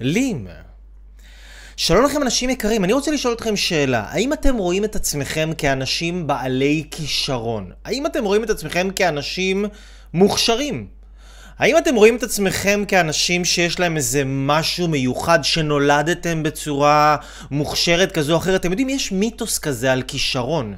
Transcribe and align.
לים. 0.00 0.46
שלום 1.76 2.04
לכם 2.04 2.22
אנשים 2.22 2.50
יקרים, 2.50 2.84
אני 2.84 2.92
רוצה 2.92 3.10
לשאול 3.10 3.34
אתכם 3.34 3.56
שאלה. 3.56 4.04
האם 4.08 4.32
אתם 4.32 4.56
רואים 4.56 4.84
את 4.84 4.96
עצמכם 4.96 5.50
כאנשים 5.58 6.26
בעלי 6.26 6.84
כישרון? 6.90 7.70
האם 7.84 8.06
אתם 8.06 8.24
רואים 8.24 8.44
את 8.44 8.50
עצמכם 8.50 8.88
כאנשים 8.96 9.64
מוכשרים? 10.14 10.86
האם 11.58 11.78
אתם 11.78 11.94
רואים 11.94 12.16
את 12.16 12.22
עצמכם 12.22 12.84
כאנשים 12.88 13.44
שיש 13.44 13.80
להם 13.80 13.96
איזה 13.96 14.22
משהו 14.26 14.88
מיוחד 14.88 15.44
שנולדתם 15.44 16.42
בצורה 16.42 17.16
מוכשרת 17.50 18.12
כזו 18.12 18.32
או 18.32 18.38
אחרת? 18.38 18.60
אתם 18.60 18.70
יודעים, 18.70 18.88
יש 18.88 19.12
מיתוס 19.12 19.58
כזה 19.58 19.92
על 19.92 20.02
כישרון. 20.02 20.74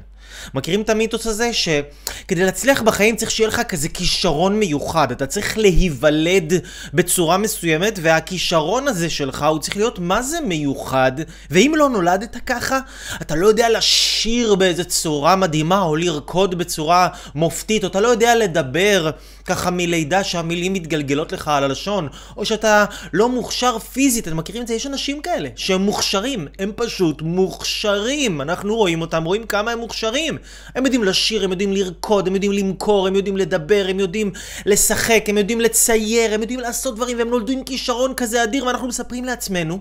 מכירים 0.54 0.82
את 0.82 0.90
המיתוס 0.90 1.26
הזה? 1.26 1.50
שכדי 1.52 2.44
להצליח 2.44 2.82
בחיים 2.82 3.16
צריך 3.16 3.30
שיהיה 3.30 3.48
לך 3.48 3.60
כזה 3.68 3.88
כישרון 3.88 4.58
מיוחד. 4.58 5.10
אתה 5.10 5.26
צריך 5.26 5.58
להיוולד 5.58 6.52
בצורה 6.94 7.36
מסוימת, 7.36 7.98
והכישרון 8.02 8.88
הזה 8.88 9.10
שלך 9.10 9.42
הוא 9.42 9.58
צריך 9.58 9.76
להיות 9.76 9.98
מה 9.98 10.22
זה 10.22 10.40
מיוחד. 10.40 11.12
ואם 11.50 11.72
לא 11.76 11.88
נולדת 11.88 12.36
ככה, 12.46 12.78
אתה 13.22 13.34
לא 13.34 13.46
יודע 13.46 13.68
לשיר 13.70 14.54
באיזה 14.54 14.84
צורה 14.84 15.36
מדהימה, 15.36 15.82
או 15.82 15.96
לרקוד 15.96 16.58
בצורה 16.58 17.08
מופתית, 17.34 17.84
או 17.84 17.88
אתה 17.88 18.00
לא 18.00 18.08
יודע 18.08 18.34
לדבר 18.34 19.10
ככה 19.46 19.70
מלידה 19.70 20.24
שהמילים 20.24 20.72
מתגלגלות 20.72 21.32
לך 21.32 21.48
על 21.48 21.64
הלשון, 21.64 22.08
או 22.36 22.44
שאתה 22.44 22.84
לא 23.12 23.28
מוכשר 23.28 23.78
פיזית, 23.78 24.28
אתם 24.28 24.36
מכירים 24.36 24.62
את 24.62 24.68
זה? 24.68 24.74
יש 24.74 24.86
אנשים 24.86 25.20
כאלה 25.20 25.48
שהם 25.56 25.82
מוכשרים, 25.82 26.48
הם 26.58 26.72
פשוט 26.76 27.22
מוכשרים. 27.22 28.40
אנחנו 28.40 28.76
רואים 28.76 29.00
אותם, 29.00 29.24
רואים 29.24 29.46
כמה 29.46 29.70
הם 29.70 29.78
מוכשרים. 29.78 30.38
הם 30.74 30.84
יודעים 30.84 31.04
לשיר, 31.04 31.44
הם 31.44 31.50
יודעים 31.50 31.72
לרקוד, 31.72 32.26
הם 32.26 32.34
יודעים 32.34 32.52
למכור, 32.52 33.06
הם 33.06 33.14
יודעים 33.14 33.36
לדבר, 33.36 33.86
הם 33.88 34.00
יודעים 34.00 34.32
לשחק, 34.66 35.24
הם 35.28 35.38
יודעים 35.38 35.60
לצייר, 35.60 36.34
הם 36.34 36.40
יודעים 36.40 36.60
לעשות 36.60 36.96
דברים, 36.96 37.18
והם 37.18 37.30
נולדו 37.30 37.52
עם 37.52 37.62
כישרון 37.62 38.14
כזה 38.14 38.42
אדיר, 38.42 38.66
ואנחנו 38.66 38.88
מספרים 38.88 39.24
לעצמנו 39.24 39.78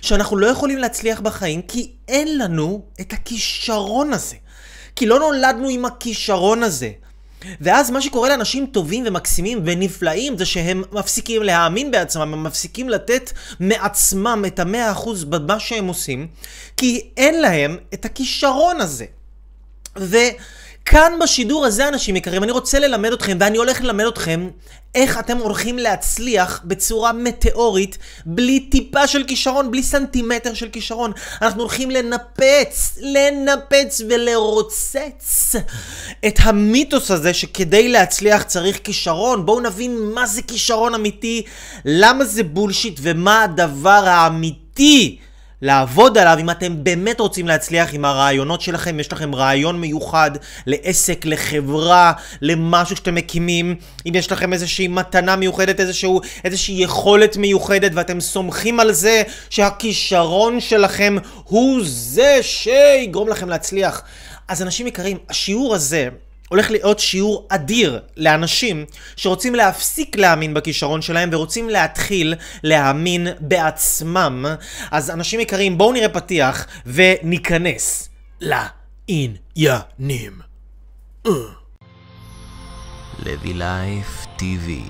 שאנחנו 0.00 0.36
לא 0.36 0.46
יכולים 0.46 0.78
להצליח 0.78 1.20
בחיים 1.20 1.62
כי 1.62 1.90
אין 2.08 2.38
לנו 2.38 2.82
את 3.00 3.12
הכישרון 3.12 4.12
הזה. 4.12 4.36
כי 4.96 5.06
לא 5.06 5.18
נולדנו 5.18 5.68
עם 5.68 5.84
הכישרון 5.84 6.62
הזה. 6.62 6.90
ואז 7.60 7.90
מה 7.90 8.00
שקורה 8.00 8.28
לאנשים 8.28 8.66
טובים 8.66 9.04
ומקסימים 9.06 9.60
ונפלאים 9.64 10.38
זה 10.38 10.44
שהם 10.44 10.82
מפסיקים 10.92 11.42
להאמין 11.42 11.90
בעצמם, 11.90 12.22
הם 12.22 12.42
מפסיקים 12.42 12.88
לתת 12.88 13.32
מעצמם 13.60 14.44
את 14.46 14.58
המאה 14.58 14.92
אחוז 14.92 15.24
במה 15.24 15.60
שהם 15.60 15.86
עושים, 15.86 16.26
כי 16.76 17.10
אין 17.16 17.40
להם 17.40 17.76
את 17.94 18.04
הכישרון 18.04 18.80
הזה. 18.80 19.06
וכאן 20.88 21.12
בשידור 21.22 21.66
הזה, 21.66 21.88
אנשים 21.88 22.16
יקרים, 22.16 22.42
אני 22.42 22.52
רוצה 22.52 22.78
ללמד 22.78 23.12
אתכם, 23.12 23.36
ואני 23.40 23.58
הולך 23.58 23.80
ללמד 23.80 24.04
אתכם 24.04 24.48
איך 24.94 25.18
אתם 25.18 25.38
הולכים 25.38 25.78
להצליח 25.78 26.60
בצורה 26.64 27.12
מטאורית, 27.12 27.98
בלי 28.26 28.60
טיפה 28.60 29.06
של 29.06 29.24
כישרון, 29.24 29.70
בלי 29.70 29.82
סנטימטר 29.82 30.54
של 30.54 30.68
כישרון. 30.68 31.12
אנחנו 31.42 31.60
הולכים 31.60 31.90
לנפץ, 31.90 32.98
לנפץ 33.00 34.00
ולרוצץ 34.08 35.54
את 36.26 36.38
המיתוס 36.42 37.10
הזה 37.10 37.34
שכדי 37.34 37.88
להצליח 37.88 38.42
צריך 38.42 38.80
כישרון. 38.84 39.46
בואו 39.46 39.60
נבין 39.60 39.98
מה 40.14 40.26
זה 40.26 40.42
כישרון 40.42 40.94
אמיתי, 40.94 41.42
למה 41.84 42.24
זה 42.24 42.42
בולשיט 42.42 43.00
ומה 43.02 43.42
הדבר 43.42 44.04
האמיתי. 44.06 45.18
לעבוד 45.64 46.18
עליו 46.18 46.36
אם 46.40 46.50
אתם 46.50 46.84
באמת 46.84 47.20
רוצים 47.20 47.48
להצליח 47.48 47.94
עם 47.94 48.04
הרעיונות 48.04 48.60
שלכם, 48.60 49.00
יש 49.00 49.12
לכם 49.12 49.34
רעיון 49.34 49.80
מיוחד 49.80 50.30
לעסק, 50.66 51.24
לחברה, 51.24 52.12
למשהו 52.42 52.96
שאתם 52.96 53.14
מקימים, 53.14 53.74
אם 54.06 54.12
יש 54.14 54.32
לכם 54.32 54.52
איזושהי 54.52 54.88
מתנה 54.88 55.36
מיוחדת, 55.36 55.80
איזשהו, 55.80 56.20
איזושהי 56.44 56.74
יכולת 56.82 57.36
מיוחדת 57.36 57.90
ואתם 57.94 58.20
סומכים 58.20 58.80
על 58.80 58.92
זה 58.92 59.22
שהכישרון 59.50 60.60
שלכם 60.60 61.16
הוא 61.44 61.80
זה 61.84 62.38
שיגרום 62.42 63.28
לכם 63.28 63.48
להצליח. 63.48 64.02
אז 64.48 64.62
אנשים 64.62 64.86
יקרים, 64.86 65.18
השיעור 65.30 65.74
הזה 65.74 66.08
הולך 66.54 66.70
להיות 66.70 66.98
שיעור 66.98 67.46
אדיר 67.48 68.00
לאנשים 68.16 68.84
שרוצים 69.16 69.54
להפסיק 69.54 70.16
להאמין 70.16 70.54
בכישרון 70.54 71.02
שלהם 71.02 71.28
ורוצים 71.32 71.68
להתחיל 71.68 72.34
להאמין 72.62 73.28
בעצמם. 73.40 74.46
אז 74.90 75.10
אנשים 75.10 75.40
יקרים, 75.40 75.78
בואו 75.78 75.92
נראה 75.92 76.08
פתיח 76.08 76.66
וניכנס 76.86 78.08
לעניינים. 78.40 80.40
לוי 83.18 83.54
לייף 83.54 84.26
טיווי 84.36 84.84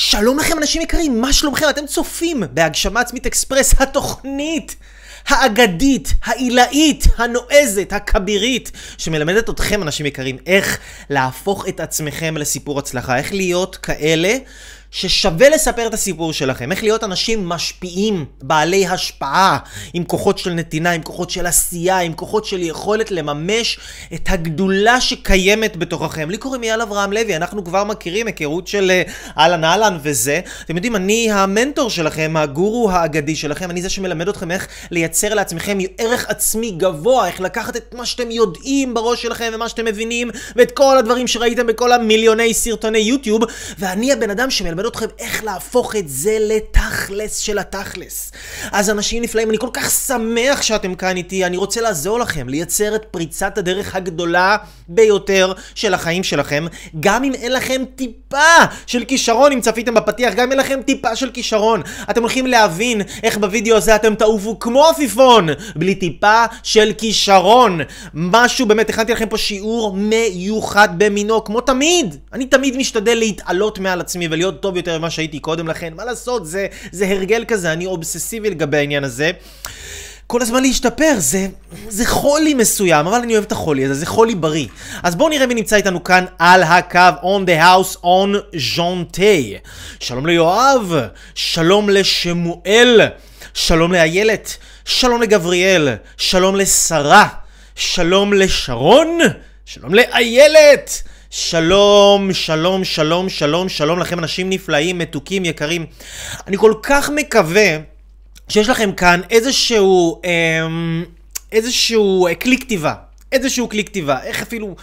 שלום 0.00 0.38
לכם 0.38 0.58
אנשים 0.58 0.82
יקרים, 0.82 1.20
מה 1.20 1.32
שלומכם? 1.32 1.66
אתם 1.70 1.86
צופים 1.86 2.42
בהגשמה 2.52 3.00
עצמית 3.00 3.26
אקספרס, 3.26 3.74
התוכנית 3.80 4.76
האגדית, 5.28 6.14
העילאית, 6.24 7.04
הנועזת, 7.16 7.92
הכבירית, 7.92 8.70
שמלמדת 8.98 9.50
אתכם 9.50 9.82
אנשים 9.82 10.06
יקרים 10.06 10.38
איך 10.46 10.78
להפוך 11.10 11.68
את 11.68 11.80
עצמכם 11.80 12.36
לסיפור 12.36 12.78
הצלחה, 12.78 13.18
איך 13.18 13.32
להיות 13.32 13.76
כאלה 13.76 14.36
ששווה 14.90 15.48
לספר 15.48 15.86
את 15.86 15.94
הסיפור 15.94 16.32
שלכם, 16.32 16.72
איך 16.72 16.82
להיות 16.82 17.04
אנשים 17.04 17.48
משפיעים, 17.48 18.24
בעלי 18.42 18.86
השפעה, 18.86 19.58
עם 19.94 20.04
כוחות 20.04 20.38
של 20.38 20.50
נתינה, 20.52 20.90
עם 20.90 21.02
כוחות 21.02 21.30
של 21.30 21.46
עשייה, 21.46 21.98
עם 21.98 22.12
כוחות 22.12 22.44
של 22.44 22.62
יכולת 22.62 23.10
לממש 23.10 23.78
את 24.14 24.28
הגדולה 24.28 25.00
שקיימת 25.00 25.76
בתוככם. 25.76 26.30
לי 26.30 26.36
קוראים 26.36 26.62
אייל 26.62 26.82
אברהם 26.82 27.12
לוי, 27.12 27.36
אנחנו 27.36 27.64
כבר 27.64 27.84
מכירים 27.84 28.26
היכרות 28.26 28.66
של 28.66 28.90
אה, 28.90 29.02
אהלן 29.38 29.64
אהלן 29.64 29.98
וזה. 30.02 30.40
אתם 30.64 30.76
יודעים, 30.76 30.96
אני 30.96 31.32
המנטור 31.32 31.90
שלכם, 31.90 32.34
הגורו 32.36 32.90
האגדי 32.90 33.36
שלכם, 33.36 33.70
אני 33.70 33.82
זה 33.82 33.90
שמלמד 33.90 34.28
אתכם 34.28 34.50
איך 34.50 34.68
לייצר 34.90 35.34
לעצמכם 35.34 35.78
ערך 35.98 36.26
עצמי 36.28 36.70
גבוה, 36.70 37.26
איך 37.26 37.40
לקחת 37.40 37.76
את 37.76 37.94
מה 37.94 38.06
שאתם 38.06 38.30
יודעים 38.30 38.94
בראש 38.94 39.22
שלכם 39.22 39.50
ומה 39.54 39.68
שאתם 39.68 39.84
מבינים, 39.84 40.30
ואת 40.56 40.70
כל 40.70 40.98
הדברים 40.98 41.26
שראיתם 41.26 41.66
בכל 41.66 41.92
המיליוני 41.92 42.54
סרטוני 42.54 42.98
יוטיוב, 42.98 43.42
ואני 43.78 44.12
הבן 44.12 44.30
אדם 44.30 44.50
שמלמד 44.50 44.77
אלמד 44.78 44.86
אתכם 44.86 45.06
איך 45.18 45.44
להפוך 45.44 45.96
את 45.96 46.08
זה 46.08 46.36
לתכלס 46.40 47.38
של 47.38 47.58
התכלס. 47.58 48.32
אז 48.72 48.90
אנשים 48.90 49.22
נפלאים, 49.22 49.50
אני 49.50 49.58
כל 49.58 49.68
כך 49.72 49.90
שמח 49.90 50.62
שאתם 50.62 50.94
כאן 50.94 51.16
איתי, 51.16 51.44
אני 51.44 51.56
רוצה 51.56 51.80
לעזור 51.80 52.18
לכם 52.18 52.48
לייצר 52.48 52.94
את 52.94 53.04
פריצת 53.10 53.58
הדרך 53.58 53.94
הגדולה 53.94 54.56
ביותר 54.88 55.52
של 55.74 55.94
החיים 55.94 56.24
שלכם, 56.24 56.66
גם 57.00 57.24
אם 57.24 57.34
אין 57.34 57.52
לכם 57.52 57.82
טיפה 57.96 58.64
של 58.86 59.04
כישרון, 59.04 59.52
אם 59.52 59.60
צפיתם 59.60 59.94
בפתיח, 59.94 60.34
גם 60.34 60.44
אם 60.44 60.50
אין 60.50 60.58
לכם 60.58 60.80
טיפה 60.86 61.16
של 61.16 61.30
כישרון. 61.30 61.82
אתם 62.10 62.20
הולכים 62.20 62.46
להבין 62.46 63.02
איך 63.22 63.38
בווידאו 63.38 63.76
הזה 63.76 63.96
אתם 63.96 64.14
תעופו 64.14 64.58
כמו 64.58 64.86
עפיפון, 64.86 65.48
בלי 65.76 65.94
טיפה 65.94 66.44
של 66.62 66.92
כישרון. 66.98 67.80
משהו, 68.14 68.66
באמת, 68.66 68.90
הכנתי 68.90 69.12
לכם 69.12 69.28
פה 69.28 69.38
שיעור 69.38 69.96
מיוחד 69.96 70.88
במינו, 70.98 71.44
כמו 71.44 71.60
תמיד. 71.60 72.16
אני 72.32 72.46
תמיד 72.46 72.76
משתדל 72.76 73.14
להתעלות 73.14 73.78
מעל 73.78 74.00
עצמי 74.00 74.28
ולהיות 74.30 74.62
טוב 74.68 74.76
יותר 74.76 74.98
ממה 74.98 75.10
שהייתי 75.10 75.38
קודם 75.38 75.68
לכן. 75.68 75.92
מה 75.96 76.04
לעשות, 76.04 76.46
זה, 76.46 76.66
זה 76.92 77.06
הרגל 77.06 77.44
כזה, 77.48 77.72
אני 77.72 77.86
אובססיבי 77.86 78.50
לגבי 78.50 78.76
העניין 78.76 79.04
הזה. 79.04 79.30
כל 80.26 80.42
הזמן 80.42 80.62
להשתפר, 80.62 81.14
זה, 81.18 81.46
זה 81.88 82.06
חולי 82.06 82.54
מסוים, 82.54 83.06
אבל 83.06 83.18
אני 83.18 83.32
אוהב 83.32 83.44
את 83.44 83.52
החולי 83.52 83.84
הזה, 83.84 83.94
זה 83.94 84.06
חולי 84.06 84.34
בריא. 84.34 84.66
אז 85.02 85.16
בואו 85.16 85.28
נראה 85.28 85.46
מי 85.46 85.54
נמצא 85.54 85.76
איתנו 85.76 86.04
כאן 86.04 86.24
על 86.38 86.62
הקו, 86.62 86.98
on 87.22 87.48
the 87.48 87.62
house, 87.62 88.04
on 88.04 88.58
ז'ונטי. 88.58 89.56
שלום 90.00 90.26
ליואב, 90.26 90.94
שלום 91.34 91.90
לשמואל, 91.90 93.00
שלום 93.54 93.92
לאיילת, 93.92 94.56
שלום 94.84 95.22
לגבריאל, 95.22 95.88
שלום 96.16 96.56
לשרה, 96.56 97.28
שלום 97.74 98.32
לשרון, 98.32 99.18
שלום 99.64 99.94
לאיילת. 99.94 101.02
שלום, 101.30 102.32
שלום, 102.32 102.84
שלום, 102.84 103.28
שלום, 103.28 103.68
שלום 103.68 103.98
לכם 103.98 104.18
אנשים 104.18 104.50
נפלאים, 104.50 104.98
מתוקים, 104.98 105.44
יקרים. 105.44 105.86
אני 106.46 106.56
כל 106.56 106.74
כך 106.82 107.10
מקווה 107.10 107.76
שיש 108.48 108.68
לכם 108.68 108.92
כאן 108.92 109.20
איזשהו, 109.30 110.22
אמ, 110.24 111.04
איזשהו 111.52 112.28
כלי 112.42 112.58
כתיבה. 112.58 112.94
איזשהו 113.32 113.68
כלי 113.68 113.84
כתיבה, 113.84 114.22
איך 114.22 114.42
אפילו, 114.42 114.76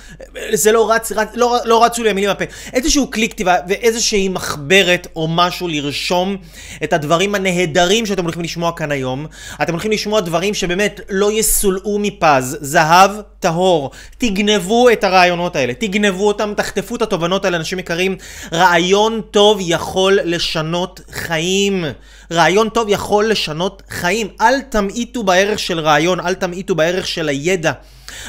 זה 0.53 0.71
לא 0.71 0.91
רץ, 0.91 1.11
רץ 1.11 1.29
לא, 1.33 1.57
לא 1.65 1.83
רצו 1.83 2.03
לי 2.03 2.09
המילים 2.09 2.29
בפה, 2.29 2.45
איזשהו 2.73 3.11
כלי 3.11 3.29
כתיבה 3.29 3.55
ואיזושהי 3.67 4.29
מחברת 4.29 5.07
או 5.15 5.27
משהו 5.27 5.67
לרשום 5.67 6.37
את 6.83 6.93
הדברים 6.93 7.35
הנהדרים 7.35 8.05
שאתם 8.05 8.23
הולכים 8.23 8.41
לשמוע 8.41 8.71
כאן 8.71 8.91
היום. 8.91 9.25
אתם 9.61 9.71
הולכים 9.71 9.91
לשמוע 9.91 10.21
דברים 10.21 10.53
שבאמת 10.53 11.01
לא 11.09 11.31
יסולאו 11.31 11.99
מפז, 11.99 12.57
זהב 12.61 13.11
טהור. 13.39 13.91
תגנבו 14.17 14.89
את 14.89 15.03
הרעיונות 15.03 15.55
האלה, 15.55 15.73
תגנבו 15.73 16.27
אותם, 16.27 16.53
תחטפו 16.57 16.95
את 16.95 17.01
התובנות 17.01 17.45
האלה, 17.45 17.57
אנשים 17.57 17.79
יקרים. 17.79 18.17
רעיון 18.53 19.21
טוב 19.31 19.57
יכול 19.61 20.19
לשנות 20.23 21.01
חיים. 21.11 21.85
רעיון 22.31 22.69
טוב 22.69 22.89
יכול 22.89 23.29
לשנות 23.29 23.81
חיים. 23.89 24.27
אל 24.41 24.61
תמעיטו 24.61 25.23
בערך 25.23 25.59
של 25.59 25.79
רעיון, 25.79 26.19
אל 26.19 26.33
תמעיטו 26.33 26.75
בערך 26.75 27.07
של 27.07 27.29
הידע. 27.29 27.71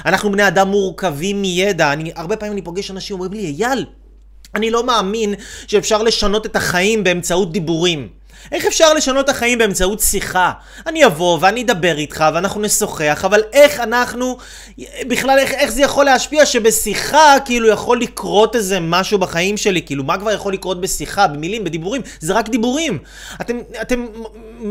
אנחנו 0.06 0.32
בני 0.32 0.48
אדם 0.48 0.68
מורכבים 0.68 1.42
מידע. 1.42 1.92
אני, 1.92 2.12
הרבה 2.16 2.36
פעמים 2.36 2.52
אני 2.52 2.62
פוגש 2.62 2.90
אנשים 2.90 3.14
אומרים 3.14 3.32
לי, 3.32 3.54
אייל, 3.58 3.86
אני 4.54 4.70
לא 4.70 4.86
מאמין 4.86 5.34
שאפשר 5.66 6.02
לשנות 6.02 6.46
את 6.46 6.56
החיים 6.56 7.04
באמצעות 7.04 7.52
דיבורים. 7.52 8.08
איך 8.52 8.66
אפשר 8.66 8.94
לשנות 8.94 9.24
את 9.24 9.30
החיים 9.30 9.58
באמצעות 9.58 10.00
שיחה? 10.00 10.52
אני 10.86 11.06
אבוא 11.06 11.38
ואני 11.40 11.62
אדבר 11.62 11.98
איתך 11.98 12.24
ואנחנו 12.34 12.60
נשוחח, 12.60 13.24
אבל 13.24 13.42
איך 13.52 13.80
אנחנו, 13.80 14.36
בכלל 15.08 15.38
איך, 15.38 15.52
איך 15.52 15.70
זה 15.70 15.82
יכול 15.82 16.04
להשפיע 16.04 16.46
שבשיחה 16.46 17.34
כאילו 17.44 17.68
יכול 17.68 18.00
לקרות 18.00 18.56
איזה 18.56 18.80
משהו 18.80 19.18
בחיים 19.18 19.56
שלי? 19.56 19.82
כאילו 19.82 20.04
מה 20.04 20.18
כבר 20.18 20.30
יכול 20.32 20.52
לקרות 20.52 20.80
בשיחה, 20.80 21.26
במילים, 21.26 21.64
בדיבורים? 21.64 22.02
זה 22.20 22.32
רק 22.32 22.48
דיבורים. 22.48 22.98
אתם, 23.40 23.58
אתם 23.80 24.06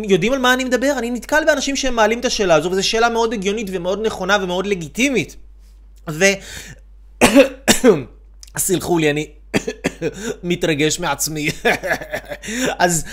יודעים 0.09 0.33
על 0.33 0.39
מה 0.39 0.53
אני 0.53 0.63
מדבר? 0.63 0.93
אני 0.97 1.11
נתקל 1.11 1.43
באנשים 1.45 1.75
שהם 1.75 1.95
מעלים 1.95 2.19
את 2.19 2.25
השאלה 2.25 2.55
הזו, 2.55 2.71
וזו 2.71 2.87
שאלה 2.87 3.09
מאוד 3.09 3.33
הגיונית 3.33 3.67
ומאוד 3.71 4.05
נכונה 4.05 4.37
ומאוד 4.41 4.67
לגיטימית. 4.67 5.35
ו... 6.09 6.25
סלחו 8.57 8.97
לי, 8.97 9.09
אני 9.09 9.27
מתרגש 10.43 10.99
מעצמי. 10.99 11.49
אז 12.79 13.03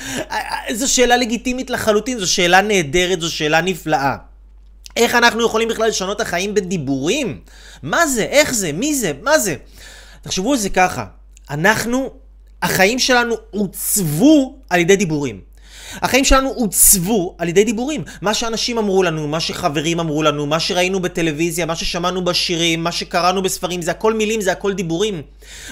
זו 0.73 0.93
שאלה 0.93 1.17
לגיטימית 1.17 1.71
לחלוטין, 1.71 2.19
זו 2.19 2.33
שאלה 2.33 2.61
נהדרת, 2.61 3.21
זו 3.21 3.33
שאלה 3.33 3.61
נפלאה. 3.61 4.17
איך 4.97 5.15
אנחנו 5.15 5.47
יכולים 5.47 5.69
בכלל 5.69 5.89
לשנות 5.89 6.17
את 6.17 6.21
החיים 6.21 6.55
בדיבורים? 6.55 7.41
מה 7.83 8.07
זה? 8.07 8.23
איך 8.23 8.55
זה? 8.55 8.73
מי 8.73 8.95
זה? 8.95 9.13
מה 9.23 9.39
זה? 9.39 9.57
תחשבו 10.23 10.53
על 10.53 10.59
זה 10.59 10.71
ככה, 10.71 11.05
אנחנו, 11.51 12.11
החיים 12.63 12.99
שלנו 12.99 13.35
עוצבו 13.51 14.59
על 14.71 14.81
ידי 14.81 14.97
דיבורים. 14.97 15.52
החיים 16.03 16.25
שלנו 16.25 16.49
עוצבו 16.49 17.35
על 17.39 17.49
ידי 17.49 17.65
דיבורים. 17.65 18.05
מה 18.23 18.35
שאנשים 18.35 18.79
אמרו 18.79 19.03
לנו, 19.03 19.29
מה 19.29 19.41
שחברים 19.41 20.01
אמרו 20.01 20.23
לנו, 20.23 20.47
מה 20.47 20.61
שראינו 20.61 21.01
בטלוויזיה, 21.01 21.67
מה 21.67 21.77
ששמענו 21.77 22.25
בשירים, 22.25 22.85
מה 22.85 22.93
שקראנו 22.93 23.43
בספרים, 23.43 23.83
זה 23.83 23.91
הכל 23.91 24.15
מילים, 24.15 24.41
זה 24.41 24.53
הכל 24.53 24.73
דיבורים. 24.73 25.23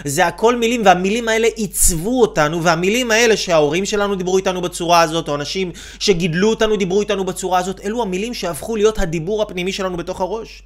זה 0.05 0.27
הכל 0.27 0.57
מילים, 0.57 0.83
והמילים 0.85 1.29
האלה 1.29 1.49
עיצבו 1.57 2.21
אותנו, 2.21 2.63
והמילים 2.63 3.11
האלה 3.11 3.37
שההורים 3.37 3.85
שלנו 3.85 4.15
דיברו 4.15 4.37
איתנו 4.37 4.61
בצורה 4.61 5.01
הזאת, 5.01 5.29
או 5.29 5.35
אנשים 5.35 5.73
שגידלו 5.99 6.51
אותנו 6.51 6.77
דיברו 6.77 7.01
איתנו 7.01 7.25
בצורה 7.25 7.59
הזאת, 7.59 7.81
אלו 7.85 8.03
המילים 8.03 8.35
שהפכו 8.35 8.77
להיות 8.77 8.99
הדיבור 8.99 9.43
הפנימי 9.43 9.73
שלנו 9.73 9.97
בתוך 9.97 10.21
הראש. 10.21 10.63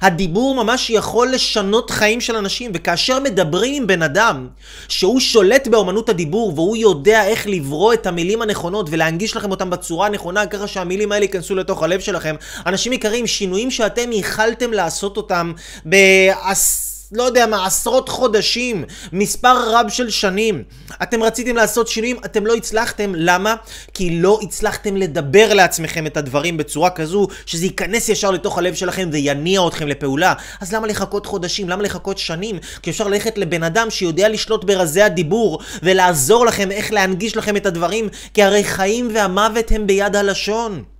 הדיבור 0.00 0.54
ממש 0.54 0.90
יכול 0.90 1.32
לשנות 1.32 1.90
חיים 1.90 2.20
של 2.20 2.36
אנשים, 2.36 2.70
וכאשר 2.74 3.20
מדברים 3.20 3.74
עם 3.74 3.86
בן 3.86 4.02
אדם 4.02 4.48
שהוא 4.88 5.20
שולט 5.20 5.68
באומנות 5.68 6.08
הדיבור, 6.08 6.52
והוא 6.54 6.76
יודע 6.76 7.26
איך 7.26 7.46
לברוא 7.46 7.92
את 7.92 8.06
המילים 8.06 8.42
הנכונות 8.42 8.86
ולהנגיש 8.96 9.36
לכם 9.36 9.50
אותם 9.50 9.70
בצורה 9.70 10.06
הנכונה, 10.06 10.46
ככה 10.46 10.66
שהמילים 10.66 11.12
האלה 11.12 11.24
ייכנסו 11.24 11.54
לתוך 11.54 11.82
הלב 11.82 12.00
שלכם. 12.00 12.34
אנשים 12.66 12.92
יקרים, 12.92 13.26
שינויים 13.26 13.70
שאתם 13.70 14.12
ייחלתם 14.12 14.72
לעשות 14.72 15.16
אותם 15.16 15.52
בעש... 15.84 16.85
לא 17.12 17.22
יודע 17.22 17.46
מה, 17.46 17.66
עשרות 17.66 18.08
חודשים, 18.08 18.84
מספר 19.12 19.70
רב 19.70 19.86
של 19.88 20.10
שנים. 20.10 20.62
אתם 21.02 21.22
רציתם 21.22 21.56
לעשות 21.56 21.88
שינויים, 21.88 22.16
אתם 22.24 22.46
לא 22.46 22.54
הצלחתם. 22.54 23.12
למה? 23.14 23.54
כי 23.94 24.20
לא 24.20 24.38
הצלחתם 24.42 24.96
לדבר 24.96 25.54
לעצמכם 25.54 26.06
את 26.06 26.16
הדברים 26.16 26.56
בצורה 26.56 26.90
כזו, 26.90 27.28
שזה 27.46 27.64
ייכנס 27.64 28.08
ישר 28.08 28.30
לתוך 28.30 28.58
הלב 28.58 28.74
שלכם 28.74 29.08
ויניע 29.12 29.60
אתכם 29.68 29.88
לפעולה. 29.88 30.34
אז 30.60 30.72
למה 30.72 30.86
לחכות 30.86 31.26
חודשים? 31.26 31.68
למה 31.68 31.82
לחכות 31.82 32.18
שנים? 32.18 32.58
כי 32.82 32.90
אפשר 32.90 33.08
ללכת 33.08 33.38
לבן 33.38 33.62
אדם 33.62 33.90
שיודע 33.90 34.28
לשלוט 34.28 34.64
ברזי 34.64 35.02
הדיבור, 35.02 35.58
ולעזור 35.82 36.46
לכם 36.46 36.70
איך 36.70 36.92
להנגיש 36.92 37.36
לכם 37.36 37.56
את 37.56 37.66
הדברים, 37.66 38.08
כי 38.34 38.42
הרי 38.42 38.64
חיים 38.64 39.08
והמוות 39.14 39.70
הם 39.70 39.86
ביד 39.86 40.16
הלשון. 40.16 40.95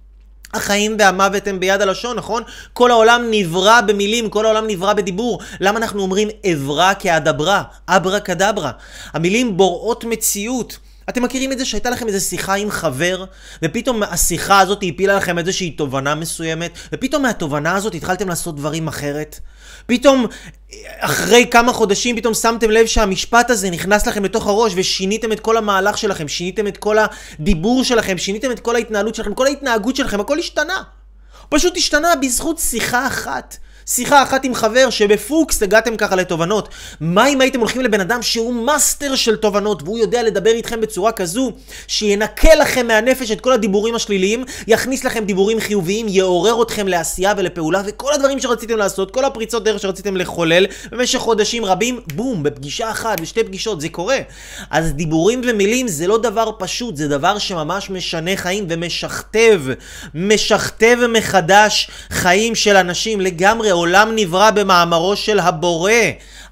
החיים 0.54 0.96
והמוות 0.98 1.46
הם 1.46 1.60
ביד 1.60 1.82
הלשון, 1.82 2.16
נכון? 2.16 2.42
כל 2.72 2.90
העולם 2.90 3.22
נברא 3.30 3.80
במילים, 3.80 4.30
כל 4.30 4.44
העולם 4.46 4.66
נברא 4.66 4.92
בדיבור. 4.92 5.40
למה 5.60 5.78
אנחנו 5.78 6.02
אומרים 6.02 6.28
אברה 6.52 6.94
כאדברה, 6.94 7.62
אברה 7.88 8.20
כדברה? 8.20 8.70
המילים 9.12 9.56
בוראות 9.56 10.04
מציאות. 10.04 10.78
אתם 11.08 11.22
מכירים 11.22 11.52
את 11.52 11.58
זה 11.58 11.64
שהייתה 11.64 11.90
לכם 11.90 12.08
איזו 12.08 12.26
שיחה 12.26 12.54
עם 12.54 12.70
חבר, 12.70 13.24
ופתאום 13.62 14.02
השיחה 14.02 14.60
הזאת 14.60 14.84
הפילה 14.88 15.16
לכם 15.16 15.38
איזושהי 15.38 15.70
תובנה 15.70 16.14
מסוימת, 16.14 16.78
ופתאום 16.92 17.22
מהתובנה 17.22 17.76
הזאת 17.76 17.94
התחלתם 17.94 18.28
לעשות 18.28 18.56
דברים 18.56 18.88
אחרת? 18.88 19.40
פתאום, 19.86 20.26
אחרי 20.98 21.46
כמה 21.50 21.72
חודשים, 21.72 22.16
פתאום 22.16 22.34
שמתם 22.34 22.70
לב 22.70 22.86
שהמשפט 22.86 23.50
הזה 23.50 23.70
נכנס 23.70 24.06
לכם 24.06 24.24
לתוך 24.24 24.46
הראש 24.46 24.72
ושיניתם 24.76 25.32
את 25.32 25.40
כל 25.40 25.56
המהלך 25.56 25.98
שלכם, 25.98 26.28
שיניתם 26.28 26.66
את 26.66 26.76
כל 26.76 26.96
הדיבור 26.98 27.84
שלכם, 27.84 28.18
שיניתם 28.18 28.50
את 28.50 28.60
כל 28.60 28.76
ההתנהלות 28.76 29.14
שלכם, 29.14 29.34
כל 29.34 29.46
ההתנהגות 29.46 29.96
שלכם, 29.96 30.20
הכל 30.20 30.38
השתנה. 30.38 30.82
פשוט 31.48 31.76
השתנה 31.76 32.08
בזכות 32.22 32.58
שיחה 32.58 33.06
אחת. 33.06 33.56
שיחה 33.88 34.22
אחת 34.22 34.44
עם 34.44 34.54
חבר 34.54 34.90
שבפוקס 34.90 35.62
הגעתם 35.62 35.96
ככה 35.96 36.16
לתובנות. 36.16 36.68
מה 37.00 37.28
אם 37.28 37.40
הייתם 37.40 37.60
הולכים 37.60 37.82
לבן 37.82 38.00
אדם 38.00 38.22
שהוא 38.22 38.54
מאסטר 38.54 39.14
של 39.14 39.36
תובנות 39.36 39.82
והוא 39.82 39.98
יודע 39.98 40.22
לדבר 40.22 40.50
איתכם 40.50 40.80
בצורה 40.80 41.12
כזו 41.12 41.52
שינקה 41.86 42.54
לכם 42.54 42.86
מהנפש 42.86 43.30
את 43.30 43.40
כל 43.40 43.52
הדיבורים 43.52 43.94
השליליים, 43.94 44.44
יכניס 44.66 45.04
לכם 45.04 45.24
דיבורים 45.24 45.60
חיוביים, 45.60 46.06
יעורר 46.08 46.62
אתכם 46.62 46.88
לעשייה 46.88 47.34
ולפעולה 47.36 47.82
וכל 47.86 48.12
הדברים 48.12 48.40
שרציתם 48.40 48.76
לעשות, 48.76 49.10
כל 49.10 49.24
הפריצות 49.24 49.64
דרך 49.64 49.82
שרציתם 49.82 50.16
לחולל 50.16 50.66
במשך 50.92 51.18
חודשים 51.18 51.64
רבים, 51.64 52.00
בום, 52.14 52.42
בפגישה 52.42 52.90
אחת, 52.90 53.20
בשתי 53.20 53.44
פגישות, 53.44 53.80
זה 53.80 53.88
קורה. 53.88 54.18
אז 54.70 54.92
דיבורים 54.92 55.40
ומילים 55.44 55.88
זה 55.88 56.06
לא 56.06 56.18
דבר 56.18 56.50
פשוט, 56.58 56.96
זה 56.96 57.08
דבר 57.08 57.38
שממש 57.38 57.90
משנה 57.90 58.36
חיים 58.36 58.66
ומשכתב, 58.68 59.62
משכתב 60.14 60.98
מחדש 61.12 61.90
חיים 62.10 62.54
של 62.54 62.76
אנשים 62.76 63.20
לגמרי. 63.20 63.75
העולם 63.76 64.12
נברא 64.16 64.50
במאמרו 64.50 65.16
של 65.16 65.38
הבורא. 65.38 65.92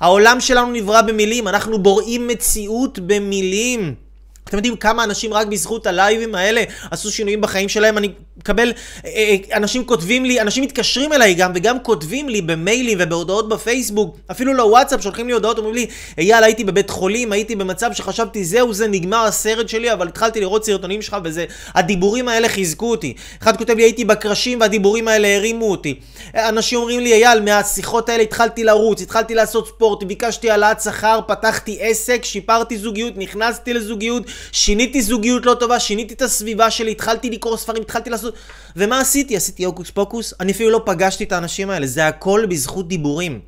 העולם 0.01 0.41
שלנו 0.41 0.73
נברא 0.73 1.03
במילים, 1.03 1.49
אנחנו 1.49 1.83
בוראים 1.83 2.29
מציאות 2.29 2.99
במילים. 2.99 4.04
אתם 4.45 4.57
יודעים 4.57 4.77
כמה 4.77 5.05
אנשים 5.05 5.35
רק 5.35 5.47
בזכות 5.47 5.87
הלייבים 5.87 6.35
האלה 6.35 6.63
עשו 6.91 7.11
שינויים 7.11 7.41
בחיים 7.41 7.69
שלהם? 7.69 7.99
אני 7.99 8.09
מקבל, 8.37 8.73
אה, 9.05 9.11
אה, 9.11 9.57
אנשים 9.57 9.85
כותבים 9.85 10.25
לי, 10.25 10.41
אנשים 10.41 10.65
מתקשרים 10.65 11.13
אליי 11.13 11.35
גם, 11.35 11.53
וגם 11.55 11.81
כותבים 11.81 12.29
לי 12.29 12.43
במיילים 12.43 12.99
ובהודעות 13.01 13.49
בפייסבוק, 13.49 14.17
אפילו 14.31 14.55
לוואטסאפ, 14.55 15.03
שולחים 15.03 15.27
לי 15.27 15.33
הודעות, 15.33 15.59
אומרים 15.59 15.75
לי, 15.75 15.87
אייל, 16.19 16.45
הייתי 16.45 16.65
בבית 16.65 16.91
חולים, 16.91 17.33
הייתי 17.33 17.57
במצב 17.57 17.91
שחשבתי, 17.93 18.45
זהו, 18.45 18.75
זה 18.75 18.89
נגמר 18.89 19.25
הסרט 19.25 19.69
שלי, 19.69 19.93
אבל 19.93 20.09
התחלתי 20.09 20.41
לראות 20.41 20.65
סרטונים 20.65 21.03
שלך, 21.03 21.17
וזה, 21.25 21.45
הדיבורים 21.75 22.29
האלה 22.29 22.49
חיזקו 22.49 22.91
אותי. 22.91 23.15
אחד 23.43 23.57
כותב 23.57 23.77
לי, 23.77 23.83
הייתי 23.83 24.05
בקרשים, 24.05 24.61
והדיבורים 24.61 25.09
האלה 25.09 25.37
הרימו 25.37 25.71
אותי. 25.71 26.01
אנשים 26.35 26.79
אומרים 26.79 27.01
לי, 27.01 27.13
אייל, 27.13 27.41
מהשיחות 27.41 28.09
האלה 28.09 28.23
התחלתי 28.23 28.65
לרוץ, 28.65 29.03
התחלתי 29.03 29.35
לעשות 29.35 29.69
ספורט, 29.69 30.03
ביקשתי 30.03 30.51
העלאת 30.51 30.81
שכר, 30.81 31.21
פתחתי 31.27 31.79
עסק, 31.81 32.25
שיפרתי 32.25 32.79
זוגיות, 32.79 33.13
נכנסתי 33.17 33.75
לזוגיות, 33.75 34.23
שיניתי 34.53 35.03
זוגיות 35.03 35.47
לא 35.47 35.55
טובה, 35.55 35.81
שיניתי 35.81 36.15
את 36.15 36.23
הסביבה 36.23 36.71
שלי, 36.71 36.91
התחלתי 36.91 37.31
לקרוא 37.31 37.57
ספרים, 37.57 37.83
התחלתי 37.83 38.11
לעשות... 38.11 38.35
ומה 38.77 39.01
עשיתי? 39.01 39.37
עשיתי 39.37 39.65
הוקוס 39.65 39.91
פוקוס? 39.91 40.35
אני 40.41 40.53
אפילו 40.53 40.71
לא 40.71 40.83
פגשתי 40.85 41.25
את 41.25 41.33
האנשים 41.33 41.71
האלה, 41.71 41.87
זה 41.87 42.07
הכל 42.07 42.47
בזכות 42.49 42.89
דיבורים. 42.89 43.41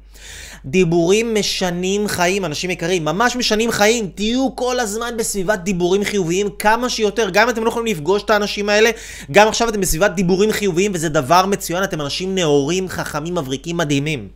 דיבורים 0.64 1.34
משנים 1.34 2.08
חיים, 2.08 2.44
אנשים 2.44 2.70
יקרים, 2.70 3.04
ממש 3.04 3.36
משנים 3.36 3.70
חיים. 3.70 4.10
תהיו 4.14 4.56
כל 4.56 4.80
הזמן 4.80 5.14
בסביבת 5.18 5.58
דיבורים 5.58 6.04
חיוביים 6.04 6.48
כמה 6.58 6.88
שיותר. 6.88 7.30
גם 7.30 7.42
אם 7.42 7.54
אתם 7.54 7.64
לא 7.64 7.68
יכולים 7.68 7.96
לפגוש 7.96 8.22
את 8.22 8.30
האנשים 8.30 8.68
האלה, 8.68 8.90
גם 9.30 9.48
עכשיו 9.48 9.68
אתם 9.68 9.80
בסביבת 9.80 10.10
דיבורים 10.10 10.52
חיוביים, 10.52 10.92
וזה 10.94 11.08
דבר 11.08 11.46
מצוין, 11.46 11.84
אתם 11.84 12.00
אנשים 12.00 12.34
נאורים, 12.34 12.88
חכמים, 12.88 13.34
מבריקים, 13.34 13.76
מדהימים. 13.76 14.28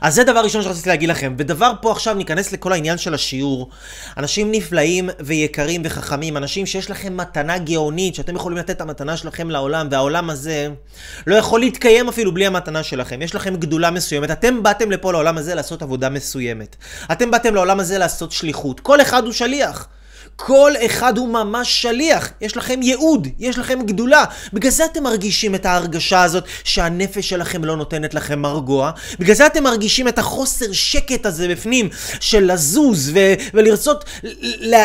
אז 0.00 0.14
זה 0.14 0.24
דבר 0.24 0.40
ראשון 0.40 0.62
שרציתי 0.62 0.88
להגיד 0.88 1.08
לכם. 1.08 1.34
ודבר 1.38 1.72
פה 1.82 1.92
עכשיו 1.92 2.14
ניכנס 2.14 2.52
לכל 2.52 2.72
העניין 2.72 2.98
של 2.98 3.14
השיעור. 3.14 3.70
אנשים 4.16 4.52
נפלאים 4.52 5.10
ויקרים 5.20 5.82
וחכמים, 5.84 6.36
אנשים 6.36 6.66
שיש 6.66 6.90
לכם 6.90 7.16
מתנה 7.16 7.58
גאונית, 7.58 8.14
שאתם 8.14 8.36
יכולים 8.36 8.58
לתת 8.58 8.70
את 8.70 8.80
המתנה 8.80 9.16
שלכם 9.16 9.50
לעולם, 9.50 9.88
והעולם 9.90 10.30
הזה 10.30 10.68
לא 11.26 11.34
יכול 11.34 11.60
להתקיים 11.60 12.08
אפילו 12.08 12.34
בלי 12.34 12.46
המתנה 12.46 12.82
שלכם. 12.82 13.22
יש 13.22 13.34
לכם 13.34 13.56
גדולה 13.56 13.90
מסוימת. 13.90 14.30
אתם 14.30 14.62
באתם 14.62 14.90
לפה 14.90 15.12
לעולם 15.12 15.38
הזה 15.38 15.54
לעשות 15.54 15.82
עבודה 15.82 16.08
מסוימת. 16.08 16.76
אתם 17.12 17.30
באתם 17.30 17.54
לעולם 17.54 17.80
הזה 17.80 17.98
לעשות 17.98 18.32
שליחות. 18.32 18.80
כל 18.80 19.00
אחד 19.00 19.24
הוא 19.24 19.32
שליח. 19.32 19.88
כל 20.36 20.72
אחד 20.86 21.18
הוא 21.18 21.28
ממש 21.28 21.82
שליח. 21.82 22.28
יש 22.40 22.56
לכם 22.56 22.82
ייעוד, 22.82 23.28
יש 23.38 23.58
לכם 23.58 23.82
גדולה. 23.82 24.24
בגלל 24.52 24.70
זה 24.70 24.84
אתם 24.84 25.02
מרגישים 25.02 25.54
את 25.54 25.66
ההרגשה 25.66 26.22
הזאת 26.22 26.44
שהנפש 26.64 27.28
שלכם 27.28 27.64
לא 27.64 27.76
נותנת 27.76 28.14
לכם 28.14 28.38
מרגוע. 28.38 28.90
בגלל 29.18 29.34
זה 29.34 29.46
אתם 29.46 29.64
מרגישים 29.64 30.08
את 30.08 30.18
החוסר 30.18 30.72
שקט 30.72 31.26
הזה 31.26 31.48
בפנים 31.48 31.88
של 32.20 32.52
לזוז 32.52 33.10
ו- 33.14 33.34
ולרצות 33.54 34.04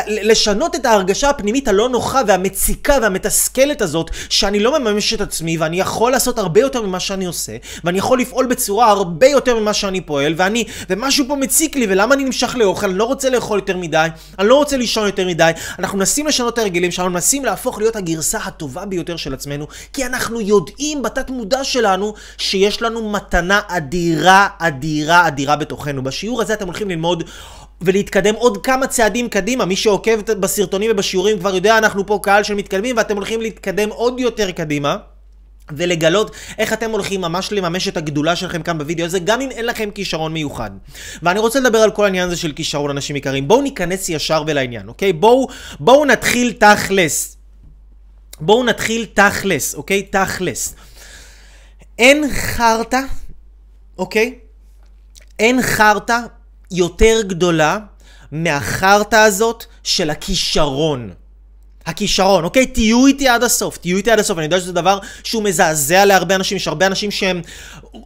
לשנות 0.08 0.76
את 0.76 0.86
ההרגשה 0.86 1.30
הפנימית 1.30 1.68
הלא 1.68 1.90
נוחה 1.90 2.22
והמציקה 2.28 2.98
והמתסכלת 3.02 3.82
הזאת 3.82 4.12
שאני 4.30 4.60
לא 4.60 4.80
מממש 4.80 5.14
את 5.14 5.22
עצמי 5.22 5.58
ואני 5.58 5.80
יכול 5.80 6.12
לעשות 6.12 6.40
הרבה 6.40 6.60
יותר 6.60 6.82
ממה 6.82 7.00
שאני 7.00 7.26
עושה 7.26 7.58
ואני 7.84 7.98
יכול 7.98 8.20
לפעול 8.20 8.46
בצורה 8.46 8.90
הרבה 8.90 9.28
יותר 9.28 9.60
ממה 9.60 9.74
שאני 9.74 10.02
פועל 10.02 10.34
ואני, 10.38 10.64
ומשהו 10.90 11.26
פה 11.28 11.36
מציק 11.36 11.76
לי 11.76 11.86
ולמה 11.90 12.16
אני 12.16 12.24
נמשך 12.24 12.56
לאוכל, 12.56 12.90
אני 12.90 12.98
לא 12.98 13.04
רוצה 13.04 13.30
לאכול 13.30 13.60
יותר 13.60 13.78
מדי, 13.78 14.08
אני 14.40 14.48
לא 14.48 14.56
רוצה 14.56 14.78
לישון 14.78 15.06
יותר 15.06 15.28
מדי 15.28 15.41
מדי. 15.42 15.52
אנחנו 15.80 15.98
מנסים 15.98 16.28
לשנות 16.28 16.54
את 16.54 16.58
ההרגלים 16.58 16.92
שלנו, 16.92 17.10
מנסים 17.10 17.46
להפוך 17.46 17.78
להיות 17.78 17.96
הגרסה 17.96 18.38
הטובה 18.38 18.86
ביותר 18.86 19.18
של 19.18 19.34
עצמנו, 19.34 19.68
כי 19.94 20.06
אנחנו 20.06 20.42
יודעים 20.42 21.02
בתת 21.02 21.30
מודע 21.30 21.64
שלנו 21.64 22.14
שיש 22.38 22.82
לנו 22.82 23.10
מתנה 23.10 23.62
אדירה, 23.68 24.48
אדירה, 24.60 25.28
אדירה 25.28 25.56
בתוכנו. 25.56 26.04
בשיעור 26.04 26.42
הזה 26.42 26.54
אתם 26.54 26.66
הולכים 26.66 26.90
ללמוד 26.90 27.24
ולהתקדם 27.82 28.36
עוד 28.36 28.58
כמה 28.64 28.88
צעדים 28.88 29.30
קדימה. 29.30 29.66
מי 29.66 29.76
שעוקב 29.76 30.22
בסרטונים 30.22 30.92
ובשיעורים 30.92 31.40
כבר 31.40 31.56
יודע, 31.56 31.78
אנחנו 31.78 32.06
פה 32.06 32.20
קהל 32.24 32.44
של 32.44 32.54
מתקדמים, 32.54 32.98
ואתם 32.98 33.16
הולכים 33.16 33.42
להתקדם 33.42 33.90
עוד 33.90 34.20
יותר 34.20 34.52
קדימה. 34.52 34.98
ולגלות 35.70 36.36
איך 36.58 36.74
אתם 36.74 36.92
הולכים 36.92 37.22
ממש 37.22 37.52
לממש 37.52 37.88
את 37.88 37.98
הגדולה 37.98 38.36
שלכם 38.36 38.64
כאן 38.64 38.78
בווידאו 38.78 39.06
הזה, 39.06 39.20
גם 39.20 39.42
אם 39.42 39.52
אין 39.52 39.66
לכם 39.66 39.92
כישרון 39.92 40.34
מיוחד. 40.34 40.72
ואני 41.24 41.40
רוצה 41.40 41.60
לדבר 41.60 41.78
על 41.78 41.92
כל 41.92 42.04
העניין 42.04 42.28
הזה 42.28 42.38
של 42.38 42.52
כישרון 42.52 42.90
אנשים 42.90 43.16
יקרים. 43.16 43.48
בואו 43.48 43.62
ניכנס 43.62 44.10
ישר 44.10 44.44
ולעניין, 44.48 44.88
אוקיי? 44.88 45.14
בואו 45.14 45.48
בוא 45.80 46.06
נתחיל 46.06 46.54
תכלס. 46.54 47.38
בואו 48.40 48.64
נתחיל 48.64 49.06
תכלס, 49.14 49.76
אוקיי? 49.76 50.04
תכלס. 50.04 50.76
אין 52.00 52.24
חרטא, 52.34 53.02
אוקיי? 53.98 54.40
אין 55.40 55.62
חרטא 55.62 56.20
יותר 56.72 57.22
גדולה 57.28 57.78
מהחרטא 58.32 59.16
הזאת 59.16 59.66
של 59.84 60.10
הכישרון. 60.10 61.14
הכישרון, 61.86 62.44
אוקיי? 62.44 62.66
תהיו 62.66 63.08
איתי 63.08 63.28
עד 63.28 63.44
הסוף, 63.44 63.78
תהיו 63.78 63.98
איתי 63.98 64.12
עד 64.12 64.20
הסוף. 64.20 64.38
אני 64.38 64.46
יודע 64.46 64.60
שזה 64.60 64.74
דבר 64.74 65.00
שהוא 65.24 65.44
מזעזע 65.44 66.06
להרבה 66.06 66.36
אנשים, 66.36 66.58
יש 66.58 66.68
הרבה 66.68 66.88
אנשים 66.88 67.12
שהם 67.12 67.42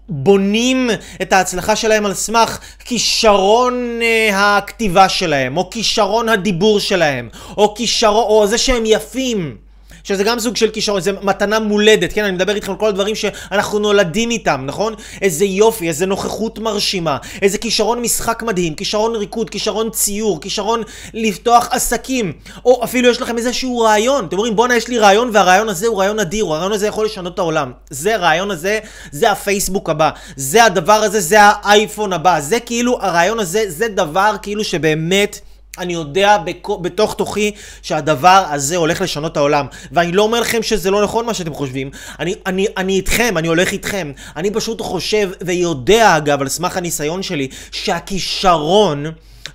בונים 0.09 0.89
את 1.21 1.33
ההצלחה 1.33 1.75
שלהם 1.75 2.05
על 2.05 2.13
סמך 2.13 2.59
כישרון 2.79 3.99
אה, 4.01 4.57
הכתיבה 4.57 5.09
שלהם, 5.09 5.57
או 5.57 5.69
כישרון 5.69 6.29
הדיבור 6.29 6.79
שלהם, 6.79 7.29
או 7.57 7.75
כישרון, 7.75 8.23
או 8.23 8.47
זה 8.47 8.57
שהם 8.57 8.83
יפים. 8.85 9.64
שזה 10.05 10.23
גם 10.23 10.39
סוג 10.39 10.55
של 10.55 10.69
כישרון, 10.69 11.01
זה 11.01 11.11
מתנה 11.21 11.59
מולדת, 11.59 12.13
כן? 12.13 12.23
אני 12.23 12.31
מדבר 12.31 12.55
איתכם 12.55 12.71
על 12.71 12.77
כל 12.77 12.87
הדברים 12.87 13.15
שאנחנו 13.15 13.79
נולדים 13.79 14.31
איתם, 14.31 14.61
נכון? 14.65 14.93
איזה 15.21 15.45
יופי, 15.45 15.87
איזה 15.87 16.05
נוכחות 16.05 16.59
מרשימה, 16.59 17.17
איזה 17.41 17.57
כישרון 17.57 18.01
משחק 18.01 18.43
מדהים, 18.43 18.75
כישרון 18.75 19.15
ריקוד, 19.15 19.49
כישרון 19.49 19.89
ציור, 19.89 20.41
כישרון 20.41 20.83
לפתוח 21.13 21.69
עסקים, 21.71 22.33
או 22.65 22.83
אפילו 22.83 23.09
יש 23.09 23.21
לכם 23.21 23.37
איזשהו 23.37 23.79
רעיון, 23.79 24.25
אתם 24.25 24.35
אומרים 24.35 24.55
בואנה 24.55 24.75
יש 24.75 24.87
לי 24.87 24.97
רעיון 24.97 25.29
והרעיון 25.33 25.69
הזה 25.69 25.87
הוא 25.87 25.99
רעיון 25.99 26.19
אדיר, 26.19 26.45
הרעיון 26.45 26.71
הזה 26.71 26.87
יכול 26.87 27.05
לשנות 27.05 27.33
את 27.33 27.39
העולם. 27.39 27.71
זה 27.89 28.15
הרעיון 28.15 28.51
הזה, 28.51 28.79
זה 29.11 29.31
הפייסבוק 29.31 29.89
הבא, 29.89 30.09
זה 30.35 30.65
הדבר 30.65 30.93
הזה, 30.93 31.19
זה 31.19 31.37
האייפון 31.41 32.13
הבא, 32.13 32.39
זה 32.39 32.59
כאילו, 32.59 32.97
הרעיון 33.01 33.39
הזה, 33.39 33.63
זה 33.67 33.87
דבר 33.87 34.35
כאילו 34.41 34.63
שבאמת... 34.63 35.39
אני 35.77 35.93
יודע 35.93 36.37
בתוך 36.81 37.13
תוכי 37.13 37.51
שהדבר 37.81 38.43
הזה 38.49 38.75
הולך 38.75 39.01
לשנות 39.01 39.37
העולם. 39.37 39.65
ואני 39.91 40.11
לא 40.11 40.21
אומר 40.21 40.39
לכם 40.39 40.63
שזה 40.63 40.91
לא 40.91 41.03
נכון 41.03 41.25
מה 41.25 41.33
שאתם 41.33 41.53
חושבים. 41.53 41.89
אני, 42.19 42.35
אני, 42.45 42.67
אני 42.77 42.95
איתכם, 42.95 43.37
אני 43.37 43.47
הולך 43.47 43.71
איתכם. 43.71 44.11
אני 44.35 44.51
פשוט 44.51 44.81
חושב 44.81 45.29
ויודע, 45.41 46.17
אגב, 46.17 46.41
על 46.41 46.49
סמך 46.49 46.77
הניסיון 46.77 47.23
שלי, 47.23 47.47
שהכישרון... 47.71 49.05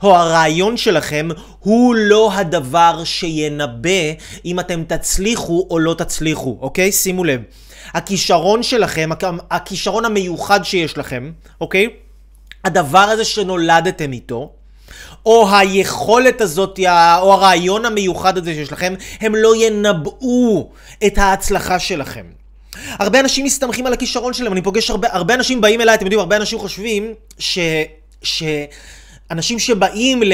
או 0.02 0.16
הרעיון 0.16 0.76
שלכם 0.76 1.28
הוא 1.58 1.94
לא 1.94 2.32
הדבר 2.32 3.00
שינבא 3.04 4.12
אם 4.44 4.60
אתם 4.60 4.84
תצליחו 4.84 5.66
או 5.70 5.78
לא 5.78 5.94
תצליחו, 5.94 6.58
אוקיי? 6.60 6.92
שימו 6.92 7.24
לב. 7.24 7.42
הכישרון 7.94 8.62
שלכם, 8.62 9.10
הכישרון 9.50 10.04
המיוחד 10.04 10.64
שיש 10.64 10.98
לכם, 10.98 11.32
אוקיי? 11.60 11.88
הדבר 12.64 12.98
הזה 12.98 13.24
שנולדתם 13.24 14.12
איתו, 14.12 14.52
או 15.26 15.48
היכולת 15.56 16.40
הזאת, 16.40 16.78
או 17.20 17.32
הרעיון 17.32 17.84
המיוחד 17.84 18.38
הזה 18.38 18.54
שיש 18.54 18.72
לכם, 18.72 18.94
הם 19.20 19.34
לא 19.34 19.56
ינבאו 19.56 20.70
את 21.06 21.18
ההצלחה 21.18 21.78
שלכם. 21.78 22.24
הרבה 22.88 23.20
אנשים 23.20 23.44
מסתמכים 23.44 23.86
על 23.86 23.92
הכישרון 23.92 24.32
שלהם, 24.32 24.52
אני 24.52 24.62
פוגש 24.62 24.90
הרבה, 24.90 25.08
הרבה 25.10 25.34
אנשים 25.34 25.60
באים 25.60 25.80
אליי, 25.80 25.94
אתם 25.94 26.04
יודעים, 26.04 26.20
הרבה 26.20 26.36
אנשים 26.36 26.58
חושבים 26.58 27.14
ש... 27.38 27.58
ש... 28.22 28.42
אנשים 29.30 29.58
שבאים 29.58 30.22
ל... 30.22 30.32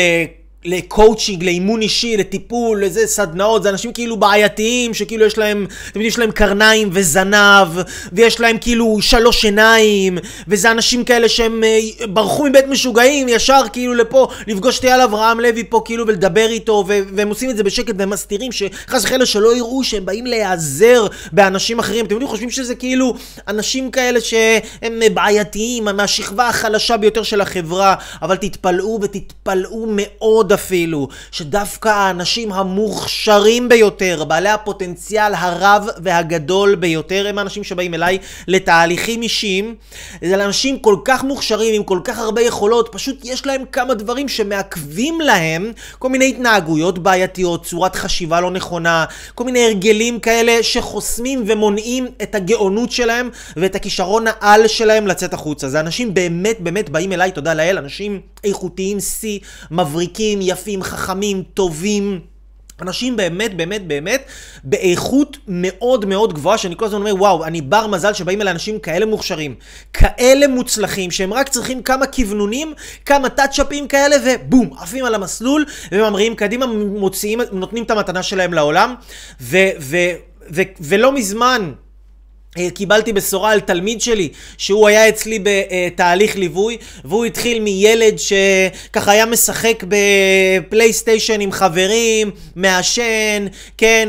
לקואוצ'ינג, 0.67 1.45
לאימון 1.45 1.83
אישי, 1.83 2.17
לטיפול, 2.17 2.85
לזה 2.85 3.07
סדנאות, 3.07 3.63
זה 3.63 3.69
אנשים 3.69 3.93
כאילו 3.93 4.17
בעייתיים, 4.17 4.95
שכאילו 4.95 5.27
יש 5.27 5.39
להם, 5.39 5.65
אתם 5.65 5.89
יודעים, 5.89 6.09
יש 6.09 6.19
להם 6.19 6.31
קרניים 6.31 6.89
וזנב, 6.93 7.69
ויש 8.13 8.41
להם 8.41 8.59
כאילו 8.59 8.99
שלוש 9.01 9.45
עיניים, 9.45 10.19
וזה 10.49 10.71
אנשים 10.71 11.05
כאלה 11.05 11.29
שהם 11.29 11.65
אה, 11.65 12.07
ברחו 12.09 12.45
מבית 12.45 12.67
משוגעים, 12.67 13.29
ישר 13.29 13.63
כאילו 13.73 13.95
לפה, 13.95 14.29
לפגוש 14.47 14.79
את 14.79 14.85
אייל 14.85 15.01
אברהם 15.01 15.41
לוי 15.41 15.65
פה 15.65 15.83
כאילו 15.85 16.07
ולדבר 16.07 16.47
איתו, 16.47 16.85
והם 16.87 17.29
עושים 17.29 17.51
את 17.51 17.57
זה 17.57 17.63
בשקט 17.63 17.95
והם 17.99 18.11
מסתירים, 18.11 18.53
שחס 18.53 19.05
וחלילה 19.05 19.27
שלא 19.27 19.57
יראו 19.57 19.85
שהם 19.85 20.07
באים 20.07 20.27
להיעזר 20.27 21.07
באנשים 21.33 21.79
אחרים. 21.79 22.05
אתם 22.05 22.15
יודעים, 22.15 22.31
חושבים 22.31 22.51
שזה 22.51 22.75
כאילו 22.75 23.15
אנשים 23.49 23.91
כאלה 23.91 24.21
שהם 24.21 25.01
בעייתיים, 25.15 25.85
מהשכבה 25.85 26.49
החלשה 26.49 26.97
ביותר 26.97 27.23
של 27.23 27.41
החברה, 27.41 27.95
אבל 28.23 28.37
תתפלאו 28.37 28.99
ותתפלאו 29.03 29.87
מאוד 29.89 30.53
אפילו, 30.57 31.09
שדווקא 31.31 31.89
האנשים 31.89 32.53
המוכשרים 32.53 33.69
ביותר, 33.69 34.25
בעלי 34.25 34.49
הפוטנציאל 34.49 35.35
הרב 35.35 35.87
והגדול 36.03 36.75
ביותר, 36.75 37.27
הם 37.29 37.39
האנשים 37.39 37.65
שבאים 37.65 37.95
אליי 37.95 38.19
לתהליכים 38.49 39.23
אישיים. 39.23 39.75
זה 40.25 40.45
אנשים 40.45 40.79
כל 40.79 40.97
כך 41.05 41.25
מוכשרים, 41.25 41.75
עם 41.75 41.83
כל 41.83 42.01
כך 42.05 42.19
הרבה 42.19 42.43
יכולות, 42.43 42.89
פשוט 42.93 43.21
יש 43.25 43.47
להם 43.47 43.63
כמה 43.73 43.95
דברים 43.95 44.29
שמעכבים 44.29 45.21
להם 45.21 45.73
כל 45.99 46.09
מיני 46.09 46.29
התנהגויות 46.29 46.99
בעייתיות, 46.99 47.65
צורת 47.65 47.97
חשיבה 47.97 48.41
לא 48.41 48.51
נכונה, 48.51 49.05
כל 49.35 49.45
מיני 49.45 49.65
הרגלים 49.65 50.21
כאלה 50.21 50.63
שחוסמים 50.63 51.45
ומונעים 51.47 52.07
את 52.23 52.35
הגאונות 52.35 52.93
שלהם 52.93 53.31
ואת 53.57 53.75
הכישרון 53.75 54.25
העל 54.27 54.67
שלהם 54.67 55.07
לצאת 55.07 55.35
החוצה. 55.35 55.69
זה 55.69 55.81
אנשים 55.81 56.15
באמת 56.15 56.61
באמת 56.61 56.91
באים 56.91 57.13
אליי, 57.13 57.33
תודה 57.33 57.55
לאל, 57.55 57.79
אנשים 57.79 58.21
איכותיים, 58.45 59.01
שיא, 59.01 59.39
מבריקים, 59.71 60.43
יפים, 60.47 60.83
חכמים, 60.83 61.43
טובים. 61.55 62.21
אנשים 62.83 63.17
באמת, 63.17 63.57
באמת, 63.57 63.87
באמת, 63.87 64.25
באיכות 64.65 65.37
מאוד 65.49 66.05
מאוד 66.05 66.35
גבוהה, 66.35 66.59
שאני 66.59 66.77
כל 66.77 66.85
הזמן 66.85 67.01
אומר, 67.01 67.15
וואו, 67.15 67.45
אני 67.45 67.61
בר 67.61 67.87
מזל 67.87 68.13
שבאים 68.13 68.43
אל 68.43 68.49
אנשים 68.49 68.79
כאלה 68.79 69.07
מוכשרים, 69.07 69.55
כאלה 69.93 70.49
מוצלחים, 70.49 71.11
שהם 71.11 71.33
רק 71.33 71.49
צריכים 71.49 71.83
כמה 71.83 72.07
כוונונים, 72.07 72.75
כמה 73.05 73.29
טאצ'אפים 73.29 73.89
כאלה, 73.89 74.17
ובום, 74.25 74.71
עפים 74.79 75.05
על 75.05 75.15
המסלול, 75.15 75.65
וממריאים 75.93 76.35
קדימה, 76.35 76.67
מוציאים, 76.67 77.41
נותנים 77.53 77.85
את 77.85 77.91
המתנה 77.91 78.23
שלהם 78.23 78.53
לעולם, 78.53 78.95
ו, 79.41 79.59
ו, 79.81 79.97
ו, 80.51 80.63
ולא 80.81 81.13
מזמן, 81.13 81.73
קיבלתי 82.75 83.13
בשורה 83.13 83.53
על 83.53 83.61
תלמיד 83.61 84.01
שלי 84.01 84.29
שהוא 84.59 84.89
היה 84.89 85.09
אצלי 85.09 85.39
בתהליך 85.43 86.37
ליווי 86.37 86.77
והוא 87.05 87.25
התחיל 87.25 87.61
מילד 87.61 88.15
שככה 88.19 89.13
היה 89.13 89.27
משחק 89.27 89.85
בפלייסטיישן 89.89 91.41
עם 91.41 91.53
חברים, 91.53 92.31
מעשן, 92.57 93.47
כן, 93.79 94.09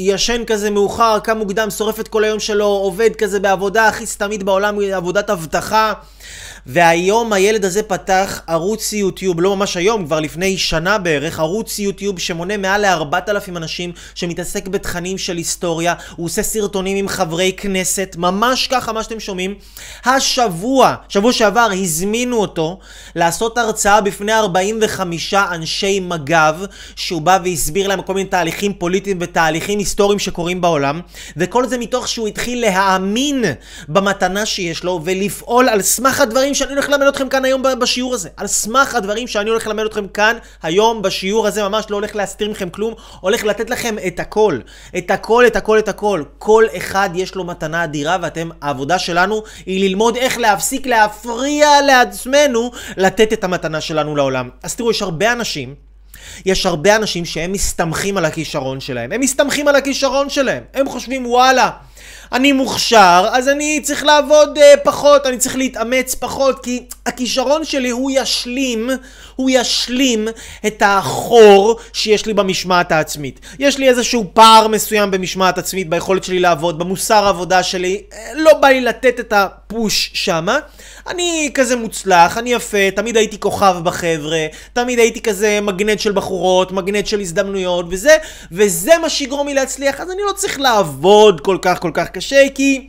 ישן 0.00 0.42
כזה 0.46 0.70
מאוחר, 0.70 1.18
קם 1.18 1.38
מוקדם, 1.38 1.70
שורף 1.70 2.00
את 2.00 2.08
כל 2.08 2.24
היום 2.24 2.40
שלו, 2.40 2.66
עובד 2.66 3.16
כזה 3.16 3.40
בעבודה 3.40 3.88
הכי 3.88 4.06
סתמית 4.06 4.42
בעולם, 4.42 4.78
עבודת 4.94 5.30
אבטחה 5.30 5.92
והיום 6.66 7.32
הילד 7.32 7.64
הזה 7.64 7.82
פתח 7.82 8.40
ערוץ 8.46 8.92
יוטיוב, 8.92 9.40
לא 9.40 9.56
ממש 9.56 9.76
היום, 9.76 10.06
כבר 10.06 10.20
לפני 10.20 10.58
שנה 10.58 10.98
בערך, 10.98 11.38
ערוץ 11.38 11.78
יוטיוב 11.78 12.18
שמונה 12.18 12.56
מעל 12.56 12.86
ל-4,000 12.86 13.56
אנשים 13.56 13.92
שמתעסק 14.14 14.68
בתכנים 14.68 15.18
של 15.18 15.36
היסטוריה, 15.36 15.94
הוא 16.16 16.26
עושה 16.26 16.42
סרטונים 16.42 16.96
עם 16.96 17.08
חברי 17.08 17.52
כנסת, 17.56 18.16
ממש 18.18 18.66
ככה 18.66 18.92
מה 18.92 19.02
שאתם 19.02 19.20
שומעים. 19.20 19.54
השבוע, 20.04 20.94
שבוע 21.08 21.32
שעבר, 21.32 21.68
הזמינו 21.82 22.36
אותו 22.36 22.78
לעשות 23.14 23.58
הרצאה 23.58 24.00
בפני 24.00 24.32
45 24.32 25.34
אנשי 25.34 26.00
מג"ב, 26.00 26.54
שהוא 26.96 27.22
בא 27.22 27.38
והסביר 27.44 27.88
להם 27.88 28.02
כל 28.02 28.14
מיני 28.14 28.28
תהליכים 28.28 28.74
פוליטיים 28.74 29.18
ותהליכים 29.20 29.78
היסטוריים 29.78 30.18
שקורים 30.18 30.60
בעולם, 30.60 31.00
וכל 31.36 31.68
זה 31.68 31.78
מתוך 31.78 32.08
שהוא 32.08 32.28
התחיל 32.28 32.60
להאמין 32.60 33.44
במתנה 33.88 34.46
שיש 34.46 34.84
לו 34.84 35.00
ולפעול 35.04 35.68
על 35.68 35.82
סמך 35.82 36.20
הדברים 36.20 36.51
הדברים 36.52 36.54
שאני 36.54 36.72
הולך 36.72 36.88
ללמד 36.88 37.06
אתכם 37.06 37.28
כאן 37.28 37.44
היום 37.44 37.62
בשיעור 37.80 38.14
הזה. 38.14 38.28
על 38.36 38.46
סמך 38.46 38.94
הדברים 38.94 39.26
שאני 39.26 39.50
הולך 39.50 39.66
ללמד 39.66 39.84
אתכם 39.84 40.08
כאן 40.08 40.36
היום 40.62 41.02
בשיעור 41.02 41.46
הזה, 41.46 41.68
ממש 41.68 41.86
לא 41.90 41.96
הולך 41.96 42.16
להסתיר 42.16 42.50
מכם 42.50 42.70
כלום, 42.70 42.94
הולך 43.20 43.44
לתת 43.44 43.70
לכם 43.70 43.96
את 44.06 44.20
הכל. 44.20 44.58
את 44.98 45.10
הכל, 45.10 45.46
את 45.46 45.56
הכל, 45.56 45.78
את 45.78 45.88
הכל. 45.88 46.22
כל 46.38 46.64
אחד 46.76 47.10
יש 47.14 47.34
לו 47.34 47.44
מתנה 47.44 47.84
אדירה, 47.84 48.16
ואתם, 48.22 48.48
העבודה 48.62 48.98
שלנו 48.98 49.42
היא 49.66 49.88
ללמוד 49.88 50.16
איך 50.16 50.38
להפסיק 50.38 50.86
להפריע 50.86 51.68
לעצמנו 51.86 52.70
לתת 52.96 53.32
את 53.32 53.44
המתנה 53.44 53.80
שלנו 53.80 54.16
לעולם. 54.16 54.48
אז 54.62 54.76
תראו, 54.76 54.90
יש 54.90 55.02
הרבה 55.02 55.32
אנשים... 55.32 55.74
יש 56.46 56.66
הרבה 56.66 56.96
אנשים 56.96 57.24
שהם 57.24 57.52
מסתמכים 57.52 58.16
על 58.16 58.24
הכישרון 58.24 58.80
שלהם. 58.80 59.12
הם 59.12 59.20
מסתמכים 59.20 59.68
על 59.68 59.76
הכישרון 59.76 60.30
שלהם. 60.30 60.62
הם 60.74 60.88
חושבים, 60.88 61.26
וואלה, 61.26 61.70
אני 62.32 62.52
מוכשר, 62.52 63.28
אז 63.32 63.48
אני 63.48 63.80
צריך 63.82 64.04
לעבוד 64.04 64.58
uh, 64.58 64.60
פחות, 64.84 65.26
אני 65.26 65.38
צריך 65.38 65.56
להתאמץ 65.56 66.14
פחות, 66.14 66.62
כי 66.62 66.82
הכישרון 67.06 67.64
שלי 67.64 67.90
הוא 67.90 68.10
ישלים, 68.14 68.90
הוא 69.36 69.50
ישלים 69.52 70.28
את 70.66 70.82
החור 70.86 71.78
שיש 71.92 72.26
לי 72.26 72.34
במשמעת 72.34 72.92
העצמית. 72.92 73.40
יש 73.58 73.78
לי 73.78 73.88
איזשהו 73.88 74.24
פער 74.34 74.68
מסוים 74.68 75.10
במשמעת 75.10 75.58
עצמית, 75.58 75.90
ביכולת 75.90 76.24
שלי 76.24 76.38
לעבוד, 76.38 76.78
במוסר 76.78 77.24
העבודה 77.24 77.62
שלי, 77.62 78.02
לא 78.34 78.54
בא 78.54 78.68
לי 78.68 78.80
לתת 78.80 79.20
את 79.20 79.32
הפוש 79.32 80.10
שמה. 80.14 80.58
אני 81.06 81.50
כזה 81.54 81.76
מוצלח, 81.76 82.38
אני 82.38 82.52
יפה, 82.52 82.90
תמיד 82.96 83.16
הייתי 83.16 83.40
כוכב 83.40 83.76
בחבר'ה, 83.82 84.46
תמיד 84.72 84.98
הייתי 84.98 85.20
כזה 85.20 85.60
מגנט 85.62 85.98
של 85.98 86.12
בחורות, 86.12 86.72
מגנט 86.72 87.06
של 87.06 87.20
הזדמנויות 87.20 87.86
וזה, 87.88 88.16
וזה 88.52 88.92
מה 89.02 89.10
שיגרום 89.10 89.48
לי 89.48 89.54
להצליח, 89.54 90.00
אז 90.00 90.10
אני 90.10 90.20
לא 90.26 90.32
צריך 90.32 90.60
לעבוד 90.60 91.40
כל 91.40 91.58
כך 91.62 91.80
כל 91.80 91.90
כך 91.94 92.08
קשה, 92.08 92.46
כי... 92.54 92.88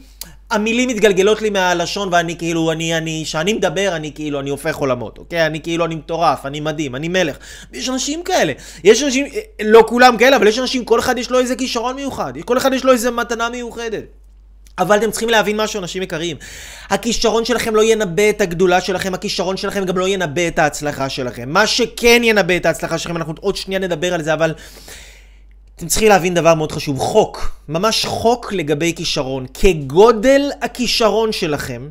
המילים 0.52 0.90
מתגלגלות 0.90 1.42
לי 1.42 1.50
מהלשון 1.50 2.10
ואני 2.12 2.38
כאילו, 2.38 2.72
אני, 2.72 2.98
אני, 2.98 3.22
כשאני 3.26 3.54
מדבר, 3.54 3.94
אני 3.96 4.12
כאילו, 4.16 4.40
אני 4.40 4.50
הופך 4.50 4.76
עולמות, 4.76 5.18
אוקיי? 5.18 5.46
אני 5.46 5.62
כאילו, 5.62 5.86
אני 5.86 5.96
מטורף, 5.96 6.46
אני 6.46 6.60
מדהים, 6.60 6.96
אני 6.96 7.08
מלך. 7.08 7.38
יש 7.74 7.90
אנשים 7.90 8.24
כאלה. 8.24 8.54
יש 8.84 9.04
אנשים, 9.04 9.26
לא 9.62 9.84
כולם 9.88 10.18
כאלה, 10.18 10.36
אבל 10.36 10.48
יש 10.48 10.60
אנשים, 10.60 10.86
כל 10.86 11.00
אחד 11.00 11.18
יש 11.18 11.32
לו 11.32 11.40
איזה 11.40 11.56
כישרון 11.56 11.96
מיוחד. 11.96 12.34
כל 12.46 12.58
אחד 12.58 12.74
יש 12.74 12.84
לו 12.84 12.92
איזה 12.92 13.12
מתנה 13.12 13.50
מיוחדת. 13.50 14.04
אבל 14.78 14.98
אתם 14.98 15.12
צריכים 15.12 15.30
להבין 15.30 15.58
משהו, 15.62 15.80
אנשים 15.80 16.04
יקרים. 16.04 16.38
הכישרון 16.90 17.46
שלכם 17.46 17.76
לא 17.76 17.84
ינבא 17.84 18.30
את 18.30 18.42
הגדולה 18.42 18.82
שלכם, 18.82 19.14
הכישרון 19.14 19.58
שלכם 19.58 19.86
גם 19.86 19.98
לא 19.98 20.08
ינבא 20.08 20.48
את 20.48 20.60
ההצלחה 20.60 21.10
שלכם. 21.10 21.50
מה 21.50 21.68
שכן 21.68 22.22
ינבא 22.24 22.58
את 22.58 22.66
ההצלחה 22.66 22.98
שלכם, 22.98 23.18
אנחנו 23.18 23.34
עוד 23.40 23.56
שנייה 23.56 23.80
נדבר 23.80 24.14
על 24.14 24.24
זה, 24.24 24.34
אבל 24.34 24.54
אתם 25.76 25.88
צריכים 25.88 26.10
להבין 26.10 26.34
דבר 26.34 26.56
מאוד 26.56 26.72
חשוב, 26.72 27.00
חוק, 27.00 27.52
ממש 27.70 28.06
חוק 28.06 28.54
לגבי 28.54 28.94
כישרון. 28.96 29.46
כגודל 29.54 30.50
הכישרון 30.62 31.32
שלכם, 31.32 31.90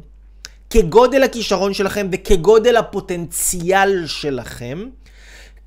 כגודל 0.71 1.23
הכישרון 1.23 1.75
שלכם 1.75 2.09
וכגודל 2.13 2.77
הפוטנציאל 2.77 4.07
שלכם, 4.07 4.85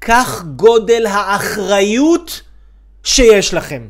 כך 0.02 0.44
גודל 0.56 1.06
האחריות 1.06 2.42
שיש 3.04 3.54
לכם. 3.54 3.88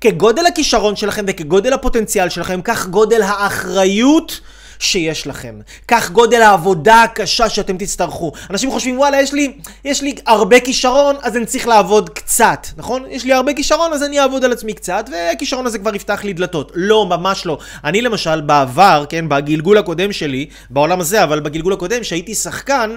כגודל 0.00 0.46
הכישרון 0.46 0.96
שלכם 0.96 1.24
וכגודל 1.28 1.72
הפוטנציאל 1.72 2.28
שלכם, 2.28 2.60
כך 2.64 2.86
גודל 2.86 3.22
האחריות 3.22 4.40
שיש 4.78 5.26
לכם. 5.26 5.54
כך 5.88 6.10
גודל 6.10 6.42
העבודה 6.42 7.02
הקשה 7.02 7.48
שאתם 7.48 7.78
תצטרכו. 7.78 8.32
אנשים 8.50 8.70
חושבים, 8.70 8.98
וואלה, 8.98 9.20
יש 9.20 9.32
לי, 9.32 9.52
יש 9.84 10.02
לי 10.02 10.14
הרבה 10.26 10.60
כישרון, 10.60 11.16
אז 11.22 11.36
אני 11.36 11.46
צריך 11.46 11.66
לעבוד 11.66 12.08
קצת, 12.08 12.66
נכון? 12.76 13.04
יש 13.10 13.24
לי 13.24 13.32
הרבה 13.32 13.54
כישרון, 13.54 13.92
אז 13.92 14.02
אני 14.02 14.20
אעבוד 14.20 14.44
על 14.44 14.52
עצמי 14.52 14.72
קצת, 14.72 15.10
והכישרון 15.12 15.66
הזה 15.66 15.78
כבר 15.78 15.94
יפתח 15.94 16.24
לי 16.24 16.32
דלתות. 16.32 16.72
לא, 16.74 17.06
ממש 17.06 17.46
לא. 17.46 17.58
אני 17.84 18.02
למשל, 18.02 18.40
בעבר, 18.40 19.04
כן, 19.08 19.28
בגלגול 19.28 19.78
הקודם 19.78 20.12
שלי, 20.12 20.46
בעולם 20.70 21.00
הזה, 21.00 21.22
אבל 21.22 21.40
בגלגול 21.40 21.72
הקודם, 21.72 22.04
שהייתי 22.04 22.34
שחקן, 22.34 22.96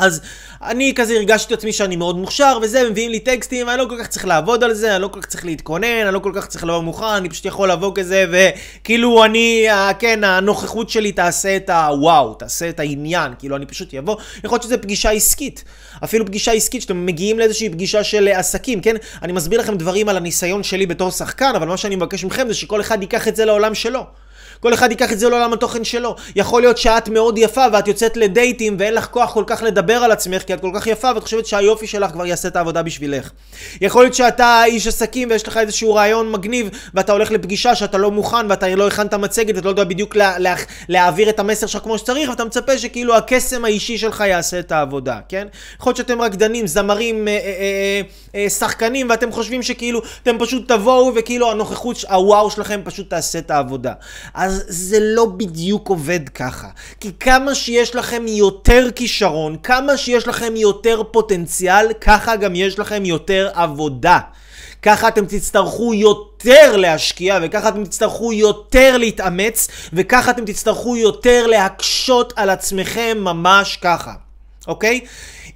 אז 0.00 0.20
אני 0.62 0.92
כזה 0.96 1.14
הרגשתי 1.14 1.54
את 1.54 1.58
עצמי 1.58 1.72
שאני 1.72 1.96
מאוד 1.96 2.18
מוכשר 2.18 2.58
וזה, 2.62 2.90
מביאים 2.90 3.10
לי 3.10 3.20
טקסטים, 3.20 3.66
ואני 3.66 3.78
לא 3.78 3.86
כל 3.88 3.96
כך 4.00 4.06
צריך 4.06 4.26
לעבוד 4.26 4.64
על 4.64 4.74
זה, 4.74 4.94
אני 4.94 5.02
לא 5.02 5.08
כל 5.08 5.20
כך 5.20 5.26
צריך 5.26 5.44
להתכונן, 5.44 6.02
אני 6.04 6.14
לא 6.14 6.18
כל 6.18 6.32
כך 6.34 6.46
צריך 6.46 6.64
לבוא 6.64 6.80
מוכן, 6.80 7.04
אני 7.04 7.28
פשוט 7.28 7.44
יכול 7.44 7.70
לבוא 7.70 7.92
כזה, 7.94 8.26
וכאילו 8.30 9.24
אני, 9.24 9.66
כן, 9.98 10.24
הנוכחות 10.24 10.90
שלי 10.90 11.12
תעשה 11.12 11.56
את 11.56 11.70
הוואו, 11.70 12.34
תעשה 12.34 12.68
את 12.68 12.80
העניין, 12.80 13.32
כאילו 13.38 13.56
אני 13.56 13.66
פשוט 13.66 13.94
אבוא, 13.94 14.16
יכול 14.44 14.56
להיות 14.56 14.62
שזה 14.62 14.78
פגישה 14.78 15.10
עסקית, 15.10 15.64
אפילו 16.04 16.26
פגישה 16.26 16.52
עסקית, 16.52 16.82
שאתם 16.82 17.06
מגיעים 17.06 17.38
לאיזושהי 17.38 17.68
פגישה 17.68 18.04
של 18.04 18.28
עסקים, 18.28 18.80
כן? 18.80 18.96
אני 19.22 19.32
מסביר 19.32 19.60
לכם 19.60 19.76
דברים 19.76 20.08
על 20.08 20.16
הניסיון 20.16 20.62
שלי 20.62 20.86
בתור 20.86 21.10
שחקן, 21.10 21.52
אבל 21.56 21.68
מה 21.68 21.76
שאני 21.76 21.96
מבקש 21.96 22.24
מכם 22.24 22.48
זה 22.48 22.54
שכל 22.54 22.80
אחד 22.80 23.02
ייקח 23.02 23.28
את 23.28 23.36
זה 23.36 23.44
לעולם 23.44 23.74
שלו. 23.74 24.06
כל 24.60 24.74
אחד 24.74 24.90
ייקח 24.90 25.12
את 25.12 25.18
זה 25.18 25.28
לעולם 25.28 25.52
התוכן 25.52 25.84
שלו. 25.84 26.16
יכול 26.36 26.62
להיות 26.62 26.78
שאת 26.78 27.08
מאוד 27.08 27.38
יפה 27.38 27.64
ואת 27.72 27.88
יוצאת 27.88 28.16
לדייטים 28.16 28.76
ואין 28.78 28.94
לך 28.94 29.06
כוח 29.06 29.32
כל 29.32 29.44
כך 29.46 29.62
לדבר 29.62 29.94
על 29.94 30.12
עצמך 30.12 30.42
כי 30.42 30.54
את 30.54 30.60
כל 30.60 30.70
כך 30.74 30.86
יפה 30.86 31.10
ואת 31.14 31.22
חושבת 31.22 31.46
שהיופי 31.46 31.86
שלך 31.86 32.10
כבר 32.10 32.26
יעשה 32.26 32.48
את 32.48 32.56
העבודה 32.56 32.82
בשבילך. 32.82 33.30
יכול 33.80 34.02
להיות 34.02 34.14
שאתה 34.14 34.64
איש 34.64 34.86
עסקים 34.86 35.30
ויש 35.30 35.48
לך 35.48 35.56
איזשהו 35.56 35.94
רעיון 35.94 36.32
מגניב 36.32 36.68
ואתה 36.94 37.12
הולך 37.12 37.30
לפגישה 37.30 37.74
שאתה 37.74 37.98
לא 37.98 38.10
מוכן 38.10 38.50
ואתה 38.50 38.74
לא 38.74 38.86
הכנת 38.86 39.14
מצגת 39.14 39.54
ואתה 39.54 39.64
לא 39.64 39.70
יודע 39.70 39.84
בדיוק 39.84 40.16
לה, 40.16 40.38
לה, 40.38 40.54
להעביר 40.88 41.28
את 41.28 41.40
המסר 41.40 41.66
שלך 41.66 41.82
כמו 41.82 41.98
שצריך 41.98 42.30
ואתה 42.30 42.44
מצפה 42.44 42.78
שכאילו 42.78 43.16
הקסם 43.16 43.64
האישי 43.64 43.98
שלך 43.98 44.24
יעשה 44.26 44.58
את 44.58 44.72
העבודה, 44.72 45.18
כן? 45.28 45.46
יכול 45.76 45.90
להיות 45.90 45.96
שאתם 45.96 46.20
רקדנים, 46.20 46.66
זמרים, 46.66 47.28
אה, 47.28 47.32
אה, 47.32 48.00
אה, 48.34 48.50
שחקנים 48.50 49.10
ואתם 49.10 49.32
חושבים 49.32 49.62
שכאילו 49.62 50.02
אתם 50.22 50.36
פשוט 50.38 50.72
תבואו 50.72 51.12
וכאילו 51.14 51.50
הנוכחות, 51.50 52.04
הוואו 52.08 52.50
שלכם 52.50 52.80
פשוט 52.84 53.10
תעשה 53.10 53.38
את 53.38 53.50
העבודה. 53.50 53.92
אז 54.34 54.49
אז 54.50 54.64
זה 54.68 54.98
לא 55.00 55.26
בדיוק 55.26 55.88
עובד 55.88 56.28
ככה. 56.28 56.68
כי 57.00 57.10
כמה 57.20 57.54
שיש 57.54 57.94
לכם 57.94 58.24
יותר 58.26 58.88
כישרון, 58.94 59.56
כמה 59.62 59.96
שיש 59.96 60.28
לכם 60.28 60.56
יותר 60.56 61.02
פוטנציאל, 61.10 61.92
ככה 62.00 62.36
גם 62.36 62.54
יש 62.54 62.78
לכם 62.78 63.04
יותר 63.04 63.50
עבודה. 63.54 64.18
ככה 64.82 65.08
אתם 65.08 65.26
תצטרכו 65.26 65.94
יותר 65.94 66.76
להשקיע, 66.76 67.38
וככה 67.42 67.68
אתם 67.68 67.84
תצטרכו 67.84 68.32
יותר 68.32 68.96
להתאמץ, 68.96 69.68
וככה 69.92 70.30
אתם 70.30 70.44
תצטרכו 70.44 70.96
יותר 70.96 71.46
להקשות 71.46 72.32
על 72.36 72.50
עצמכם 72.50 73.18
ממש 73.20 73.78
ככה, 73.82 74.12
אוקיי? 74.66 75.00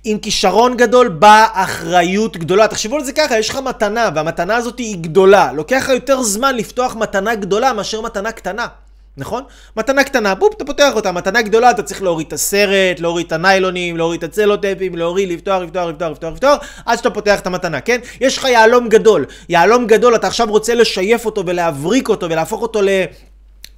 עם 0.05 0.19
כישרון 0.19 0.77
גדול 0.77 1.09
באה 1.09 1.47
אחריות 1.53 2.37
גדולה. 2.37 2.69
תחשבו 2.69 2.97
על 2.97 3.05
זה 3.05 3.13
ככה, 3.13 3.39
יש 3.39 3.49
לך 3.49 3.57
מתנה, 3.57 4.09
והמתנה 4.15 4.57
הזאת 4.57 4.79
היא 4.79 4.99
גדולה. 5.01 5.53
לוקח 5.53 5.83
לך 5.85 5.89
יותר 5.89 6.23
זמן 6.23 6.57
לפתוח 6.57 6.97
מתנה 6.97 7.35
גדולה 7.35 7.73
מאשר 7.73 8.01
מתנה 8.01 8.33
קטנה. 8.33 8.67
נכון? 9.17 9.43
מתנה 9.77 10.05
קטנה, 10.05 10.35
בופ, 10.35 10.55
אתה 10.57 10.65
פותח 10.65 10.93
אותה, 10.95 11.13
מתנה 11.13 11.43
גדולה, 11.43 11.71
אתה 11.71 11.83
צריך 11.83 12.03
להוריד 12.03 12.27
את 12.27 12.33
הסרט, 12.33 13.01
להוריד 13.01 13.27
את 13.27 13.33
הניילונים, 13.33 13.97
להוריד 13.97 14.25
את 14.25 14.31
הצלוטפים, 14.31 14.97
להוריד, 14.97 15.29
לפתוח, 15.29 15.63
לפתוח, 15.63 15.87
לפתוח, 15.87 16.11
לפתוח, 16.11 16.33
לפתוח, 16.33 16.59
עד 16.87 16.99
שאתה 16.99 17.11
פותח 17.11 17.41
את 17.41 17.47
המתנה, 17.47 17.81
כן? 17.81 18.01
יש 18.21 18.39
לך 18.39 18.45
יהלום 18.45 18.89
גדול. 18.89 19.27
יהלום 19.49 19.87
גדול, 19.87 20.15
אתה 20.15 20.27
עכשיו 20.27 20.47
רוצה 20.51 20.75
לשייף 20.75 21.27
אותו 21.27 21.47
ולהבריק 21.47 22.09
אותו 22.09 22.31
ולהפוך 22.31 22.63
אותו 22.63 22.83
ל... 22.83 22.89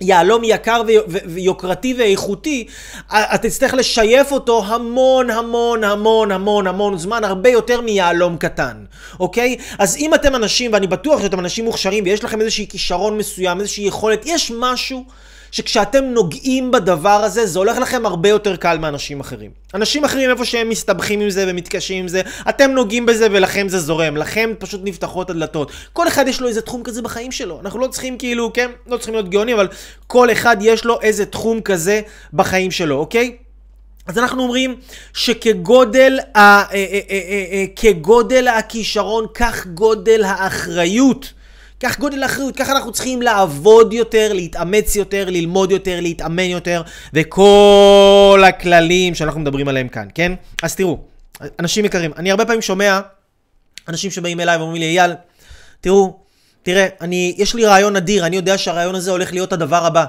יהלום 0.01 0.45
יקר 0.45 0.83
ויוקרתי 1.25 1.95
ואיכותי, 1.99 2.67
אתה 3.09 3.39
תצטרך 3.39 3.75
לשייף 3.75 4.33
אותו 4.33 4.65
המון 4.67 5.31
המון 5.31 5.85
המון 5.85 6.33
המון 6.33 6.67
המון 6.67 6.99
זמן, 6.99 7.25
הרבה 7.25 7.49
יותר 7.49 7.81
מיהלום 7.81 8.37
קטן, 8.37 8.85
אוקיי? 9.21 9.57
אז 9.79 9.97
אם 9.97 10.15
אתם 10.15 10.35
אנשים, 10.35 10.73
ואני 10.73 10.87
בטוח 10.87 11.23
שאתם 11.23 11.41
אנשים 11.41 11.65
מוכשרים 11.65 12.05
ויש 12.05 12.25
לכם 12.25 12.41
איזושהי 12.41 12.67
כישרון 12.69 13.19
מסוים, 13.19 13.61
איזושהי 13.61 13.85
יכולת, 13.85 14.23
יש 14.27 14.53
משהו 14.59 15.05
שכשאתם 15.57 16.05
נוגעים 16.05 16.71
בדבר 16.71 17.09
הזה, 17.25 17.47
זה 17.47 17.59
הולך 17.59 17.79
לכם 17.79 18.07
הרבה 18.07 18.29
יותר 18.29 18.57
קל 18.57 18.79
מאנשים 18.79 19.21
אחרים. 19.21 19.51
אנשים 19.75 20.05
אחרים 20.05 20.31
איפה 20.31 20.45
שהם 20.45 20.69
מסתבכים 20.69 21.21
עם 21.21 21.31
זה 21.31 21.45
ומתקשים 21.49 21.99
עם 21.99 22.09
זה, 22.09 22.23
אתם 22.49 22.71
נוגעים 22.71 23.07
בזה 23.07 23.27
ולכם 23.31 23.69
זה 23.69 23.81
זורם, 23.81 24.17
לכם 24.17 24.53
פשוט 24.59 24.81
נפתחות 24.85 25.31
הדלתות. 25.31 25.73
כל 25.93 26.09
אחד 26.09 26.29
יש 26.29 26.41
לו 26.41 26.49
איזה 26.49 26.61
תחום 26.61 26.83
כזה 26.83 27.03
בחיים 27.03 27.33
שלו. 27.33 27.61
אנחנו 27.61 27.81
לא 27.81 27.87
צריכים 27.87 28.19
כאילו, 28.19 28.53
כן, 28.53 28.71
לא 28.87 28.97
צריכים 28.97 29.15
להיות 29.15 29.29
גאונים, 29.29 29.57
אבל 29.57 29.69
כל 30.07 30.33
אחד 30.33 30.57
יש 30.61 30.85
לו 30.85 31.01
איזה 31.01 31.27
תחום 31.27 31.61
כזה 31.61 32.01
בחיים 32.33 32.71
שלו, 32.71 32.97
אוקיי? 32.99 33.37
אז 34.07 34.19
אנחנו 34.19 34.43
אומרים 34.43 34.77
שכגודל 35.13 36.19
ה, 36.35 36.39
אה, 36.39 36.65
אה, 36.73 37.01
אה, 37.11 37.65
כגודל 37.77 38.49
הכישרון, 38.49 39.27
כך 39.35 39.67
גודל 39.67 40.25
האחריות. 40.25 41.33
כך 41.81 41.99
גודל 41.99 42.23
האחריות, 42.23 42.57
ככה 42.57 42.73
אנחנו 42.73 42.93
צריכים 42.93 43.23
לעבוד 43.23 43.93
יותר, 43.93 44.33
להתאמץ 44.33 44.97
יותר, 44.97 45.25
ללמוד 45.31 45.71
יותר, 45.71 46.01
להתאמן 46.01 46.45
יותר, 46.45 46.83
וכל 47.15 48.43
הכללים 48.49 49.15
שאנחנו 49.15 49.41
מדברים 49.41 49.69
עליהם 49.69 49.89
כאן, 49.89 50.09
כן? 50.15 50.33
אז 50.63 50.75
תראו, 50.75 50.99
אנשים 51.61 51.85
יקרים, 51.85 52.11
אני 52.17 52.31
הרבה 52.31 52.45
פעמים 52.45 52.63
שומע 52.63 53.01
אנשים 53.89 54.11
שבאים 54.11 54.41
אליי 54.41 54.57
ואומרים 54.57 54.83
לי, 54.83 54.99
אייל, 54.99 55.13
תראו, 55.81 56.19
תראה, 56.63 56.87
אני, 57.01 57.35
יש 57.39 57.55
לי 57.55 57.65
רעיון 57.65 57.97
אדיר, 57.97 58.27
אני 58.27 58.37
יודע 58.37 58.59
שהרעיון 58.59 58.95
הזה 58.95 59.11
הולך 59.11 59.33
להיות 59.33 59.53
הדבר 59.53 59.87
הבא. 59.87 60.05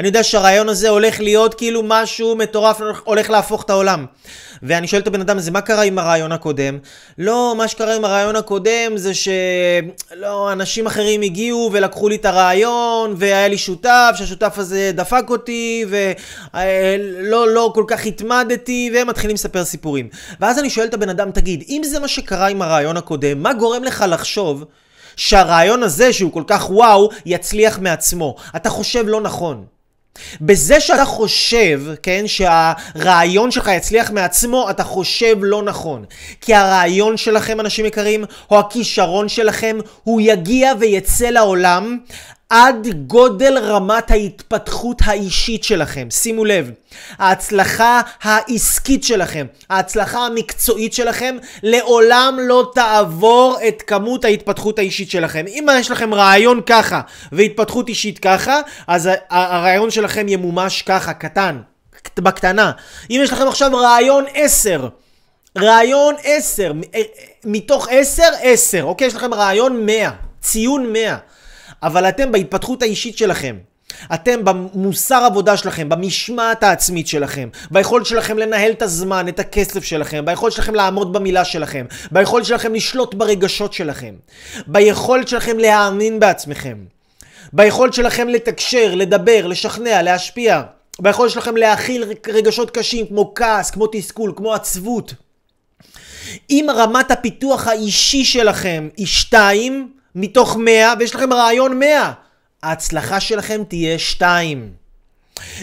אני 0.00 0.08
יודע 0.08 0.22
שהרעיון 0.22 0.68
הזה 0.68 0.88
הולך 0.88 1.20
להיות 1.20 1.54
כאילו 1.54 1.82
משהו 1.84 2.36
מטורף, 2.36 2.80
הולך 3.04 3.30
להפוך 3.30 3.62
את 3.62 3.70
העולם. 3.70 4.06
ואני 4.62 4.86
שואל 4.88 5.02
את 5.02 5.06
הבן 5.06 5.20
אדם 5.20 5.38
הזה, 5.38 5.50
מה 5.50 5.60
קרה 5.60 5.82
עם 5.82 5.98
הרעיון 5.98 6.32
הקודם? 6.32 6.78
לא, 7.18 7.54
מה 7.56 7.68
שקרה 7.68 7.96
עם 7.96 8.04
הרעיון 8.04 8.36
הקודם 8.36 8.96
זה 8.96 9.12
שלא, 9.14 10.52
אנשים 10.52 10.86
אחרים 10.86 11.22
הגיעו 11.22 11.70
ולקחו 11.72 12.08
לי 12.08 12.16
את 12.16 12.24
הרעיון, 12.24 13.14
והיה 13.16 13.48
לי 13.48 13.58
שותף, 13.58 14.14
שהשותף 14.14 14.54
הזה 14.56 14.90
דפק 14.94 15.24
אותי, 15.30 15.84
ולא 15.88 17.48
לא 17.48 17.72
כל 17.74 17.84
כך 17.86 18.06
התמדתי, 18.06 18.90
והם 18.94 19.06
מתחילים 19.06 19.34
לספר 19.34 19.64
סיפורים. 19.64 20.08
ואז 20.40 20.58
אני 20.58 20.70
שואל 20.70 20.86
את 20.86 20.94
הבן 20.94 21.08
אדם, 21.08 21.30
תגיד, 21.30 21.64
אם 21.68 21.82
זה 21.84 21.98
מה 21.98 22.08
שקרה 22.08 22.48
עם 22.48 22.62
הרעיון 22.62 22.96
הקודם, 22.96 23.42
מה 23.42 23.52
גורם 23.52 23.84
לך 23.84 24.04
לחשוב 24.08 24.64
שהרעיון 25.16 25.82
הזה, 25.82 26.12
שהוא 26.12 26.32
כל 26.32 26.44
כך 26.46 26.70
וואו, 26.70 27.10
יצליח 27.26 27.78
מעצמו? 27.78 28.36
אתה 28.56 28.70
חושב 28.70 29.04
לא 29.06 29.20
נכון. 29.20 29.64
בזה 30.40 30.80
שאתה 30.80 31.04
חושב, 31.04 31.82
כן, 32.02 32.24
שהרעיון 32.26 33.50
שלך 33.50 33.70
יצליח 33.76 34.10
מעצמו, 34.10 34.70
אתה 34.70 34.84
חושב 34.84 35.36
לא 35.40 35.62
נכון. 35.62 36.04
כי 36.40 36.54
הרעיון 36.54 37.16
שלכם, 37.16 37.60
אנשים 37.60 37.86
יקרים, 37.86 38.24
או 38.50 38.58
הכישרון 38.58 39.28
שלכם, 39.28 39.78
הוא 40.02 40.20
יגיע 40.20 40.72
ויצא 40.80 41.26
לעולם 41.26 41.98
עד 42.50 42.88
גודל 43.06 43.58
רמת 43.58 44.10
ההתפתחות 44.10 45.02
האישית 45.04 45.64
שלכם. 45.64 46.08
שימו 46.10 46.44
לב, 46.44 46.70
ההצלחה 47.18 48.00
העסקית 48.22 49.04
שלכם, 49.04 49.46
ההצלחה 49.70 50.26
המקצועית 50.26 50.92
שלכם, 50.92 51.36
לעולם 51.62 52.38
לא 52.40 52.70
תעבור 52.74 53.58
את 53.68 53.82
כמות 53.82 54.24
ההתפתחות 54.24 54.78
האישית 54.78 55.10
שלכם. 55.10 55.44
אם 55.48 55.66
יש 55.78 55.90
לכם 55.90 56.14
רעיון 56.14 56.60
ככה 56.66 57.00
והתפתחות 57.32 57.88
אישית 57.88 58.18
ככה, 58.18 58.60
אז 58.86 59.08
הרעיון 59.30 59.90
שלכם 59.90 60.28
ימומש 60.28 60.82
ככה, 60.82 61.12
קטן, 61.12 61.60
בקטנה. 62.18 62.72
אם 63.10 63.20
יש 63.24 63.32
לכם 63.32 63.48
עכשיו 63.48 63.70
רעיון 63.76 64.24
10, 64.34 64.88
רעיון 65.58 66.14
10, 66.24 66.72
מתוך 67.44 67.88
10, 67.90 68.22
10, 68.42 68.82
אוקיי? 68.82 69.06
יש 69.06 69.14
לכם 69.14 69.34
רעיון 69.34 69.86
100, 69.86 70.10
ציון 70.40 70.92
100. 70.92 71.16
אבל 71.82 72.08
אתם 72.08 72.32
בהתפתחות 72.32 72.82
האישית 72.82 73.18
שלכם, 73.18 73.56
אתם 74.14 74.44
במוסר 74.44 75.22
עבודה 75.24 75.56
שלכם, 75.56 75.88
במשמעת 75.88 76.62
העצמית 76.62 77.08
שלכם, 77.08 77.48
ביכולת 77.70 78.06
שלכם 78.06 78.38
לנהל 78.38 78.72
את 78.72 78.82
הזמן, 78.82 79.28
את 79.28 79.40
הכסף 79.40 79.84
שלכם, 79.84 80.24
ביכולת 80.24 80.52
שלכם 80.52 80.74
לעמוד 80.74 81.12
במילה 81.12 81.44
שלכם, 81.44 81.86
ביכולת 82.10 82.44
שלכם 82.44 82.74
לשלוט 82.74 83.14
ברגשות 83.14 83.72
שלכם, 83.72 84.14
ביכולת 84.66 85.28
שלכם 85.28 85.58
להאמין 85.58 86.20
בעצמכם, 86.20 86.78
ביכולת 87.52 87.94
שלכם 87.94 88.28
לתקשר, 88.28 88.94
לדבר, 88.94 89.46
לשכנע, 89.46 90.02
להשפיע, 90.02 90.62
ביכולת 91.00 91.30
שלכם 91.30 91.56
להכיל 91.56 92.04
רגשות 92.28 92.70
קשים 92.70 93.06
כמו 93.06 93.32
כעס, 93.34 93.70
כמו 93.70 93.86
תסכול, 93.92 94.32
כמו 94.36 94.54
עצבות. 94.54 95.14
אם 96.50 96.66
רמת 96.76 97.10
הפיתוח 97.10 97.66
האישי 97.66 98.24
שלכם 98.24 98.88
היא 98.96 99.06
2, 99.06 99.88
מתוך 100.14 100.56
100 100.56 100.92
ויש 100.98 101.14
לכם 101.14 101.32
רעיון 101.32 101.78
100, 101.78 102.12
ההצלחה 102.62 103.20
שלכם 103.20 103.62
תהיה 103.68 103.98
2. 103.98 104.80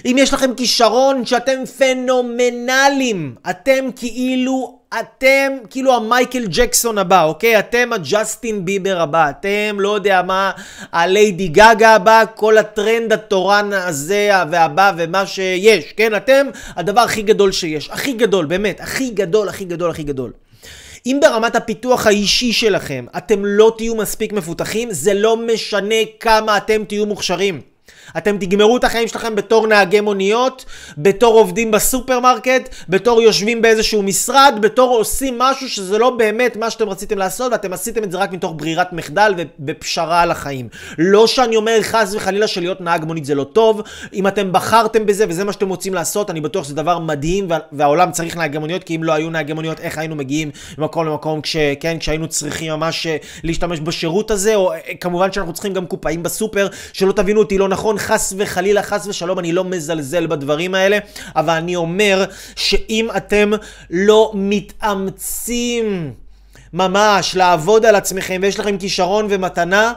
אם 0.05 0.15
יש 0.19 0.33
לכם 0.33 0.55
כישרון 0.55 1.25
שאתם 1.25 1.65
פנומנליים, 1.77 3.35
אתם 3.49 3.89
כאילו, 3.95 4.79
אתם 4.99 5.51
כאילו 5.69 5.95
המייקל 5.95 6.45
ג'קסון 6.47 6.97
הבא, 6.97 7.23
אוקיי? 7.23 7.59
אתם 7.59 7.89
הג'סטין 7.93 8.65
ביבר 8.65 9.01
הבא, 9.01 9.29
אתם 9.29 9.77
לא 9.79 9.95
יודע 9.95 10.21
מה, 10.21 10.51
הליידי 10.91 11.47
גאגה 11.47 11.95
הבא, 11.95 12.23
כל 12.35 12.57
הטרנד 12.57 13.13
התורן 13.13 13.73
הזה 13.73 14.29
והבא 14.51 14.91
ומה 14.97 15.25
שיש, 15.25 15.93
כן? 15.97 16.15
אתם 16.15 16.47
הדבר 16.75 17.01
הכי 17.01 17.21
גדול 17.21 17.51
שיש, 17.51 17.89
הכי 17.89 18.13
גדול, 18.13 18.45
באמת, 18.45 18.81
הכי 18.81 19.09
גדול, 19.09 19.49
הכי 19.49 19.65
גדול, 19.65 19.89
הכי 19.89 20.03
גדול. 20.03 20.31
אם 21.07 21.19
ברמת 21.21 21.55
הפיתוח 21.55 22.07
האישי 22.07 22.53
שלכם 22.53 23.05
אתם 23.17 23.45
לא 23.45 23.73
תהיו 23.77 23.95
מספיק 23.95 24.33
מפותחים, 24.33 24.91
זה 24.91 25.13
לא 25.13 25.37
משנה 25.37 25.95
כמה 26.19 26.57
אתם 26.57 26.83
תהיו 26.87 27.05
מוכשרים. 27.05 27.61
אתם 28.17 28.37
תגמרו 28.37 28.77
את 28.77 28.83
החיים 28.83 29.07
שלכם 29.07 29.35
בתור 29.35 29.67
נהגי 29.67 30.01
מוניות, 30.01 30.65
בתור 30.97 31.39
עובדים 31.39 31.71
בסופרמרקט, 31.71 32.69
בתור 32.89 33.21
יושבים 33.21 33.61
באיזשהו 33.61 34.03
משרד, 34.03 34.57
בתור 34.61 34.97
עושים 34.97 35.39
משהו 35.39 35.69
שזה 35.69 35.97
לא 35.97 36.09
באמת 36.09 36.55
מה 36.55 36.69
שאתם 36.69 36.89
רציתם 36.89 37.17
לעשות, 37.17 37.51
ואתם 37.51 37.73
עשיתם 37.73 38.03
את 38.03 38.11
זה 38.11 38.17
רק 38.17 38.31
מתוך 38.31 38.53
ברירת 38.55 38.93
מחדל 38.93 39.33
ובפשרה 39.37 40.21
על 40.21 40.31
החיים. 40.31 40.69
לא 40.97 41.27
שאני 41.27 41.55
אומר 41.55 41.79
חס 41.81 42.13
וחלילה 42.15 42.47
שלהיות 42.47 42.81
נהג 42.81 43.05
מונית 43.05 43.25
זה 43.25 43.35
לא 43.35 43.43
טוב, 43.43 43.81
אם 44.13 44.27
אתם 44.27 44.51
בחרתם 44.51 45.05
בזה 45.05 45.25
וזה 45.29 45.43
מה 45.43 45.53
שאתם 45.53 45.69
רוצים 45.69 45.93
לעשות, 45.93 46.29
אני 46.29 46.41
בטוח 46.41 46.63
שזה 46.63 46.75
דבר 46.75 46.99
מדהים 46.99 47.45
וה, 47.49 47.57
והעולם 47.71 48.11
צריך 48.11 48.37
נהגי 48.37 48.57
מוניות, 48.57 48.83
כי 48.83 48.95
אם 48.95 49.03
לא 49.03 49.13
היו 49.13 49.29
נהגי 49.29 49.53
מוניות, 49.53 49.79
איך 49.79 49.97
היינו 49.97 50.15
מגיעים 50.15 50.51
ממקום 50.77 51.05
למקום 51.05 51.41
כש, 51.41 51.57
כן, 51.79 51.97
כשהיינו 51.99 52.27
צריכים 52.27 52.71
ממש 52.71 53.07
אה, 53.07 53.17
להשתמש 53.43 53.79
בשירות 53.79 54.31
הזה, 54.31 54.55
או 54.55 54.73
אה, 54.73 54.79
כמובן 54.99 55.31
שאנחנו 55.31 55.53
צריכים 55.53 55.73
גם 55.73 55.85
קופאים 55.85 56.23
בסופר, 56.23 56.67
שלא 56.93 57.11
תבינו 57.11 57.39
אותי 57.39 57.57
לא 57.57 57.67
נכון, 57.67 57.96
חס 57.99 58.33
וחלילה, 58.37 58.83
חס 58.83 59.07
ושלום, 59.07 59.39
אני 59.39 59.51
לא 59.51 59.63
מזלזל 59.63 60.27
בדברים 60.27 60.75
האלה, 60.75 60.97
אבל 61.35 61.53
אני 61.53 61.75
אומר 61.75 62.25
שאם 62.55 63.07
אתם 63.17 63.51
לא 63.89 64.31
מתאמצים 64.35 66.13
ממש 66.73 67.35
לעבוד 67.35 67.85
על 67.85 67.95
עצמכם 67.95 68.39
ויש 68.41 68.59
לכם 68.59 68.77
כישרון 68.77 69.27
ומתנה, 69.29 69.93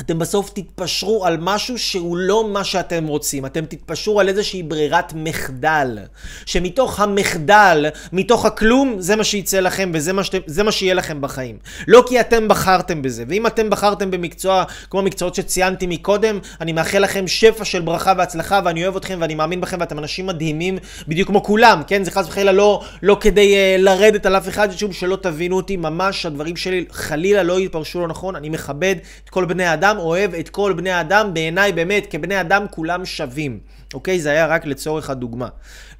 אתם 0.00 0.18
בסוף 0.18 0.50
תתפשרו 0.50 1.26
על 1.26 1.36
משהו 1.40 1.78
שהוא 1.78 2.16
לא 2.16 2.48
מה 2.48 2.64
שאתם 2.64 3.06
רוצים. 3.06 3.46
אתם 3.46 3.64
תתפשרו 3.64 4.20
על 4.20 4.28
איזושהי 4.28 4.62
ברירת 4.62 5.12
מחדל. 5.16 5.98
שמתוך 6.46 7.00
המחדל, 7.00 7.86
מתוך 8.12 8.44
הכלום, 8.44 8.96
זה 8.98 9.16
מה 9.16 9.24
שיצא 9.24 9.60
לכם 9.60 9.90
וזה 9.94 10.12
מה, 10.12 10.24
שאתם, 10.24 10.64
מה 10.64 10.72
שיהיה 10.72 10.94
לכם 10.94 11.20
בחיים. 11.20 11.58
לא 11.88 12.04
כי 12.06 12.20
אתם 12.20 12.48
בחרתם 12.48 13.02
בזה. 13.02 13.24
ואם 13.28 13.46
אתם 13.46 13.70
בחרתם 13.70 14.10
במקצוע 14.10 14.64
כמו 14.90 15.00
המקצועות 15.00 15.34
שציינתי 15.34 15.86
מקודם, 15.86 16.38
אני 16.60 16.72
מאחל 16.72 16.98
לכם 16.98 17.26
שפע 17.26 17.64
של 17.64 17.80
ברכה 17.80 18.12
והצלחה 18.18 18.60
ואני 18.64 18.84
אוהב 18.84 18.96
אתכם 18.96 19.18
ואני 19.20 19.34
מאמין 19.34 19.60
בכם 19.60 19.76
ואתם 19.80 19.98
אנשים 19.98 20.26
מדהימים 20.26 20.78
בדיוק 21.08 21.28
כמו 21.28 21.42
כולם, 21.42 21.82
כן? 21.86 22.04
זה 22.04 22.10
חס 22.10 22.26
וחלילה 22.28 22.52
לא, 22.52 22.82
לא 23.02 23.16
כדי 23.20 23.54
uh, 23.54 23.82
לרדת 23.82 24.26
על 24.26 24.36
אף 24.36 24.48
אחד, 24.48 24.68
שום 24.72 24.92
שלא 24.92 25.16
תבינו 25.16 25.56
אותי, 25.56 25.76
ממש 25.76 26.26
הדברים 26.26 26.56
שלי 26.56 26.84
חלילה 26.90 27.42
לא 27.42 27.60
יתפרשו 27.60 28.00
לא 28.00 28.08
נכון. 28.08 28.36
אני 28.36 28.48
מכבד 28.48 28.94
את 29.24 29.30
כל 29.30 29.44
בני 29.44 29.64
האדם. 29.64 29.87
האדם 29.88 30.00
אוהב 30.00 30.34
את 30.34 30.48
כל 30.48 30.72
בני 30.72 30.90
האדם, 30.90 31.34
בעיניי 31.34 31.72
באמת, 31.72 32.06
כבני 32.10 32.40
אדם 32.40 32.66
כולם 32.70 33.04
שווים. 33.04 33.58
אוקיי? 33.94 34.20
זה 34.20 34.30
היה 34.30 34.46
רק 34.46 34.66
לצורך 34.66 35.10
הדוגמה. 35.10 35.48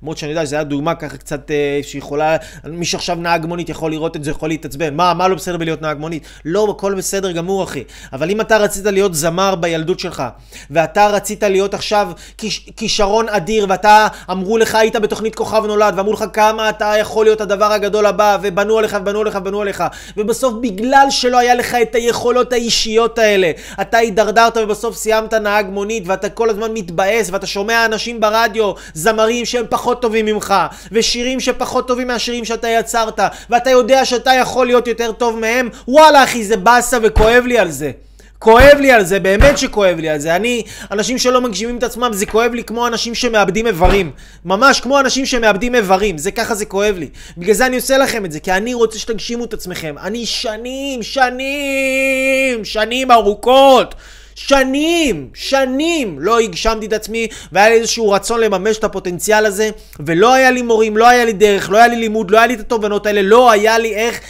למרות 0.03 0.19
שאני 0.19 0.31
יודע 0.33 0.47
שזו 0.47 0.57
הייתה 0.57 0.69
דוגמה 0.69 0.95
ככה 0.95 1.17
קצת 1.17 1.51
אה, 1.51 1.81
שיכולה, 1.83 2.37
מי 2.65 2.85
שעכשיו 2.85 3.17
נהג 3.17 3.47
מונית 3.47 3.69
יכול 3.69 3.91
לראות 3.91 4.17
את 4.17 4.25
זה, 4.25 4.31
יכול 4.31 4.49
להתעצבן. 4.49 4.95
מה, 4.95 5.15
מה 5.15 5.29
לא 5.29 5.35
בסדר 5.35 5.57
בלהיות 5.57 5.83
נהג 5.83 5.99
מונית? 5.99 6.23
לא, 6.45 6.69
הכל 6.71 6.95
בסדר 6.95 7.33
גמור, 7.33 7.65
אחי. 7.65 7.85
אבל 8.13 8.31
אם 8.31 8.41
אתה 8.41 8.57
רצית 8.57 8.85
להיות 8.85 9.15
זמר 9.15 9.55
בילדות 9.55 10.01
שלך, 10.01 10.23
ואתה 10.71 11.07
רצית 11.07 11.43
להיות 11.43 11.75
עכשיו 11.75 12.11
כיש, 12.39 12.71
כישרון 12.77 13.29
אדיר, 13.29 13.67
ואתה, 13.69 14.09
אמרו 14.31 14.59
לך, 14.59 14.75
היית 14.75 14.97
בתוכנית 14.97 15.35
כוכב 15.35 15.63
נולד, 15.67 15.95
ואמרו 15.97 16.13
לך 16.13 16.25
כמה 16.33 16.69
אתה 16.69 16.93
יכול 17.01 17.27
להיות 17.27 17.41
הדבר 17.41 17.73
הגדול 17.73 18.07
הבא, 18.07 18.39
ובנו 18.43 18.79
עליך, 18.79 18.97
ובנו 19.01 19.21
עליך, 19.21 19.39
ובנו 19.41 19.61
עליך, 19.61 19.85
ובסוף 20.17 20.55
בגלל 20.63 21.07
שלא 21.11 21.39
היה 21.39 21.55
לך 21.55 21.77
את 21.83 21.95
היכולות 21.95 22.53
האישיות 22.53 23.19
האלה, 23.19 23.51
אתה 23.81 23.99
הידרדרת 23.99 24.57
ובסוף 24.57 24.97
סיימת 24.97 25.35
נהג 25.35 25.67
מונית, 25.67 26.03
ואתה 26.07 26.29
כל 26.29 26.51
הזמן 26.51 26.71
מתבאס, 26.75 27.31
ואתה 27.31 27.47
שומע 27.47 27.78
אנשים 27.85 28.21
ברדיו, 28.21 28.73
זמרים 28.95 29.45
שהם 29.45 29.65
פחות... 29.69 29.99
טובים 30.01 30.27
ממך, 30.27 30.55
ושירים 30.93 31.41
שפחות 31.41 31.89
טובים 31.89 32.07
מהשירים 32.07 32.45
שאתה 32.45 32.69
יצרת, 32.69 33.21
ואתה 33.51 33.71
יודע 33.71 34.05
שאתה 34.05 34.31
יכול 34.35 34.67
להיות 34.67 34.87
יותר 34.87 35.13
טוב 35.13 35.39
מהם, 35.39 35.69
וואלה 35.89 36.25
אחי 36.25 36.45
זה 36.45 36.57
באסה 36.57 36.99
וכואב 37.03 37.45
לי 37.47 37.59
על 37.59 37.71
זה. 37.71 37.91
כואב 38.39 38.77
לי 38.81 38.93
על 38.93 39.05
זה, 39.05 39.21
באמת 39.21 39.59
שכואב 39.59 39.99
לי 39.99 40.09
על 40.09 40.19
זה. 40.19 40.37
אני, 40.37 40.63
אנשים 40.91 41.19
שלא 41.19 41.41
מגשימים 41.41 41.79
את 41.79 41.83
עצמם, 41.83 42.11
זה 42.13 42.27
כואב 42.27 42.53
לי 42.55 42.65
כמו 42.65 42.87
אנשים 42.87 43.15
שמאבדים 43.15 43.67
איברים. 43.67 44.11
ממש 44.45 44.81
כמו 44.81 45.01
אנשים 45.01 45.27
שמאבדים 45.27 45.75
איברים, 45.75 46.19
זה 46.19 46.31
ככה 46.31 46.55
זה 46.55 46.65
כואב 46.65 46.95
לי. 46.99 47.09
בגלל 47.39 47.55
זה 47.55 47.67
אני 47.67 47.77
עושה 47.77 47.99
לכם 47.99 48.25
את 48.25 48.33
זה, 48.33 48.41
כי 48.41 48.53
אני 48.53 48.75
רוצה 48.75 48.99
שתגשימו 48.99 49.45
את 49.45 49.55
עצמכם. 49.55 49.95
אני 50.03 50.27
שנים, 50.27 51.03
שנים, 51.03 52.65
שנים 52.65 53.11
ארוכות. 53.11 53.95
שנים, 54.39 55.29
שנים 55.35 56.19
לא 56.21 56.39
הגשמתי 56.39 56.87
את 56.87 56.93
עצמי 56.93 57.27
והיה 57.53 57.69
לי 57.69 57.75
איזשהו 57.75 58.11
רצון 58.11 58.41
לממש 58.41 58.79
את 58.79 58.85
הפוטנציאל 58.85 59.47
הזה 59.47 59.71
ולא 60.01 60.35
היה 60.35 60.51
לי 60.51 60.63
מורים, 60.63 60.97
לא 60.97 61.09
היה 61.09 61.25
לי 61.25 61.33
דרך, 61.33 61.71
לא 61.71 61.77
היה 61.77 61.87
לי 61.87 61.97
לימוד, 61.97 62.31
לא 62.31 62.39
היה 62.39 62.47
לי 62.47 62.55
את 62.55 62.61
התובנות 62.61 63.07
האלה, 63.07 63.23
לא 63.23 63.51
היה 63.51 63.79
לי 63.79 63.95
איך, 63.95 64.21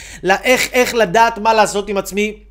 איך, 0.43 0.69
איך 0.73 0.95
לדעת 0.95 1.37
מה 1.37 1.53
לעשות 1.53 1.89
עם 1.89 1.97
עצמי 1.97 2.48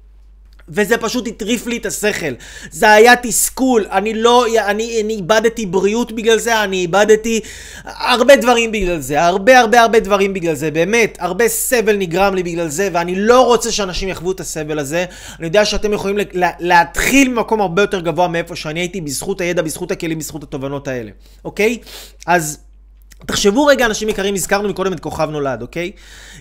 וזה 0.70 0.98
פשוט 0.98 1.26
הטריף 1.28 1.66
לי 1.66 1.76
את 1.76 1.86
השכל. 1.86 2.32
זה 2.70 2.92
היה 2.92 3.16
תסכול, 3.16 3.86
אני 3.90 4.14
לא, 4.14 4.46
אני, 4.66 5.00
אני 5.00 5.14
איבדתי 5.14 5.66
בריאות 5.66 6.12
בגלל 6.12 6.38
זה, 6.38 6.64
אני 6.64 6.76
איבדתי 6.76 7.40
הרבה 7.84 8.36
דברים 8.36 8.72
בגלל 8.72 9.00
זה, 9.00 9.22
הרבה 9.22 9.60
הרבה 9.60 9.80
הרבה 9.80 10.00
דברים 10.00 10.34
בגלל 10.34 10.54
זה, 10.54 10.70
באמת, 10.70 11.18
הרבה 11.20 11.48
סבל 11.48 11.96
נגרם 11.96 12.34
לי 12.34 12.42
בגלל 12.42 12.68
זה, 12.68 12.88
ואני 12.92 13.14
לא 13.14 13.46
רוצה 13.46 13.72
שאנשים 13.72 14.08
יחוו 14.08 14.32
את 14.32 14.40
הסבל 14.40 14.78
הזה. 14.78 15.04
אני 15.38 15.46
יודע 15.46 15.64
שאתם 15.64 15.92
יכולים 15.92 16.18
לה, 16.32 16.50
להתחיל 16.58 17.28
ממקום 17.28 17.60
הרבה 17.60 17.82
יותר 17.82 18.00
גבוה 18.00 18.28
מאיפה 18.28 18.56
שאני 18.56 18.80
הייתי, 18.80 19.00
בזכות 19.00 19.40
הידע, 19.40 19.62
בזכות 19.62 19.90
הכלים, 19.90 20.18
בזכות 20.18 20.42
התובנות 20.42 20.88
האלה, 20.88 21.10
אוקיי? 21.44 21.78
אז... 22.26 22.58
תחשבו 23.26 23.66
רגע, 23.66 23.86
אנשים 23.86 24.08
יקרים, 24.08 24.34
הזכרנו 24.34 24.68
מקודם 24.68 24.92
את 24.92 25.00
כוכב 25.00 25.30
נולד, 25.30 25.62
אוקיי? 25.62 25.92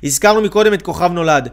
הזכרנו 0.03 0.41
מקודם 0.41 0.73
את 0.73 0.81
כוכב 0.81 1.11
נולד. 1.11 1.49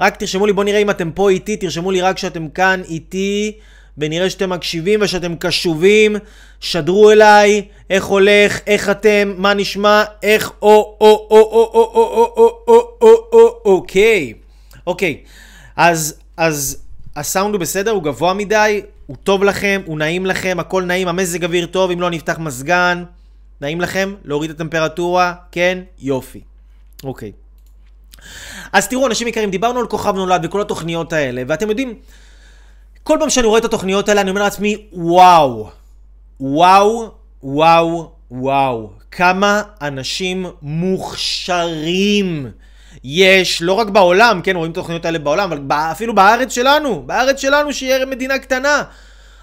רק 0.00 0.16
תרשמו 0.16 0.46
לי, 0.46 0.52
בואו 0.52 0.66
נראה 0.66 0.78
אם 0.78 0.90
אתם 0.90 1.10
פה 1.10 1.30
איתי, 1.30 1.56
תרשמו 1.56 1.90
לי 1.90 2.00
רק 2.00 2.18
שאתם 2.18 2.48
כאן 2.48 2.82
איתי, 2.88 3.52
ונראה 3.98 4.30
שאתם 4.30 4.50
מקשיבים 4.50 5.00
ושאתם 5.02 5.36
קשובים. 5.36 6.16
שדרו 6.60 7.10
אליי, 7.10 7.62
איך 7.90 8.04
הולך, 8.04 8.60
איך 8.66 8.90
אתם, 8.90 9.34
מה 9.36 9.54
נשמע, 9.54 10.04
איך 10.22 10.52
או 10.62 10.96
או 11.00 11.28
או 11.30 11.48
או 11.50 11.70
או 11.74 11.90
או 11.94 12.24
או 12.38 12.64
או 12.68 12.98
או 13.02 13.28
או 13.32 13.60
אוקיי. 13.64 14.34
אוקיי, 14.86 15.16
אז, 15.76 16.14
אז 16.36 16.82
הסאונד 17.16 17.54
הוא 17.54 17.60
בסדר, 17.60 17.90
הוא 17.90 18.02
גבוה 18.02 18.34
מדי, 18.34 18.82
הוא 19.06 19.16
טוב 19.24 19.44
לכם, 19.44 19.80
הוא 19.86 19.98
נעים 19.98 20.26
לכם, 20.26 20.56
הכל 20.60 20.82
נעים, 20.82 21.08
המזג 21.08 21.44
אוויר 21.44 21.66
טוב, 21.66 21.90
אם 21.90 22.00
לא 22.00 22.10
נפתח 22.10 22.38
מזגן. 22.38 23.04
נעים 23.60 23.80
לכם? 23.80 24.14
להוריד 24.24 24.50
את 24.50 24.56
הטמפרטורה? 24.56 25.34
כן? 25.52 25.78
יופי. 25.98 26.40
אוקיי. 27.04 27.32
אז 28.72 28.88
תראו, 28.88 29.06
אנשים 29.06 29.28
יקרים, 29.28 29.50
דיברנו 29.50 29.80
על 29.80 29.86
כוכב 29.86 30.14
נולד 30.14 30.40
וכל 30.44 30.60
התוכניות 30.60 31.12
האלה, 31.12 31.42
ואתם 31.48 31.68
יודעים, 31.68 31.94
כל 33.02 33.16
פעם 33.20 33.30
שאני 33.30 33.46
רואה 33.46 33.58
את 33.58 33.64
התוכניות 33.64 34.08
האלה, 34.08 34.20
אני 34.20 34.30
אומר 34.30 34.42
לעצמי, 34.42 34.86
וואו, 34.92 35.70
וואו, 36.40 37.10
וואו, 37.42 38.10
וואו, 38.30 38.90
כמה 39.10 39.62
אנשים 39.82 40.46
מוכשרים 40.62 42.50
יש, 43.04 43.62
לא 43.62 43.72
רק 43.72 43.88
בעולם, 43.88 44.40
כן, 44.42 44.56
רואים 44.56 44.72
את 44.72 44.76
התוכניות 44.76 45.04
האלה 45.04 45.18
בעולם, 45.18 45.52
אבל 45.52 45.60
אפילו 45.72 46.14
בארץ 46.14 46.52
שלנו, 46.52 47.02
בארץ 47.06 47.40
שלנו, 47.40 47.72
שהיא 47.72 48.04
מדינה 48.04 48.38
קטנה. 48.38 48.82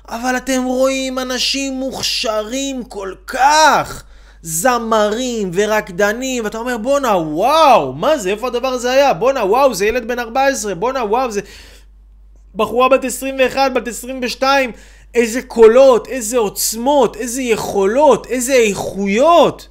אבל 0.10 0.38
אתם 0.38 0.64
רואים 0.64 1.20
אנשים 1.20 1.74
מוכשרים 1.74 2.84
כל 2.84 3.14
כך. 3.28 4.04
זמרים 4.48 5.52
ורקדנים, 5.54 6.44
ואתה 6.44 6.58
אומר 6.58 6.78
בואנה 6.78 7.18
וואו, 7.18 7.94
מה 7.94 8.18
זה, 8.18 8.30
איפה 8.30 8.48
הדבר 8.48 8.68
הזה 8.68 8.92
היה? 8.92 9.14
בואנה 9.14 9.46
וואו, 9.46 9.74
זה 9.74 9.86
ילד 9.86 10.08
בן 10.08 10.20
14, 10.20 10.76
בואנה 10.76 11.04
וואו, 11.04 11.32
זה 11.32 11.42
בחורה 12.56 12.90
בת 12.90 13.04
21, 13.04 13.72
בת 13.74 13.88
22, 13.88 14.72
איזה 15.14 15.42
קולות, 15.42 16.08
איזה 16.08 16.38
עוצמות, 16.38 17.16
איזה 17.16 17.42
יכולות, 17.42 18.28
איזה 18.28 18.54
איכויות. 18.54 19.68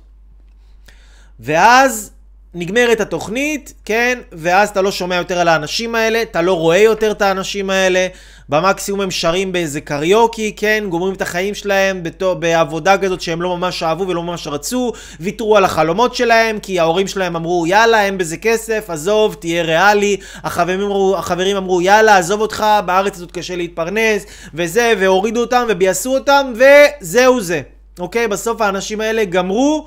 ואז 1.40 2.10
נגמרת 2.54 3.00
התוכנית, 3.00 3.74
כן, 3.84 4.18
ואז 4.32 4.68
אתה 4.68 4.82
לא 4.82 4.92
שומע 4.92 5.16
יותר 5.16 5.38
על 5.38 5.48
האנשים 5.48 5.94
האלה, 5.94 6.22
אתה 6.22 6.42
לא 6.42 6.52
רואה 6.52 6.78
יותר 6.78 7.10
את 7.10 7.22
האנשים 7.22 7.70
האלה, 7.70 8.06
במקסימום 8.48 9.00
הם 9.00 9.10
שרים 9.10 9.52
באיזה 9.52 9.80
קריוקי, 9.80 10.52
כן, 10.56 10.84
גומרים 10.88 11.14
את 11.14 11.22
החיים 11.22 11.54
שלהם 11.54 12.02
בתו, 12.02 12.36
בעבודה 12.36 12.98
כזאת 12.98 13.20
שהם 13.20 13.42
לא 13.42 13.56
ממש 13.56 13.82
אהבו 13.82 14.08
ולא 14.08 14.22
ממש 14.22 14.46
רצו, 14.46 14.92
ויתרו 15.20 15.56
על 15.56 15.64
החלומות 15.64 16.14
שלהם, 16.14 16.58
כי 16.58 16.80
ההורים 16.80 17.06
שלהם 17.06 17.36
אמרו, 17.36 17.66
יאללה, 17.66 18.04
אין 18.04 18.18
בזה 18.18 18.36
כסף, 18.36 18.90
עזוב, 18.90 19.34
תהיה 19.34 19.62
ריאלי, 19.62 20.16
החברים 20.44 20.80
אמרו, 20.80 21.16
החברים 21.18 21.56
אמרו, 21.56 21.80
יאללה, 21.80 22.18
עזוב 22.18 22.40
אותך, 22.40 22.66
בארץ 22.86 23.16
הזאת 23.16 23.30
קשה 23.30 23.56
להתפרנס, 23.56 24.26
וזה, 24.54 24.92
והורידו 24.98 25.40
אותם 25.40 25.66
וביאסו 25.68 26.14
אותם, 26.14 26.52
וזהו 26.54 27.40
זה. 27.40 27.60
אוקיי? 27.98 28.28
בסוף 28.28 28.60
האנשים 28.60 29.00
האלה 29.00 29.24
גמרו. 29.24 29.86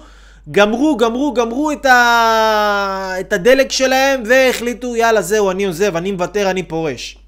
גמרו, 0.51 0.97
גמרו, 0.97 1.33
גמרו 1.33 1.71
את, 1.71 1.85
ה... 1.85 3.13
את 3.19 3.33
הדלק 3.33 3.71
שלהם 3.71 4.23
והחליטו, 4.25 4.95
יאללה, 4.95 5.21
זהו, 5.21 5.51
אני 5.51 5.65
עוזב, 5.65 5.95
אני 5.95 6.11
מוותר, 6.11 6.49
אני 6.49 6.63
פורש. 6.63 7.26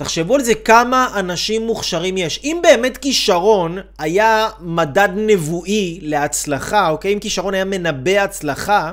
תחשבו 0.00 0.34
על 0.34 0.40
זה 0.40 0.54
כמה 0.54 1.08
אנשים 1.16 1.66
מוכשרים 1.66 2.16
יש. 2.16 2.40
אם 2.44 2.58
באמת 2.62 2.96
כישרון 2.96 3.78
היה 3.98 4.48
מדד 4.60 5.08
נבואי 5.16 5.98
להצלחה, 6.02 6.88
אוקיי? 6.88 7.14
אם 7.14 7.18
כישרון 7.18 7.54
היה 7.54 7.64
מנבא 7.64 8.10
הצלחה, 8.10 8.92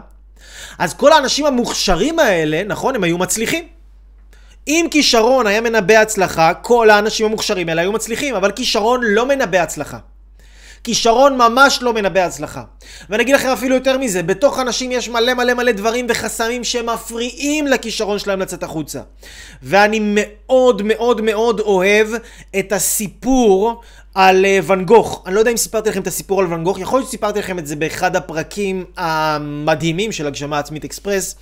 אז 0.78 0.94
כל 0.94 1.12
האנשים 1.12 1.46
המוכשרים 1.46 2.20
האלה, 2.20 2.64
נכון, 2.64 2.96
הם 2.96 3.04
היו 3.04 3.18
מצליחים. 3.18 3.68
אם 4.68 4.88
כישרון 4.92 5.48
היה 5.48 5.62
מנבא 5.62 5.94
הצלחה, 5.94 6.54
כל 6.54 6.90
האנשים 6.90 7.26
המוכשרים 7.26 7.70
האלה 7.70 7.82
היו 7.82 7.92
מצליחים, 7.92 8.36
אבל 8.36 8.52
כישרון 8.52 9.02
לא 9.04 9.26
מנבא 9.26 9.58
הצלחה. 9.58 9.98
כישרון 10.88 11.38
ממש 11.38 11.80
לא 11.82 11.94
מנבא 11.94 12.20
הצלחה. 12.20 12.64
ואני 13.10 13.24
אגיד 13.24 13.36
לכם 13.36 13.50
אפילו 13.50 13.76
יותר 13.76 13.98
מזה, 13.98 14.24
בתוך 14.24 14.60
אנשים 14.60 14.92
יש 14.92 15.10
מלא 15.10 15.34
מלא 15.34 15.54
מלא 15.54 15.72
דברים 15.72 16.06
וחסמים 16.10 16.64
שמפריעים 16.64 17.68
לכישרון 17.68 18.20
שלהם 18.20 18.40
לצאת 18.40 18.64
החוצה. 18.64 19.02
ואני 19.64 20.00
מאוד 20.02 20.82
מאוד 20.82 21.22
מאוד 21.22 21.60
אוהב 21.60 22.08
את 22.60 22.72
הסיפור 22.72 23.82
על 24.16 24.46
uh, 24.46 24.64
ואן 24.64 24.86
גוך. 24.86 25.24
אני 25.26 25.36
לא 25.36 25.40
יודע 25.40 25.52
אם 25.52 25.58
סיפרתי 25.58 25.90
לכם 25.90 26.02
את 26.02 26.08
הסיפור 26.08 26.40
על 26.42 26.48
ואן 26.48 26.64
גוך, 26.64 26.80
יכול 26.80 27.00
להיות 27.00 27.08
שסיפרתי 27.08 27.40
לכם 27.40 27.60
את 27.60 27.68
זה 27.68 27.76
באחד 27.76 28.16
הפרקים 28.16 28.86
המדהימים 28.98 30.12
של 30.12 30.28
הגשמה 30.28 30.60
עצמית 30.60 30.86
אקספרס. 30.86 31.36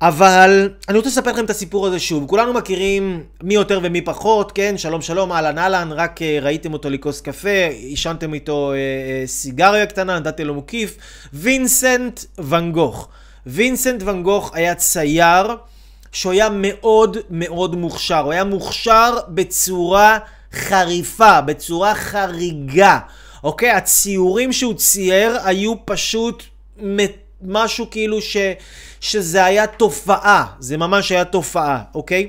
אבל 0.00 0.70
אני 0.88 0.96
רוצה 0.98 1.08
לספר 1.08 1.32
לכם 1.32 1.44
את 1.44 1.50
הסיפור 1.50 1.86
הזה 1.86 1.98
שוב. 1.98 2.26
כולנו 2.26 2.52
מכירים 2.52 3.24
מי 3.42 3.54
יותר 3.54 3.80
ומי 3.82 4.00
פחות, 4.00 4.52
כן? 4.52 4.78
שלום 4.78 5.02
שלום, 5.02 5.32
אהלן 5.32 5.58
אהלן, 5.58 5.92
רק 5.92 6.18
uh, 6.18 6.44
ראיתם 6.44 6.72
אותו 6.72 6.90
לכוס 6.90 7.20
קפה, 7.20 7.66
עישנתם 7.70 8.34
איתו 8.34 8.72
uh, 8.72 8.74
uh, 8.74 9.28
סיגריה 9.28 9.86
קטנה, 9.86 10.18
נתתי 10.18 10.44
לו 10.44 10.54
מוקיף. 10.54 10.96
וינסנט 11.32 12.20
ואן 12.38 12.72
גוך. 12.72 13.08
וינסנט 13.46 14.02
ואן 14.02 14.22
גוך 14.22 14.54
היה 14.54 14.74
צייר 14.74 15.56
שהוא 16.12 16.32
היה 16.32 16.48
מאוד 16.52 17.16
מאוד 17.30 17.76
מוכשר. 17.76 18.20
הוא 18.20 18.32
היה 18.32 18.44
מוכשר 18.44 19.18
בצורה 19.28 20.18
חריפה, 20.52 21.40
בצורה 21.40 21.94
חריגה. 21.94 22.98
אוקיי? 23.44 23.70
הציורים 23.70 24.52
שהוא 24.52 24.74
צייר 24.74 25.38
היו 25.44 25.74
פשוט... 25.86 26.42
משהו 27.46 27.90
כאילו 27.90 28.20
ש, 28.20 28.36
שזה 29.00 29.44
היה 29.44 29.66
תופעה, 29.66 30.46
זה 30.58 30.76
ממש 30.76 31.12
היה 31.12 31.24
תופעה, 31.24 31.82
אוקיי? 31.94 32.28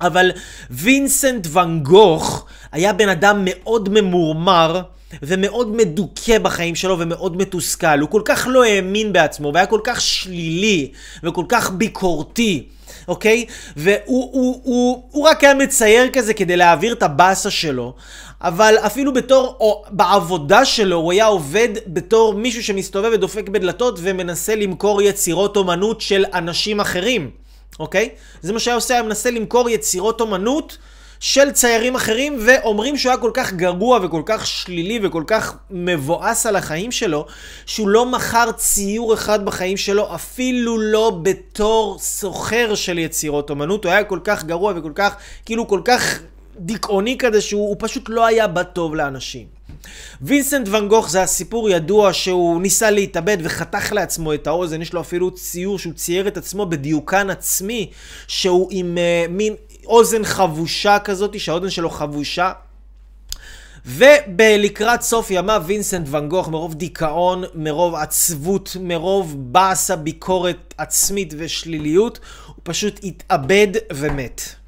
אבל 0.00 0.32
וינסנט 0.70 1.46
ואן 1.50 1.80
גוך 1.82 2.46
היה 2.72 2.92
בן 2.92 3.08
אדם 3.08 3.42
מאוד 3.44 3.88
ממורמר 3.88 4.82
ומאוד 5.22 5.76
מדוכא 5.76 6.38
בחיים 6.38 6.74
שלו 6.74 6.98
ומאוד 6.98 7.36
מתוסכל. 7.36 8.00
הוא 8.00 8.10
כל 8.10 8.22
כך 8.24 8.46
לא 8.50 8.64
האמין 8.64 9.12
בעצמו 9.12 9.50
והיה 9.54 9.66
כל 9.66 9.80
כך 9.84 10.00
שלילי 10.00 10.92
וכל 11.22 11.44
כך 11.48 11.70
ביקורתי. 11.70 12.66
אוקיי? 13.08 13.44
והוא 13.76 14.30
הוא, 14.32 14.60
הוא, 14.64 15.02
הוא 15.10 15.28
רק 15.28 15.44
היה 15.44 15.54
מצייר 15.54 16.10
כזה 16.12 16.34
כדי 16.34 16.56
להעביר 16.56 16.92
את 16.92 17.02
הבאסה 17.02 17.50
שלו, 17.50 17.94
אבל 18.44 18.74
אפילו 18.78 19.12
בתור, 19.12 19.56
או 19.60 19.84
בעבודה 19.90 20.64
שלו, 20.64 20.96
הוא 20.96 21.12
היה 21.12 21.26
עובד 21.26 21.68
בתור 21.86 22.34
מישהו 22.34 22.62
שמסתובב 22.62 23.10
ודופק 23.12 23.48
בדלתות 23.48 23.98
ומנסה 24.02 24.54
למכור 24.54 25.02
יצירות 25.02 25.56
אומנות 25.56 26.00
של 26.00 26.24
אנשים 26.34 26.80
אחרים, 26.80 27.30
אוקיי? 27.80 28.08
זה 28.42 28.52
מה 28.52 28.58
שהיה 28.58 28.74
עושה, 28.74 28.94
היה 28.94 29.02
מנסה 29.02 29.30
למכור 29.30 29.70
יצירות 29.70 30.20
אומנות 30.20 30.78
של 31.20 31.50
ציירים 31.50 31.94
אחרים, 31.94 32.38
ואומרים 32.46 32.96
שהוא 32.96 33.10
היה 33.10 33.20
כל 33.20 33.30
כך 33.34 33.52
גרוע 33.52 33.98
וכל 34.02 34.22
כך 34.26 34.46
שלילי 34.46 35.00
וכל 35.02 35.24
כך 35.26 35.56
מבואס 35.70 36.46
על 36.46 36.56
החיים 36.56 36.92
שלו, 36.92 37.26
שהוא 37.66 37.88
לא 37.88 38.06
מכר 38.06 38.52
ציור 38.52 39.14
אחד 39.14 39.44
בחיים 39.44 39.76
שלו, 39.76 40.14
אפילו 40.14 40.78
לא 40.78 41.18
בתור 41.22 41.98
סוחר 42.00 42.74
של 42.74 42.98
יצירות 42.98 43.50
אומנות. 43.50 43.84
הוא 43.84 43.92
היה 43.92 44.04
כל 44.04 44.18
כך 44.24 44.44
גרוע 44.44 44.72
וכל 44.76 44.92
כך, 44.94 45.16
כאילו 45.44 45.68
כל 45.68 45.80
כך 45.84 46.18
דיכאוני 46.56 47.18
כזה, 47.18 47.40
שהוא 47.40 47.76
פשוט 47.78 48.08
לא 48.08 48.26
היה 48.26 48.46
בטוב 48.46 48.94
לאנשים. 48.94 49.46
וינסנט 50.22 50.68
ואן 50.68 50.88
גוך 50.88 51.10
זה 51.10 51.22
הסיפור 51.22 51.70
ידוע 51.70 52.12
שהוא 52.12 52.62
ניסה 52.62 52.90
להתאבד 52.90 53.38
וחתך 53.40 53.92
לעצמו 53.92 54.34
את 54.34 54.46
האוזן, 54.46 54.82
יש 54.82 54.92
לו 54.92 55.00
אפילו 55.00 55.30
ציור 55.30 55.78
שהוא 55.78 55.92
צייר 55.92 56.28
את 56.28 56.36
עצמו 56.36 56.66
בדיוקן 56.66 57.30
עצמי, 57.30 57.90
שהוא 58.26 58.68
עם 58.70 58.98
uh, 58.98 59.30
מין 59.30 59.54
אוזן 59.86 60.24
חבושה 60.24 60.98
כזאת, 60.98 61.40
שהאוזן 61.40 61.70
שלו 61.70 61.90
חבושה. 61.90 62.52
ובלקראת 63.86 65.02
סוף 65.02 65.30
ימיו 65.30 65.62
וינסנט 65.66 66.06
ואן 66.10 66.28
גוך 66.28 66.48
מרוב 66.48 66.74
דיכאון, 66.74 67.44
מרוב 67.54 67.94
עצבות, 67.94 68.76
מרוב 68.80 69.34
באסה, 69.36 69.96
ביקורת 69.96 70.74
עצמית 70.78 71.34
ושליליות, 71.36 72.18
הוא 72.46 72.54
פשוט 72.62 73.00
התאבד 73.02 73.68
ומת. 73.92 74.63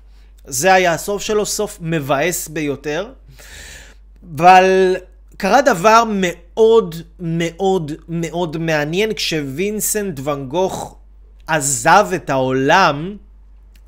זה 0.46 0.74
היה 0.74 0.92
הסוף 0.92 1.22
שלו, 1.22 1.46
סוף 1.46 1.78
מבאס 1.80 2.48
ביותר. 2.48 3.08
אבל 4.36 4.96
קרה 5.36 5.62
דבר 5.62 6.02
מאוד 6.08 6.94
מאוד 7.20 7.92
מאוד 8.08 8.56
מעניין 8.56 9.14
כשווינסנט 9.14 10.20
ואן 10.24 10.48
גוך 10.48 10.96
עזב 11.46 12.08
את 12.14 12.30
העולם, 12.30 13.16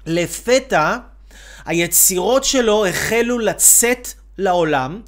לפתע 0.06 0.96
היצירות 1.66 2.44
שלו 2.44 2.86
החלו 2.86 3.38
לצאת 3.38 4.08
לעולם, 4.38 5.00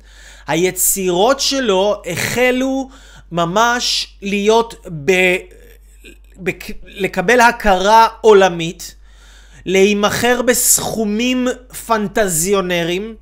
היצירות 0.46 1.40
שלו 1.40 2.02
החלו 2.06 2.88
ממש 3.32 4.14
להיות 4.22 4.74
ב... 5.04 5.12
ב... 6.42 6.50
לקבל 6.84 7.40
הכרה 7.40 8.08
עולמית, 8.20 8.94
להימכר 9.66 10.42
בסכומים 10.42 11.48
פנטזיונרים, 11.86 13.14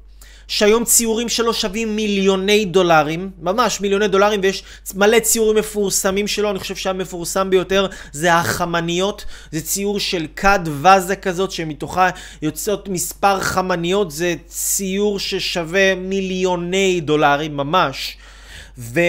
שהיום 0.49 0.85
ציורים 0.85 1.29
שלו 1.29 1.55
שווים 1.55 1.97
מיליוני 1.97 2.65
דולרים, 2.65 3.31
ממש 3.41 3.81
מיליוני 3.81 4.09
דולרים, 4.09 4.41
ויש 4.43 4.63
מלא 4.95 5.19
ציורים 5.19 5.57
מפורסמים 5.57 6.27
שלו, 6.27 6.51
אני 6.51 6.59
חושב 6.59 6.77
שהמפורסם 6.77 7.51
ביותר 7.51 7.87
זה 8.13 8.35
החמניות, 8.35 9.25
זה 9.53 9.61
ציור 9.61 10.01
של 10.01 10.27
כד 10.37 10.61
ואזה 10.83 11.17
כזאת, 11.17 11.51
שמתוכה 11.51 12.11
יוצאות 12.43 12.89
מספר 12.89 13.41
חמניות, 13.41 14.11
זה 14.11 14.35
ציור 14.47 15.19
ששווה 15.19 15.95
מיליוני 15.95 17.01
דולרים 17.01 17.57
ממש. 17.57 18.17
ו... 18.79 19.01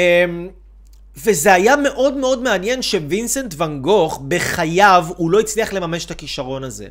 וזה 1.26 1.54
היה 1.54 1.76
מאוד 1.76 2.18
מאוד 2.18 2.44
מעניין 2.44 2.82
שווינסנט 2.82 3.54
ואן 3.58 3.82
גוך 3.82 4.22
בחייו 4.28 5.06
הוא 5.18 5.32
לא 5.32 5.40
הצליח 5.40 5.74
לממש 5.74 6.06
את 6.06 6.12
הכישרון 6.12 6.64
הזה. 6.64 6.88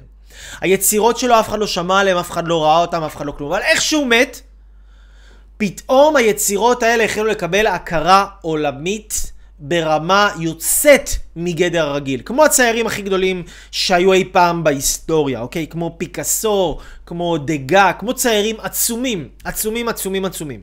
היצירות 0.61 1.19
שלו 1.19 1.41
אף 1.41 1.49
אחד 1.49 1.59
לא 1.59 1.67
שמע 1.67 2.01
עליהם, 2.01 2.17
אף 2.17 2.31
אחד 2.31 2.49
לא 2.49 2.65
ראה 2.65 2.81
אותם, 2.81 3.03
אף 3.03 3.17
אחד 3.17 3.27
לא 3.27 3.33
כלום. 3.33 3.53
אבל 3.53 3.63
איך 3.63 3.83
שהוא 3.83 4.07
מת, 4.07 4.41
פתאום 5.57 6.17
היצירות 6.17 6.83
האלה 6.83 7.05
החלו 7.05 7.25
לקבל 7.25 7.67
הכרה 7.67 8.27
עולמית, 8.43 9.33
ברמה 9.59 10.31
יוצאת 10.41 11.11
מגדר 11.37 11.89
הרגיל. 11.89 12.23
כמו 12.25 12.45
הציירים 12.45 12.87
הכי 12.87 13.03
גדולים 13.03 13.43
שהיו 13.71 14.13
אי 14.13 14.25
פעם 14.33 14.65
בהיסטוריה, 14.65 15.41
אוקיי? 15.41 15.67
כמו 15.67 15.95
פיקאסו, 15.99 16.79
כמו 17.07 17.39
דגה, 17.39 17.93
כמו 17.99 18.15
ציירים 18.15 18.57
עצומים, 18.61 19.29
עצומים, 19.45 19.89
עצומים, 19.89 20.25
עצומים. 20.25 20.61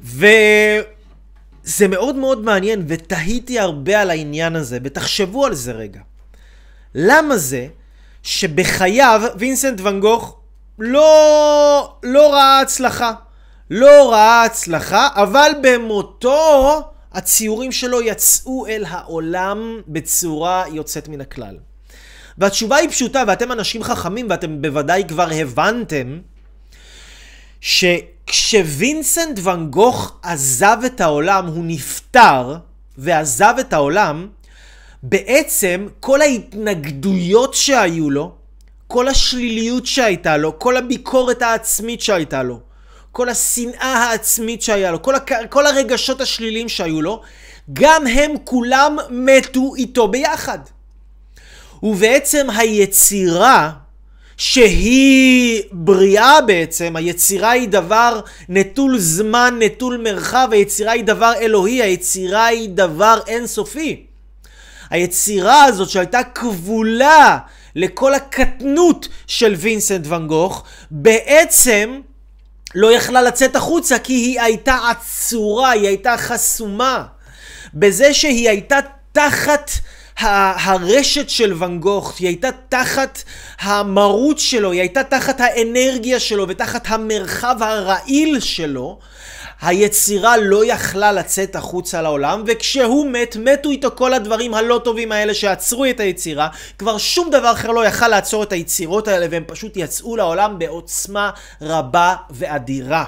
וזה 0.00 1.88
מאוד 1.88 2.16
מאוד 2.16 2.44
מעניין, 2.44 2.84
ותהיתי 2.88 3.58
הרבה 3.58 4.00
על 4.00 4.10
העניין 4.10 4.56
הזה, 4.56 4.78
ותחשבו 4.84 5.46
על 5.46 5.54
זה 5.54 5.72
רגע. 5.72 6.00
למה 6.94 7.36
זה 7.36 7.66
שבחייו 8.26 9.22
וינסנט 9.38 9.80
ואן 9.80 10.00
גוך 10.00 10.36
לא, 10.78 11.96
לא 12.02 12.32
ראה 12.32 12.60
הצלחה? 12.60 13.12
לא 13.70 14.12
ראה 14.12 14.44
הצלחה, 14.44 15.08
אבל 15.14 15.50
במותו 15.62 16.80
הציורים 17.12 17.72
שלו 17.72 18.02
יצאו 18.02 18.66
אל 18.66 18.84
העולם 18.88 19.80
בצורה 19.88 20.64
יוצאת 20.72 21.08
מן 21.08 21.20
הכלל. 21.20 21.56
והתשובה 22.38 22.76
היא 22.76 22.88
פשוטה, 22.88 23.22
ואתם 23.26 23.52
אנשים 23.52 23.82
חכמים 23.82 24.26
ואתם 24.30 24.62
בוודאי 24.62 25.04
כבר 25.08 25.28
הבנתם 25.32 26.18
שכשווינסנט 27.60 29.38
ואן 29.42 29.66
גוך 29.66 30.18
עזב 30.22 30.76
את 30.86 31.00
העולם, 31.00 31.46
הוא 31.46 31.64
נפטר 31.66 32.56
ועזב 32.98 33.54
את 33.60 33.72
העולם, 33.72 34.28
בעצם 35.08 35.86
כל 36.00 36.20
ההתנגדויות 36.20 37.54
שהיו 37.54 38.10
לו, 38.10 38.32
כל 38.86 39.08
השליליות 39.08 39.86
שהייתה 39.86 40.36
לו, 40.36 40.58
כל 40.58 40.76
הביקורת 40.76 41.42
העצמית 41.42 42.00
שהייתה 42.00 42.42
לו, 42.42 42.60
כל 43.12 43.28
השנאה 43.28 43.94
העצמית 43.94 44.62
שהיה 44.62 44.90
לו, 44.90 45.02
כל, 45.02 45.14
הק... 45.14 45.30
כל 45.50 45.66
הרגשות 45.66 46.20
השליליים 46.20 46.68
שהיו 46.68 47.02
לו, 47.02 47.22
גם 47.72 48.06
הם 48.06 48.32
כולם 48.44 48.96
מתו 49.10 49.74
איתו 49.76 50.08
ביחד. 50.08 50.58
ובעצם 51.82 52.46
היצירה, 52.56 53.72
שהיא 54.36 55.62
בריאה 55.72 56.40
בעצם, 56.40 56.96
היצירה 56.96 57.50
היא 57.50 57.68
דבר 57.68 58.20
נטול 58.48 58.98
זמן, 58.98 59.58
נטול 59.58 59.96
מרחב, 59.96 60.48
היצירה 60.52 60.92
היא 60.92 61.04
דבר 61.04 61.32
אלוהי, 61.40 61.82
היצירה 61.82 62.46
היא 62.46 62.68
דבר 62.68 63.20
אינסופי. 63.26 64.05
היצירה 64.90 65.64
הזאת 65.64 65.90
שהייתה 65.90 66.22
כבולה 66.34 67.38
לכל 67.74 68.14
הקטנות 68.14 69.08
של 69.26 69.54
וינסנט 69.58 70.06
ואן 70.06 70.26
גוך, 70.26 70.64
בעצם 70.90 72.00
לא 72.74 72.92
יכלה 72.92 73.22
לצאת 73.22 73.56
החוצה 73.56 73.98
כי 73.98 74.12
היא 74.12 74.40
הייתה 74.40 74.78
עצורה, 74.90 75.70
היא 75.70 75.88
הייתה 75.88 76.16
חסומה. 76.16 77.04
בזה 77.74 78.14
שהיא 78.14 78.48
הייתה 78.48 78.78
תחת 79.12 79.70
הרשת 80.18 81.30
של 81.30 81.52
ואן 81.56 81.78
גוך, 81.78 82.14
היא 82.18 82.28
הייתה 82.28 82.48
תחת 82.68 83.22
המרות 83.60 84.38
שלו, 84.38 84.72
היא 84.72 84.80
הייתה 84.80 85.04
תחת 85.04 85.40
האנרגיה 85.40 86.20
שלו 86.20 86.48
ותחת 86.48 86.84
המרחב 86.86 87.56
הרעיל 87.60 88.40
שלו, 88.40 88.98
היצירה 89.60 90.36
לא 90.36 90.72
יכלה 90.72 91.12
לצאת 91.12 91.56
החוצה 91.56 92.02
לעולם, 92.02 92.42
וכשהוא 92.46 93.06
מת, 93.06 93.36
מתו 93.36 93.70
איתו 93.70 93.88
כל 93.94 94.14
הדברים 94.14 94.54
הלא 94.54 94.80
טובים 94.84 95.12
האלה 95.12 95.34
שעצרו 95.34 95.84
את 95.84 96.00
היצירה, 96.00 96.48
כבר 96.78 96.98
שום 96.98 97.30
דבר 97.30 97.52
אחר 97.52 97.70
לא 97.70 97.86
יכל 97.86 98.08
לעצור 98.08 98.42
את 98.42 98.52
היצירות 98.52 99.08
האלה, 99.08 99.26
והם 99.30 99.42
פשוט 99.46 99.72
יצאו 99.76 100.16
לעולם 100.16 100.58
בעוצמה 100.58 101.30
רבה 101.62 102.14
ואדירה. 102.30 103.04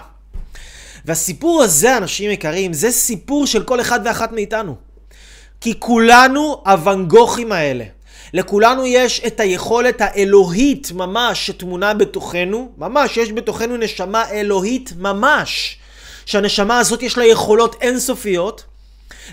והסיפור 1.05 1.63
הזה, 1.63 1.97
אנשים 1.97 2.31
יקרים, 2.31 2.73
זה 2.73 2.91
סיפור 2.91 3.47
של 3.47 3.63
כל 3.63 3.81
אחד 3.81 4.01
ואחת 4.05 4.33
מאיתנו. 4.33 4.77
כי 5.61 5.75
כולנו 5.79 6.63
הוונגוחים 6.67 7.53
האלה. 7.53 7.85
לכולנו 8.35 8.87
יש 8.87 9.23
את 9.27 9.41
היכולת 9.41 10.01
האלוהית 10.01 10.93
ממש 10.93 11.47
שטמונה 11.47 11.95
בתוכנו, 11.95 12.73
ממש, 12.79 13.17
יש 13.17 13.33
בתוכנו 13.33 13.77
נשמה 13.77 14.31
אלוהית 14.31 14.93
ממש. 14.99 15.79
שהנשמה 16.29 16.79
הזאת 16.79 17.03
יש 17.03 17.19
לה 17.19 17.25
יכולות 17.25 17.77
אינסופיות, 17.81 18.65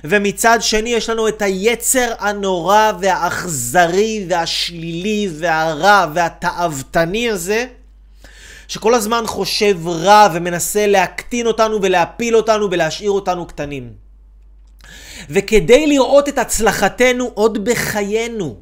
ומצד 0.03 0.57
שני 0.61 0.89
יש 0.89 1.09
לנו 1.09 1.27
את 1.27 1.41
היצר 1.41 2.13
הנורא 2.19 2.91
והאכזרי 2.99 4.25
והשלילי 4.29 5.29
והרע 5.39 6.05
והתאוותני 6.13 7.29
הזה, 7.29 7.65
שכל 8.67 8.93
הזמן 8.93 9.23
חושב 9.25 9.87
רע 9.87 10.27
ומנסה 10.33 10.87
להקטין 10.87 11.47
אותנו 11.47 11.81
ולהפיל 11.81 12.35
אותנו 12.35 12.71
ולהשאיר 12.71 13.11
אותנו 13.11 13.47
קטנים. 13.47 13.93
וכדי 15.29 15.87
לראות 15.87 16.29
את 16.29 16.37
הצלחתנו 16.37 17.31
עוד 17.33 17.65
בחיינו, 17.65 18.55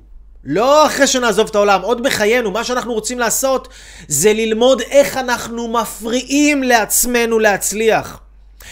לא 0.45 0.85
אחרי 0.85 1.07
שנעזוב 1.07 1.47
את 1.49 1.55
העולם, 1.55 1.81
עוד 1.81 2.03
בחיינו, 2.03 2.51
מה 2.51 2.63
שאנחנו 2.63 2.93
רוצים 2.93 3.19
לעשות 3.19 3.67
זה 4.07 4.33
ללמוד 4.33 4.81
איך 4.81 5.17
אנחנו 5.17 5.67
מפריעים 5.67 6.63
לעצמנו 6.63 7.39
להצליח. 7.39 8.19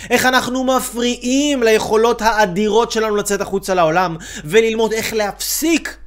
איך 0.10 0.26
אנחנו 0.26 0.64
מפריעים 0.64 1.64
ליכולות 1.64 2.22
האדירות 2.22 2.92
שלנו 2.92 3.16
לצאת 3.16 3.42
החוצה 3.42 3.74
לעולם, 3.74 4.18
וללמוד 4.46 4.94
איך 4.94 5.14
להפסיק 5.14 5.98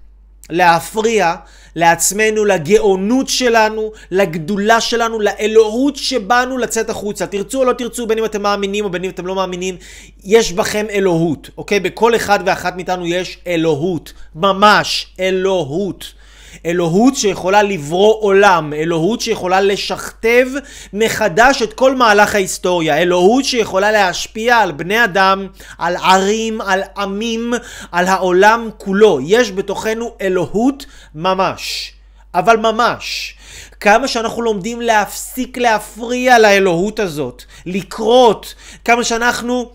להפריע 0.50 1.34
לעצמנו, 1.76 2.44
לגאונות 2.44 3.28
שלנו, 3.28 3.92
לגדולה 4.10 4.80
שלנו, 4.80 5.20
לאלוהות 5.20 5.96
שבאנו 5.96 6.58
לצאת 6.58 6.90
החוצה. 6.90 7.26
תרצו 7.26 7.58
או 7.58 7.64
לא 7.64 7.72
תרצו, 7.72 8.06
בין 8.06 8.18
אם 8.18 8.24
אתם 8.24 8.42
מאמינים 8.42 8.84
או 8.84 8.90
בין 8.90 9.04
אם 9.04 9.10
אתם 9.10 9.26
לא 9.26 9.34
מאמינים, 9.34 9.76
יש 10.24 10.52
בכם 10.52 10.86
אלוהות, 10.90 11.50
אוקיי? 11.58 11.80
בכל 11.80 12.16
אחד 12.16 12.38
ואחת 12.46 12.76
מאיתנו 12.76 13.06
יש 13.06 13.38
אלוהות. 13.46 14.12
ממש 14.34 15.06
אלוהות. 15.20 16.14
אלוהות 16.66 17.16
שיכולה 17.16 17.62
לברוא 17.62 18.20
עולם, 18.20 18.72
אלוהות 18.72 19.20
שיכולה 19.20 19.60
לשכתב 19.60 20.46
מחדש 20.92 21.62
את 21.62 21.72
כל 21.72 21.94
מהלך 21.94 22.34
ההיסטוריה, 22.34 22.98
אלוהות 22.98 23.44
שיכולה 23.44 23.92
להשפיע 23.92 24.56
על 24.56 24.72
בני 24.72 25.04
אדם, 25.04 25.46
על 25.78 25.96
ערים, 25.96 26.60
על 26.60 26.82
עמים, 26.96 27.54
על 27.92 28.06
העולם 28.06 28.68
כולו. 28.78 29.18
יש 29.22 29.52
בתוכנו 29.52 30.14
אלוהות 30.20 30.86
ממש. 31.14 31.92
אבל 32.34 32.56
ממש. 32.56 33.34
כמה 33.80 34.08
שאנחנו 34.08 34.42
לומדים 34.42 34.80
להפסיק 34.80 35.58
להפריע 35.58 36.38
לאלוהות 36.38 37.00
הזאת, 37.00 37.42
לקרות, 37.66 38.54
כמה 38.84 39.04
שאנחנו 39.04 39.70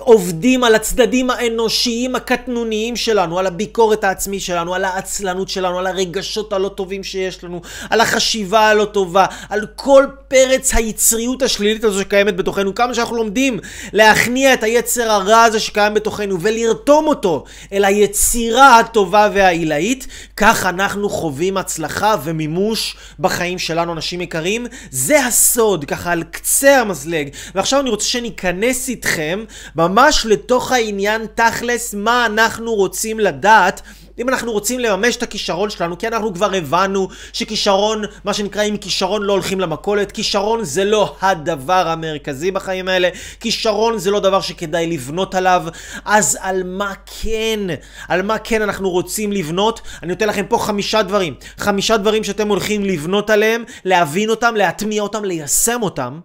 עובדים 0.00 0.64
על 0.64 0.74
הצדדים 0.74 1.30
האנושיים 1.30 2.14
הקטנוניים 2.14 2.96
שלנו, 2.96 3.38
על 3.38 3.46
הביקורת 3.46 4.04
העצמי 4.04 4.40
שלנו, 4.40 4.74
על 4.74 4.84
העצלנות 4.84 5.48
שלנו, 5.48 5.78
על 5.78 5.86
הרגשות 5.86 6.52
הלא 6.52 6.68
טובים 6.68 7.04
שיש 7.04 7.44
לנו, 7.44 7.60
על 7.90 8.00
החשיבה 8.00 8.60
הלא 8.60 8.84
טובה, 8.84 9.26
על 9.48 9.66
כל 9.76 10.06
פרץ 10.28 10.74
היצריות 10.74 11.42
השלילית 11.42 11.84
הזו 11.84 12.00
שקיימת 12.00 12.36
בתוכנו, 12.36 12.74
כמה 12.74 12.94
שאנחנו 12.94 13.16
לומדים 13.16 13.58
להכניע 13.92 14.54
את 14.54 14.62
היצר 14.62 15.10
הרע 15.10 15.42
הזה 15.42 15.60
שקיים 15.60 15.94
בתוכנו 15.94 16.40
ולרתום 16.40 17.06
אותו 17.06 17.44
אל 17.72 17.84
היצירה 17.84 18.78
הטובה 18.78 19.28
והעילאית, 19.34 20.06
כך 20.36 20.66
אנחנו 20.66 21.08
חווים 21.08 21.56
הצלחה 21.56 22.16
ומימוש 22.24 22.96
בחיים 23.20 23.58
שלנו, 23.58 23.92
אנשים 23.92 24.20
יקרים. 24.20 24.66
זה 24.90 25.26
הסוד, 25.26 25.84
ככה 25.84 26.12
על 26.12 26.22
קצה 26.22 26.80
המזלג. 26.80 27.28
ועכשיו 27.54 27.80
אני 27.80 27.90
רוצה 27.90 28.06
שניכנס 28.06 28.88
איתכם 28.88 29.44
ממש 29.90 30.26
לתוך 30.26 30.72
העניין 30.72 31.26
תכלס 31.34 31.94
מה 31.94 32.26
אנחנו 32.26 32.74
רוצים 32.74 33.20
לדעת 33.20 33.82
אם 34.18 34.28
אנחנו 34.28 34.52
רוצים 34.52 34.80
לממש 34.80 35.16
את 35.16 35.22
הכישרון 35.22 35.70
שלנו, 35.70 35.98
כי 35.98 36.08
אנחנו 36.08 36.34
כבר 36.34 36.54
הבנו 36.54 37.08
שכישרון, 37.32 38.02
מה 38.24 38.34
שנקרא 38.34 38.62
עם 38.62 38.76
כישרון 38.76 39.22
לא 39.22 39.32
הולכים 39.32 39.60
למכולת, 39.60 40.12
כישרון 40.12 40.64
זה 40.64 40.84
לא 40.84 41.16
הדבר 41.20 41.88
המרכזי 41.88 42.50
בחיים 42.50 42.88
האלה, 42.88 43.08
כישרון 43.40 43.98
זה 43.98 44.10
לא 44.10 44.20
דבר 44.20 44.40
שכדאי 44.40 44.86
לבנות 44.86 45.34
עליו, 45.34 45.64
אז 46.04 46.38
על 46.40 46.62
מה 46.64 46.92
כן? 47.22 47.60
על 48.08 48.22
מה 48.22 48.38
כן 48.38 48.62
אנחנו 48.62 48.90
רוצים 48.90 49.32
לבנות? 49.32 49.80
אני 50.02 50.08
נותן 50.08 50.28
לכם 50.28 50.46
פה 50.48 50.58
חמישה 50.58 51.02
דברים, 51.02 51.34
חמישה 51.58 51.96
דברים 51.96 52.24
שאתם 52.24 52.48
הולכים 52.48 52.84
לבנות 52.84 53.30
עליהם, 53.30 53.64
להבין 53.84 54.30
אותם, 54.30 54.54
להטמיע 54.56 55.02
אותם, 55.02 55.24
ליישם 55.24 55.78
אותם. 55.82 56.20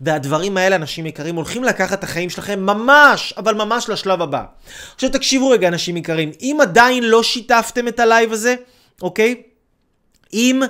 והדברים 0.00 0.56
האלה, 0.56 0.76
אנשים 0.76 1.06
יקרים, 1.06 1.36
הולכים 1.36 1.64
לקחת 1.64 1.98
את 1.98 2.04
החיים 2.04 2.30
שלכם 2.30 2.60
ממש, 2.60 3.34
אבל 3.36 3.54
ממש 3.54 3.88
לשלב 3.88 4.22
הבא. 4.22 4.44
עכשיו 4.94 5.10
תקשיבו 5.10 5.48
רגע, 5.48 5.68
אנשים 5.68 5.96
יקרים, 5.96 6.32
אם 6.40 6.58
עדיין 6.62 7.04
לא 7.04 7.22
שיתפתם 7.22 7.88
את 7.88 8.00
הלייב 8.00 8.32
הזה, 8.32 8.54
אוקיי? 9.02 9.42
אם 10.32 10.62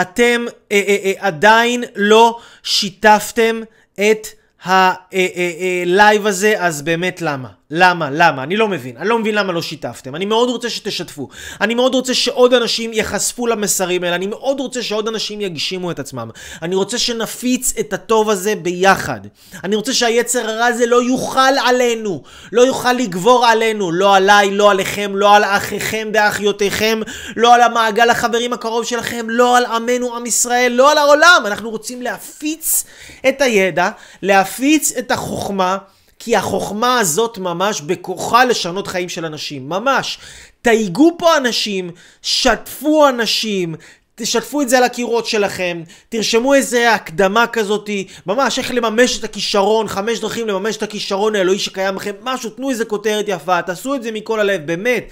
אתם 0.00 0.44
אה, 0.72 0.82
אה, 0.88 0.96
אה, 1.04 1.12
עדיין 1.18 1.84
לא 1.96 2.38
שיתפתם 2.62 3.60
את 3.94 4.26
הלייב 4.62 6.26
הזה, 6.26 6.54
אז 6.58 6.82
באמת 6.82 7.22
למה? 7.22 7.48
למה? 7.70 8.08
למה? 8.12 8.42
אני 8.42 8.56
לא 8.56 8.68
מבין. 8.68 8.96
אני 8.96 9.08
לא 9.08 9.18
מבין 9.18 9.34
למה 9.34 9.52
לא 9.52 9.62
שיתפתם. 9.62 10.14
אני 10.14 10.24
מאוד 10.24 10.48
רוצה 10.48 10.70
שתשתפו. 10.70 11.28
אני 11.60 11.74
מאוד 11.74 11.94
רוצה 11.94 12.14
שעוד 12.14 12.54
אנשים 12.54 12.92
ייחשפו 12.92 13.46
למסרים 13.46 14.04
האלה. 14.04 14.16
אני 14.16 14.26
מאוד 14.26 14.60
רוצה 14.60 14.82
שעוד 14.82 15.08
אנשים 15.08 15.40
יגשימו 15.40 15.90
את 15.90 15.98
עצמם. 15.98 16.30
אני 16.62 16.74
רוצה 16.74 16.98
שנפיץ 16.98 17.74
את 17.80 17.92
הטוב 17.92 18.30
הזה 18.30 18.54
ביחד. 18.54 19.20
אני 19.64 19.76
רוצה 19.76 19.92
שהיצר 19.92 20.50
הרע 20.50 20.64
הזה 20.64 20.86
לא 20.86 21.02
יוכל 21.02 21.40
עלינו. 21.64 22.22
לא 22.52 22.62
יוכל 22.62 22.92
לגבור 22.92 23.46
עלינו. 23.46 23.92
לא 23.92 24.16
עליי, 24.16 24.50
לא 24.50 24.70
עליכם, 24.70 25.16
לא 25.16 25.36
על 25.36 25.44
אחיכם 25.44 26.08
ואחיותיכם, 26.14 27.00
לא 27.36 27.54
על 27.54 27.62
המעגל 27.62 28.10
החברים 28.10 28.52
הקרוב 28.52 28.84
שלכם, 28.84 29.26
לא 29.30 29.56
על 29.56 29.64
עמנו, 29.64 30.16
עם 30.16 30.26
ישראל, 30.26 30.72
לא 30.72 30.92
על 30.92 30.98
העולם. 30.98 31.42
אנחנו 31.46 31.70
רוצים 31.70 32.02
להפיץ 32.02 32.84
את 33.28 33.40
הידע, 33.40 33.90
להפיץ 34.22 34.92
את 34.98 35.10
החוכמה. 35.10 35.78
כי 36.26 36.36
החוכמה 36.36 36.98
הזאת 36.98 37.38
ממש 37.38 37.80
בכוחה 37.80 38.44
לשנות 38.44 38.86
חיים 38.86 39.08
של 39.08 39.24
אנשים, 39.24 39.68
ממש. 39.68 40.18
תייגו 40.62 41.16
פה 41.18 41.36
אנשים, 41.36 41.90
שתפו 42.22 43.08
אנשים, 43.08 43.74
תשתפו 44.14 44.62
את 44.62 44.68
זה 44.68 44.78
על 44.78 44.84
הקירות 44.84 45.26
שלכם, 45.26 45.82
תרשמו 46.08 46.54
איזה 46.54 46.94
הקדמה 46.94 47.46
כזאתי, 47.46 48.06
ממש 48.26 48.58
איך 48.58 48.70
לממש 48.74 49.18
את 49.18 49.24
הכישרון, 49.24 49.88
חמש 49.88 50.20
דרכים 50.20 50.48
לממש 50.48 50.76
את 50.76 50.82
הכישרון 50.82 51.34
האלוהי 51.34 51.58
שקיים 51.58 51.96
לכם, 51.96 52.12
משהו, 52.22 52.50
תנו 52.50 52.70
איזה 52.70 52.84
כותרת 52.84 53.24
יפה, 53.28 53.62
תעשו 53.62 53.94
את 53.94 54.02
זה 54.02 54.12
מכל 54.12 54.40
הלב, 54.40 54.66
באמת. 54.66 55.04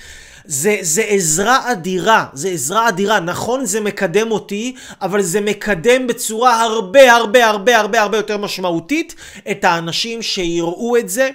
זה, 0.45 0.77
זה 0.81 1.03
עזרה 1.03 1.73
אדירה, 1.73 2.27
זה 2.33 2.49
עזרה 2.49 2.89
אדירה. 2.89 3.21
נכון, 3.21 3.65
זה 3.65 3.81
מקדם 3.81 4.31
אותי, 4.31 4.75
אבל 5.03 5.23
זה 5.23 5.41
מקדם 5.41 6.07
בצורה 6.07 6.63
הרבה 6.63 7.13
הרבה 7.13 7.47
הרבה 7.47 7.79
הרבה 7.79 8.01
הרבה 8.03 8.17
יותר 8.17 8.39
משמעותית 8.39 9.15
את 9.51 9.65
האנשים 9.65 10.23
שיראו 10.23 10.97
את 10.97 11.09
זה. 11.09 11.31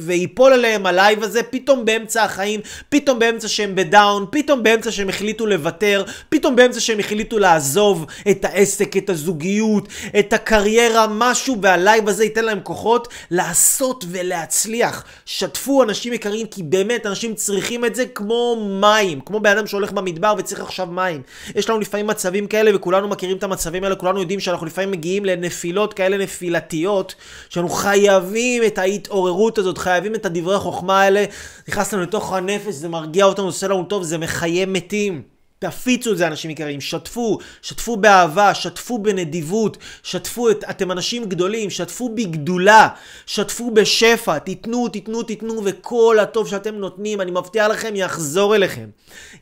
ויפול 0.00 0.52
עליהם 0.52 0.86
הלייב 0.86 1.22
הזה 1.22 1.42
פתאום 1.42 1.84
באמצע 1.84 2.24
החיים, 2.24 2.60
פתאום 2.88 3.18
באמצע 3.18 3.48
שהם 3.48 3.74
ב 3.74 3.83
down, 3.83 4.26
פתאום 4.30 4.62
באמצע 4.62 4.90
שהם 4.90 5.08
החליטו 5.08 5.46
לוותר, 5.46 6.04
פתאום 6.28 6.56
באמצע 6.56 6.80
שהם 6.80 6.98
החליטו 6.98 7.38
לעזוב 7.38 8.06
את 8.30 8.44
העסק, 8.44 8.96
את 8.96 9.10
הזוגיות, 9.10 9.88
את 10.18 10.32
הקריירה, 10.32 11.06
משהו, 11.10 11.56
והלייב 11.62 12.08
הזה 12.08 12.24
ייתן 12.24 12.44
להם 12.44 12.60
כוחות 12.62 13.08
לעשות 13.30 14.04
ולהצליח. 14.08 15.04
שתפו 15.26 15.82
אנשים 15.82 16.12
יקרים, 16.12 16.46
כי 16.46 16.62
באמת 16.62 17.06
אנשים 17.06 17.34
צריכים 17.34 17.84
את 17.84 17.94
זה 17.94 18.06
כמו 18.06 18.68
מים, 18.80 19.20
כמו 19.20 19.40
בן 19.40 19.50
אדם 19.50 19.66
שהולך 19.66 19.92
במדבר 19.92 20.34
וצריך 20.38 20.60
עכשיו 20.60 20.86
מים. 20.86 21.22
יש 21.54 21.70
לנו 21.70 21.80
לפעמים 21.80 22.06
מצבים 22.06 22.46
כאלה, 22.46 22.76
וכולנו 22.76 23.08
מכירים 23.08 23.36
את 23.36 23.42
המצבים 23.42 23.84
האלה, 23.84 23.94
כולנו 23.94 24.20
יודעים 24.20 24.40
שאנחנו 24.40 24.66
לפעמים 24.66 24.90
מגיעים 24.90 25.24
לנפילות 25.24 25.94
כאלה 25.94 26.18
נפילתיות, 26.18 27.14
שאנחנו 27.48 27.68
חייבים... 27.68 28.25
חייבים 28.26 28.62
את 28.66 28.78
ההתעוררות 28.78 29.58
הזאת, 29.58 29.78
חייבים 29.78 30.14
את 30.14 30.26
הדברי 30.26 30.54
החוכמה 30.54 31.00
האלה. 31.00 31.24
נכנס 31.68 31.94
לנו 31.94 32.02
לתוך 32.02 32.32
הנפש, 32.32 32.74
זה 32.74 32.88
מרגיע 32.88 33.24
אותנו, 33.24 33.46
עושה 33.46 33.68
לנו 33.68 33.84
טוב, 33.84 34.02
זה 34.02 34.18
מחיה 34.18 34.66
מתים. 34.66 35.35
תפיצו 35.58 36.12
את 36.12 36.18
זה 36.18 36.26
אנשים 36.26 36.50
יקרים, 36.50 36.80
שתפו, 36.80 37.38
שתפו 37.62 37.96
באהבה, 37.96 38.54
שתפו 38.54 38.98
בנדיבות, 38.98 39.76
שתפו 40.02 40.50
את, 40.50 40.64
אתם 40.70 40.92
אנשים 40.92 41.24
גדולים, 41.24 41.70
שתפו 41.70 42.08
בגדולה, 42.08 42.88
שתפו 43.26 43.70
בשפע, 43.70 44.38
תיתנו, 44.38 44.88
תיתנו, 44.88 45.22
תיתנו, 45.22 45.62
וכל 45.64 46.18
הטוב 46.20 46.48
שאתם 46.48 46.74
נותנים, 46.74 47.20
אני 47.20 47.30
מבטיח 47.30 47.66
לכם, 47.66 47.96
יחזור 47.96 48.54
אליכם. 48.54 48.86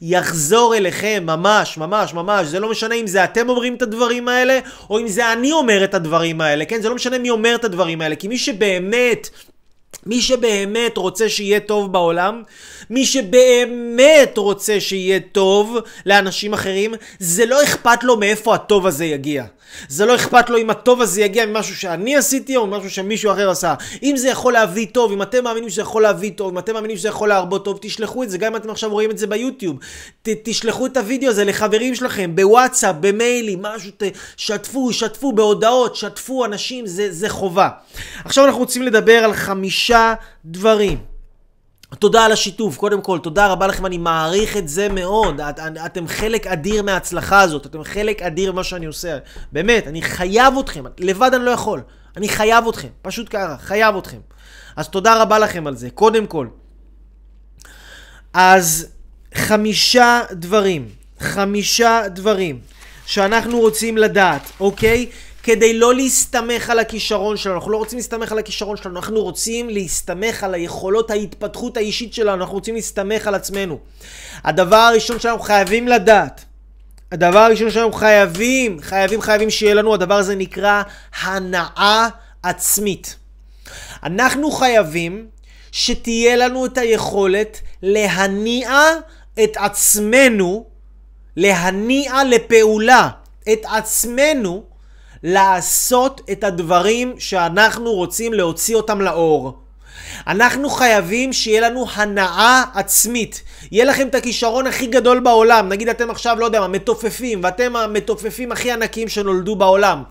יחזור 0.03 0.77
אליכם, 0.77 1.23
ממש, 1.27 1.79
ממש, 1.79 2.15
ממש. 2.15 2.47
זה 2.47 2.61
לא 2.61 2.71
משנה 2.71 2.95
אם 2.95 3.07
זה 3.07 3.25
אתם 3.25 3.49
אומרים 3.49 3.75
את 3.75 3.83
הדברים 3.83 4.29
האלה, 4.29 4.59
או 4.91 4.99
אם 4.99 5.09
זה 5.09 5.33
אני 5.33 5.53
אומר 5.53 5.85
את 5.85 5.95
הדברים 5.95 6.41
האלה, 6.41 6.65
כן? 6.65 6.83
זה 6.83 6.89
לא 6.89 6.95
משנה 6.95 7.19
מי 7.19 7.31
אומר 7.31 7.55
את 7.55 7.65
הדברים 7.65 8.01
האלה, 8.01 8.17
כי 8.17 8.29
מי 8.29 8.39
שבאמת... 8.39 9.31
מי 10.07 10.23
שבאמת 10.23 10.97
רוצה 10.97 11.29
שיהיה 11.29 11.61
טוב 11.61 11.93
בעולם, 11.93 12.43
מי 12.91 13.07
שבאמת 13.07 14.33
רוצה 14.37 14.81
שיהיה 14.81 15.21
טוב 15.33 15.77
לאנשים 16.07 16.53
אחרים, 16.53 16.95
זה 17.19 17.47
לא 17.47 17.63
אכפת 17.63 18.05
לו 18.05 18.17
מאיפה 18.17 18.55
הטוב 18.55 18.87
הזה 18.87 19.05
יגיע. 19.05 19.45
זה 19.89 20.07
לא 20.07 20.15
אכפת 20.15 20.51
לו 20.51 20.59
אם 20.59 20.71
הטוב 20.71 21.01
הזה 21.01 21.23
יגיע 21.23 21.47
ממשהו 21.47 21.77
שאני 21.77 22.17
עשיתי 22.17 22.57
או 22.57 22.67
ממשהו 22.67 22.91
שמישהו 22.91 23.33
אחר 23.33 23.51
עשה. 23.51 23.75
אם 24.03 24.17
זה 24.17 24.29
יכול 24.29 24.53
להביא 24.53 24.87
טוב, 24.93 25.13
אם 25.13 25.23
אתם 25.23 25.45
מאמינים 25.45 25.71
שזה 25.71 25.81
יכול 25.81 26.03
להביא 26.03 26.31
טוב, 26.37 26.53
אם 26.53 26.59
אתם 26.59 26.75
מאמינים 26.75 26.97
שזה 26.97 27.09
יכול 27.09 27.29
להרבות 27.29 27.65
טוב, 27.65 27.79
תשלחו 27.81 28.23
את 28.23 28.31
זה, 28.31 28.39
גם 28.39 28.53
אם 28.53 28.57
אתם 28.57 28.71
עכשיו 28.71 28.91
רואים 28.91 29.11
את 29.11 29.19
זה 29.19 29.27
ביוטיוב. 29.27 29.77
ת, 30.23 30.29
תשלחו 30.45 30.87
את 30.87 30.97
הוידאו 30.97 31.29
הזה 31.29 31.45
לחברים 31.45 31.95
שלכם, 31.95 32.31
בוואטסאפ, 32.35 32.97
במיילים, 33.01 33.63
משהו, 33.63 33.91
שתפו, 34.37 34.93
שתפו 34.93 35.33
בהודעות, 35.33 35.97
שתפו 35.97 36.45
אנשים, 36.45 36.87
זה, 36.87 37.13
זה 37.13 37.29
חובה. 37.29 37.69
עכשיו 38.25 38.45
אנחנו 38.45 38.61
רוצים 38.61 38.83
לדבר 38.83 39.25
על 39.25 39.33
חמישה 39.33 39.84
דברים. 40.45 40.99
תודה 41.99 42.25
על 42.25 42.33
השיתוף, 42.33 42.77
קודם 42.77 43.01
כל, 43.01 43.19
תודה 43.19 43.47
רבה 43.47 43.67
לכם, 43.67 43.87
אני 43.87 43.99
מעריך 43.99 44.57
את 44.57 44.69
זה 44.69 44.89
מאוד. 44.89 45.41
את, 45.41 45.61
אתם 45.87 46.09
חלק 46.09 46.47
אדיר 46.47 46.83
מההצלחה 46.83 47.41
הזאת, 47.41 47.67
אתם 47.67 47.85
חלק 47.85 48.23
אדיר 48.23 48.53
ממה 48.53 48.65
שאני 48.65 48.87
עושה. 48.87 49.19
באמת, 49.53 49.87
אני 49.87 50.03
חייב 50.03 50.55
אתכם, 50.61 50.85
לבד 50.99 51.31
אני 51.35 51.45
לא 51.45 51.51
יכול. 51.51 51.81
אני 52.17 52.29
חייב 52.29 52.69
אתכם, 52.69 52.89
פשוט 53.03 53.27
ככה, 53.31 53.57
חייב 53.61 53.97
אתכם. 53.97 54.19
אז 54.77 54.89
תודה 54.89 55.23
רבה 55.23 55.39
לכם 55.39 55.67
על 55.67 55.77
זה, 55.77 55.91
קודם 55.91 56.27
כל. 56.27 56.47
אז 58.33 58.87
חמישה 59.35 60.21
דברים, 60.33 60.89
חמישה 61.21 62.09
דברים 62.09 62.59
שאנחנו 63.07 63.59
רוצים 63.61 63.99
לדעת, 63.99 64.53
אוקיי? 64.61 65.07
כדי 65.45 65.79
לא 65.79 65.95
להסתמך 65.95 66.71
על 66.71 66.79
הכישרון 66.79 67.37
שלנו. 67.37 67.57
אנחנו 67.57 67.71
לא 67.71 67.77
רוצים 67.77 67.99
להסתמך 67.99 68.33
על 68.33 68.39
הכישרון 68.39 68.77
שלנו, 68.77 68.97
אנחנו 68.97 69.23
רוצים 69.23 69.69
להסתמך 69.69 70.45
על 70.45 70.55
היכולות 70.55 71.11
ההתפתחות 71.11 71.77
האישית 71.77 72.15
שלנו, 72.15 72.43
אנחנו 72.43 72.55
רוצים 72.55 72.75
להסתמך 72.75 73.27
על 73.27 73.35
עצמנו. 73.35 73.79
הדבר 74.45 74.77
הראשון 74.77 75.21
שאנחנו 75.21 75.43
חייבים 75.43 75.89
לדעת, 75.89 76.45
הדבר 77.13 77.39
הראשון 77.39 77.71
שאנחנו 77.71 77.93
חייבים, 77.93 78.79
חייבים, 78.83 79.21
חייבים 79.21 79.51
שיהיה 79.51 79.75
לנו, 79.75 79.95
הדבר 79.95 80.15
הזה 80.15 80.35
נקרא 80.35 80.83
הנאה 81.23 82.09
עצמית. 82.43 83.17
אנחנו 84.03 84.51
חייבים 84.51 85.27
שתהיה 85.73 86.37
לנו 86.37 86.67
את 86.67 86.79
היכולת 86.79 87.61
להניע 87.83 88.89
את 89.45 89.57
עצמנו, 89.57 90.67
להניע 91.37 92.25
לפעולה 92.25 93.09
את 93.53 93.61
עצמנו 93.65 94.74
לעשות 95.25 96.21
את 96.33 96.45
הדברים 96.45 97.15
שאנחנו 97.19 97.93
רוצים 97.93 98.33
להוציא 98.33 98.77
אותם 98.77 99.01
לאור. 99.01 99.59
אנחנו 100.27 100.71
חייבים 100.71 101.33
שיהיה 101.33 101.61
לנו 101.61 101.87
הנאה 101.95 102.65
עצמית. 102.75 103.43
יהיה 103.73 103.85
לכם 103.85 104.09
את 104.09 104.15
הכישרון 104.15 104.67
הכי 104.67 104.87
גדול 104.87 105.21
בעולם. 105.21 105.69
נגיד 105.69 105.89
אתם 105.89 106.11
עכשיו, 106.11 106.37
לא 106.39 106.45
יודע 106.45 106.61
מה, 106.61 106.69
מתופפים, 106.69 107.41
ואתם 107.45 107.77
המתופפים 107.77 108.53
הכי 108.53 108.73
ענקיים 108.73 109.09
שנולדו 109.09 109.57
בעולם. 109.57 110.03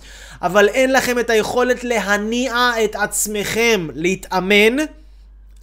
אבל 0.42 0.68
אין 0.68 0.94
לכם 0.94 1.20
את 1.20 1.30
היכולת 1.30 1.84
להניע 1.84 2.72
את 2.84 2.96
עצמכם 2.96 3.88
להתאמן. 3.94 4.76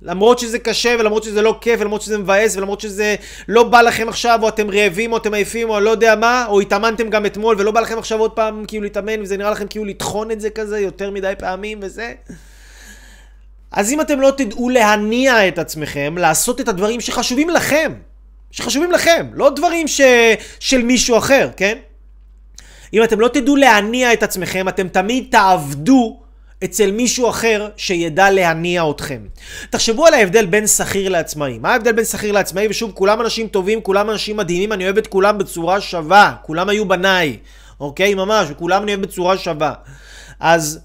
למרות 0.03 0.39
שזה 0.39 0.59
קשה 0.59 0.97
ולמרות 0.99 1.23
שזה 1.23 1.43
לא 1.43 1.59
כיף 1.61 1.81
ולמרות 1.81 2.03
שזה 2.03 2.19
מבאס 2.19 2.57
ולמרות 2.57 2.81
שזה 2.81 3.15
לא 3.49 3.63
בא 3.63 3.81
לכם 3.81 4.09
עכשיו 4.09 4.39
או 4.43 4.49
אתם 4.49 4.71
רעבים 4.71 5.13
או 5.13 5.17
אתם 5.17 5.35
עייפים 5.35 5.71
או 5.71 5.81
לא 5.81 5.91
יודע 5.91 6.15
מה 6.17 6.45
או 6.49 6.61
התאמנתם 6.61 7.11
גם 7.11 7.27
אתמול 7.27 7.57
ולא 7.59 7.71
בא 7.71 7.81
לכם 7.81 7.99
עכשיו 7.99 8.19
עוד 8.19 8.31
פעם 8.31 8.65
כאילו 8.65 8.83
להתאמן 8.83 9.23
וזה 9.23 9.37
נראה 9.37 9.51
לכם 9.51 9.67
כאילו 9.67 9.85
לטחון 9.85 10.31
את 10.31 10.41
זה 10.41 10.51
כזה 10.51 10.81
יותר 10.81 11.11
מדי 11.11 11.33
פעמים 11.39 11.79
וזה. 11.83 12.13
אז 13.73 13.93
אם 13.93 14.01
אתם 14.01 14.21
לא 14.21 14.33
תדעו 14.37 14.69
להניע 14.69 15.49
את 15.49 15.59
עצמכם 15.59 16.19
לעשות 16.19 16.61
את 16.61 16.69
הדברים 16.69 17.01
שחשובים 17.01 17.51
לכם 17.51 17.93
שחשובים 18.51 18.93
לכם 18.93 19.27
לא 19.33 19.51
דברים 19.51 19.89
ש... 19.89 20.01
של 20.61 20.83
מישהו 20.83 21.19
אחר 21.19 21.51
כן? 21.57 21.79
אם 22.95 23.05
אתם 23.05 23.21
לא 23.21 23.29
תדעו 23.29 23.57
להניע 23.57 24.13
את 24.13 24.23
עצמכם 24.23 24.69
אתם 24.69 24.89
תמיד 24.89 25.27
תעבדו 25.31 26.21
אצל 26.65 26.91
מישהו 26.91 27.29
אחר 27.29 27.69
שידע 27.77 28.31
להניע 28.31 28.85
אתכם. 28.91 29.21
תחשבו 29.71 30.07
על 30.07 30.15
ההבדל 30.15 30.47
בין 30.47 30.67
שכיר 30.67 31.09
לעצמאי. 31.09 31.59
מה 31.59 31.73
ההבדל 31.73 31.93
בין 31.93 32.05
שכיר 32.05 32.33
לעצמאי? 32.33 32.67
ושוב, 32.71 32.93
כולם 32.95 33.21
אנשים 33.21 33.49
טובים, 33.49 33.81
כולם 33.81 34.11
אנשים 34.11 34.37
מדהימים, 34.37 34.73
אני 34.73 34.85
אוהב 34.85 34.99
את 34.99 35.07
כולם 35.07 35.39
בצורה 35.39 35.81
שווה. 35.81 36.35
כולם 36.43 36.69
היו 36.69 36.89
בניי, 36.89 37.37
אוקיי? 37.81 38.15
ממש, 38.15 38.47
וכולם 38.51 38.83
אני 38.83 38.93
אוהב 38.95 39.03
בצורה 39.03 39.39
שווה. 39.39 39.73
אז 40.41 40.81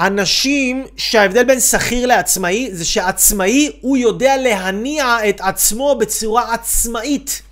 אנשים 0.00 0.86
שההבדל 0.96 1.44
בין 1.44 1.60
שכיר 1.60 2.06
לעצמאי 2.06 2.68
זה 2.72 2.84
שעצמאי 2.84 3.70
הוא 3.80 3.96
יודע 3.96 4.36
להניע 4.36 5.16
את 5.28 5.40
עצמו 5.40 5.96
בצורה 6.00 6.54
עצמאית. 6.54 7.42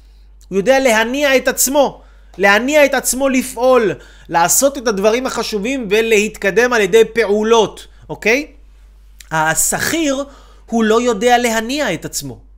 הוא 0.49 0.59
יודע 0.59 0.79
להניע 0.79 1.37
את 1.37 1.49
עצמו. 1.49 2.03
להניע 2.39 2.85
את 2.85 2.95
עצמו 2.95 3.29
לפעול, 3.29 3.93
לעשות 4.29 4.79
את 4.79 4.89
הדברים 4.89 5.27
החשובים 5.27 5.87
ולהתקדם 5.91 6.73
על 6.73 6.81
ידי 6.81 7.03
פעולות, 7.05 7.87
אוקיי? 8.09 8.47
השכיר 9.31 10.25
הוא 10.67 10.85
לא 10.85 11.03
יודע 11.03 11.39
להניע 11.39 11.95
את 11.95 12.05
עצמו. 12.05 12.49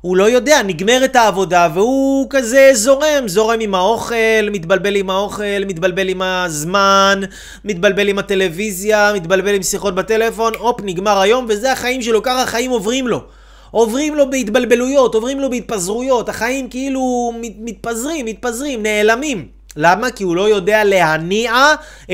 הוא 0.00 0.16
לא 0.16 0.30
יודע, 0.30 0.62
נגמרת 0.62 1.16
העבודה 1.16 1.68
והוא 1.74 2.26
כזה 2.30 2.70
זורם, 2.74 3.22
זורם 3.26 3.60
עם 3.60 3.74
האוכל, 3.74 4.14
מתבלבל 4.50 4.96
עם 4.96 5.10
האוכל, 5.10 5.64
מתבלבל 5.66 6.08
עם 6.08 6.22
הזמן, 6.22 7.20
מתבלבל 7.64 8.08
עם 8.08 8.18
הטלוויזיה, 8.18 9.12
מתבלבל 9.14 9.54
עם 9.54 9.62
שיחות 9.62 9.94
בטלפון, 9.94 10.52
הופ, 10.58 10.80
נגמר 10.84 11.18
היום 11.20 11.46
וזה 11.48 11.72
החיים 11.72 12.02
שלו, 12.02 12.22
ככה 12.22 12.42
החיים 12.42 12.70
עוברים 12.70 13.08
לו. 13.08 13.24
עוברים 13.70 14.14
לו 14.14 14.30
בהתבלבלויות, 14.30 15.14
עוברים 15.14 15.40
לו 15.40 15.50
בהתפזרויות, 15.50 16.28
החיים 16.28 16.68
כאילו 16.68 17.32
מתפזרים, 17.58 18.26
מתפזרים, 18.26 18.82
נעלמים. 18.82 19.58
למה? 19.76 20.10
כי 20.10 20.24
הוא 20.24 20.36
לא 20.36 20.48
יודע 20.48 20.84
להניע 20.84 21.52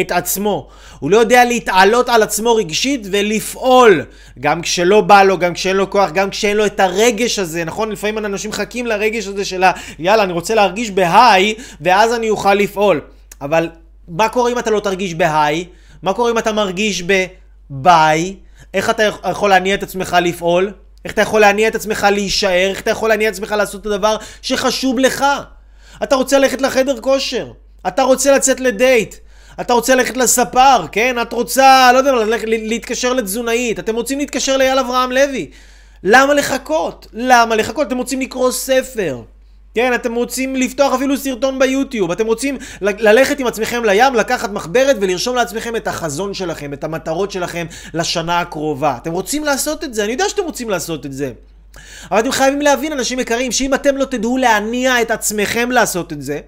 את 0.01 0.13
עצמו. 0.13 0.69
הוא 0.99 1.11
לא 1.11 1.17
יודע 1.17 1.45
להתעלות 1.45 2.09
על 2.09 2.23
עצמו 2.23 2.55
רגשית 2.55 3.07
ולפעול. 3.11 4.05
גם 4.41 4.63
כשלא 4.63 5.01
בא 5.01 5.23
לו, 5.23 5.39
גם 5.39 5.55
כשאין 5.55 5.77
לו 5.77 5.91
כוח, 5.91 6.11
גם 6.11 6.31
כשאין 6.31 6.57
לו 6.57 6.67
את 6.67 6.81
הרגש 6.81 7.39
הזה, 7.39 7.65
נכון? 7.65 7.93
לפעמים 7.93 8.19
אנשים 8.19 8.51
מחכים 8.51 8.87
לרגש 8.87 9.27
הזה 9.27 9.45
של 9.45 9.63
ה... 9.63 9.73
יאללה, 9.99 10.23
אני 10.23 10.33
רוצה 10.33 10.55
להרגיש 10.55 10.91
בהיי, 10.91 11.55
ואז 11.81 12.15
אני 12.15 12.31
אוכל 12.31 12.55
לפעול. 12.55 13.01
אבל 13.41 13.69
מה 14.09 14.29
קורה 14.29 14.53
אם 14.53 14.59
אתה 14.59 14.71
לא 14.71 14.81
תרגיש 14.81 15.15
בהיי? 15.15 15.65
מה 16.03 16.13
קורה 16.13 16.31
אם 16.31 16.39
אתה 16.39 16.53
מרגיש 16.53 17.03
בביי? 17.03 18.37
איך 18.75 18.91
אתה 18.91 19.03
יכול 19.31 19.51
להניע 19.51 19.75
את 19.75 19.83
עצמך 19.83 20.17
לפעול? 20.23 20.73
איך 21.05 21.13
אתה 21.13 21.23
יכול 21.23 21.41
להניע 21.41 21.69
את 21.69 21.75
עצמך 21.75 22.07
להישאר? 22.11 22.71
איך 22.71 22.81
אתה 22.81 22.91
יכול 22.91 23.09
להניע 23.09 23.29
את 23.29 23.35
עצמך 23.35 23.55
לעשות 23.59 23.81
את 23.81 23.87
הדבר 23.87 24.17
שחשוב 24.43 24.99
לך? 24.99 25.25
אתה 26.03 26.15
רוצה 26.17 26.39
ללכת 26.39 26.63
לחדר 26.63 27.01
כושר, 27.01 27.53
אתה 27.87 28.03
רוצה 28.03 28.37
לצאת 28.37 28.61
לדייט, 28.61 29.15
אתה 29.61 29.73
רוצה 29.73 29.95
ללכת 29.95 30.17
לספר, 30.17 30.87
כן? 30.93 31.23
את 31.23 31.33
רוצה, 31.33 31.91
לא 31.93 31.99
יודע, 31.99 32.13
להתקשר 32.47 33.13
לתזונאית, 33.13 33.79
אתם 33.79 33.97
רוצים 33.97 34.19
להתקשר 34.19 34.57
לאייל 34.57 34.79
אברהם 34.79 35.13
לוי. 35.13 35.51
למה 36.03 36.35
לחכות? 36.35 37.07
למה 37.13 37.57
לחכות? 37.57 37.87
אתם 37.87 37.99
רוצים 37.99 38.21
לקרוא 38.21 38.53
ספר. 38.53 39.23
כן, 39.75 39.95
אתם 39.95 40.15
רוצים 40.15 40.57
לפתוח 40.57 40.95
אפילו 40.95 41.17
סרטון 41.17 41.59
ביוטיוב, 41.59 42.11
אתם 42.11 42.27
רוצים 42.27 42.59
ללכת 42.81 43.41
עם 43.41 43.47
עצמכם 43.47 43.85
לים, 43.85 44.15
לקחת 44.15 44.51
מחברת 44.51 44.97
ולרשום 45.01 45.37
לעצמכם 45.37 45.77
את 45.77 45.89
החזון 45.89 46.35
שלכם, 46.35 46.73
את 46.73 46.85
המטרות 46.85 47.31
שלכם 47.31 47.67
לשנה 47.95 48.41
הקרובה. 48.41 48.97
אתם 49.03 49.13
רוצים 49.13 49.45
לעשות 49.45 49.85
את 49.85 49.95
זה, 49.95 50.05
אני 50.05 50.13
יודע 50.13 50.29
שאתם 50.29 50.43
רוצים 50.43 50.71
לעשות 50.71 51.07
את 51.07 51.13
זה. 51.13 51.33
אבל 52.11 52.21
אתם 52.21 52.33
חייבים 52.33 52.61
להבין, 52.61 52.93
אנשים 52.93 53.21
יקרים, 53.21 53.53
שאם 53.53 53.75
אתם 53.75 53.97
לא 53.97 54.05
תדעו 54.05 54.37
להניע 54.37 55.03
את 55.03 55.11
עצמכם 55.11 55.71
לעשות 55.71 56.13
את 56.13 56.23
זה, 56.23 56.41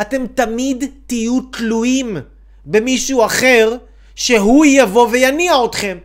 אתם 0.00 0.26
תמיד 0.34 0.84
תהיו 1.06 1.40
תלויים 1.40 2.16
במישהו 2.66 3.24
אחר 3.24 3.76
שהוא 4.14 4.64
יבוא 4.64 5.08
ויניע 5.10 5.52
אתכם. 5.64 5.98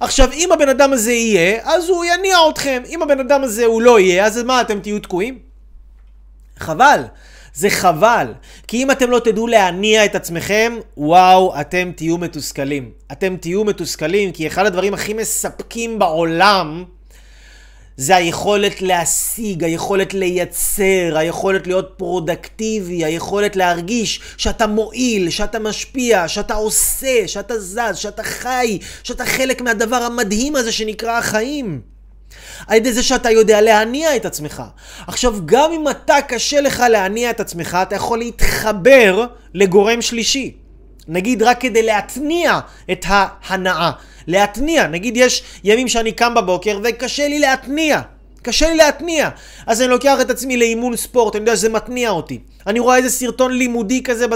עכשיו, 0.00 0.28
אם 0.32 0.52
הבן 0.52 0.68
אדם 0.68 0.92
הזה 0.92 1.12
יהיה, 1.12 1.60
אז 1.64 1.88
הוא 1.88 2.04
יניע 2.04 2.36
אתכם. 2.50 2.82
אם 2.88 3.02
הבן 3.02 3.20
אדם 3.20 3.44
הזה 3.44 3.64
הוא 3.64 3.82
לא 3.82 4.00
יהיה, 4.00 4.26
אז 4.26 4.42
מה, 4.42 4.60
אתם 4.60 4.80
תהיו 4.80 4.98
תקועים? 4.98 5.49
חבל. 6.60 7.02
זה 7.54 7.70
חבל. 7.70 8.26
כי 8.66 8.82
אם 8.82 8.90
אתם 8.90 9.10
לא 9.10 9.18
תדעו 9.18 9.46
להניע 9.46 10.04
את 10.04 10.14
עצמכם, 10.14 10.72
וואו, 10.96 11.60
אתם 11.60 11.92
תהיו 11.96 12.18
מתוסכלים. 12.18 12.90
אתם 13.12 13.36
תהיו 13.36 13.64
מתוסכלים, 13.64 14.32
כי 14.32 14.46
אחד 14.46 14.66
הדברים 14.66 14.94
הכי 14.94 15.14
מספקים 15.14 15.98
בעולם, 15.98 16.84
זה 17.96 18.16
היכולת 18.16 18.82
להשיג, 18.82 19.64
היכולת 19.64 20.14
לייצר, 20.14 21.16
היכולת 21.16 21.66
להיות 21.66 21.92
פרודקטיבי, 21.96 23.04
היכולת 23.04 23.56
להרגיש 23.56 24.20
שאתה 24.36 24.66
מועיל, 24.66 25.30
שאתה 25.30 25.58
משפיע, 25.58 26.28
שאתה 26.28 26.54
עושה, 26.54 27.28
שאתה 27.28 27.58
זז, 27.58 27.96
שאתה 27.96 28.22
חי, 28.22 28.78
שאתה 29.02 29.24
חלק 29.24 29.60
מהדבר 29.60 29.96
המדהים 29.96 30.56
הזה 30.56 30.72
שנקרא 30.72 31.18
החיים. 31.18 31.89
על 32.66 32.76
ידי 32.76 32.92
זה 32.92 33.02
שאתה 33.02 33.30
יודע 33.30 33.60
להניע 33.60 34.16
את 34.16 34.24
עצמך. 34.26 34.62
עכשיו, 35.06 35.34
גם 35.44 35.72
אם 35.72 35.88
אתה 35.88 36.16
קשה 36.28 36.60
לך 36.60 36.84
להניע 36.90 37.30
את 37.30 37.40
עצמך, 37.40 37.78
אתה 37.82 37.94
יכול 37.94 38.18
להתחבר 38.18 39.26
לגורם 39.54 40.02
שלישי. 40.02 40.54
נגיד 41.08 41.42
רק 41.42 41.60
כדי 41.60 41.82
להתניע 41.82 42.60
את 42.92 43.04
ההנאה. 43.08 43.90
להתניע. 44.26 44.86
נגיד 44.86 45.16
יש 45.16 45.42
ימים 45.64 45.88
שאני 45.88 46.12
קם 46.12 46.34
בבוקר 46.34 46.80
וקשה 46.84 47.28
לי 47.28 47.38
להתניע. 47.38 48.00
קשה 48.42 48.70
לי 48.70 48.76
להתניע. 48.76 49.28
אז 49.66 49.80
אני 49.80 49.90
לוקח 49.90 50.20
את 50.20 50.30
עצמי 50.30 50.56
לאימון 50.56 50.96
ספורט, 50.96 51.36
אני 51.36 51.42
יודע 51.42 51.56
שזה 51.56 51.68
מתניע 51.68 52.10
אותי. 52.10 52.38
אני 52.66 52.78
רואה 52.78 52.96
איזה 52.96 53.10
סרטון 53.10 53.52
לימודי 53.52 54.02
כזה 54.02 54.26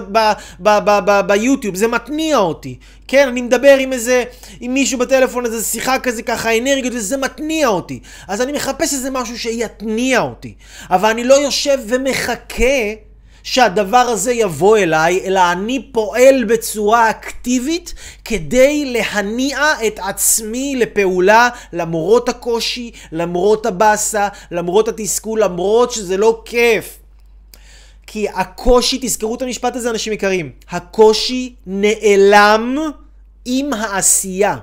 ביוטיוב, 1.26 1.74
זה 1.74 1.88
מתניע 1.88 2.36
אותי. 2.36 2.78
כן, 3.08 3.28
אני 3.28 3.42
מדבר 3.42 3.76
עם 3.80 3.92
איזה, 3.92 4.24
עם 4.60 4.74
מישהו 4.74 4.98
בטלפון, 4.98 5.46
איזה 5.46 5.64
שיחה 5.64 5.98
כזה 5.98 6.22
ככה, 6.22 6.58
אנרגיות, 6.58 6.94
וזה 6.94 7.16
מתניע 7.16 7.68
אותי. 7.68 8.00
אז 8.28 8.40
אני 8.40 8.52
מחפש 8.52 8.92
איזה 8.92 9.10
משהו 9.10 9.38
שיתניע 9.38 10.20
אותי. 10.20 10.54
אבל 10.90 11.08
אני 11.08 11.24
לא 11.24 11.34
יושב 11.34 11.78
ומחכה 11.86 12.64
שהדבר 13.44 13.96
הזה 13.96 14.32
יבוא 14.32 14.78
אליי, 14.78 15.20
אלא 15.24 15.52
אני 15.52 15.88
פועל 15.92 16.44
בצורה 16.44 17.10
אקטיבית 17.10 17.94
כדי 18.24 18.84
להניע 18.84 19.58
את 19.86 19.98
עצמי 20.02 20.76
לפעולה 20.76 21.48
למרות 21.72 22.28
הקושי, 22.28 22.90
למרות 23.12 23.66
הבאסה, 23.66 24.28
למרות 24.50 24.88
התסכול, 24.88 25.42
למרות 25.42 25.90
שזה 25.90 26.16
לא 26.16 26.42
כיף. 26.44 26.98
כי 28.06 28.28
הקושי, 28.28 28.98
תזכרו 29.02 29.34
את 29.34 29.42
המשפט 29.42 29.76
הזה 29.76 29.90
אנשים 29.90 30.12
יקרים, 30.12 30.50
הקושי 30.70 31.54
נעלם 31.66 32.90
עם 33.44 33.72
העשייה. 33.72 34.56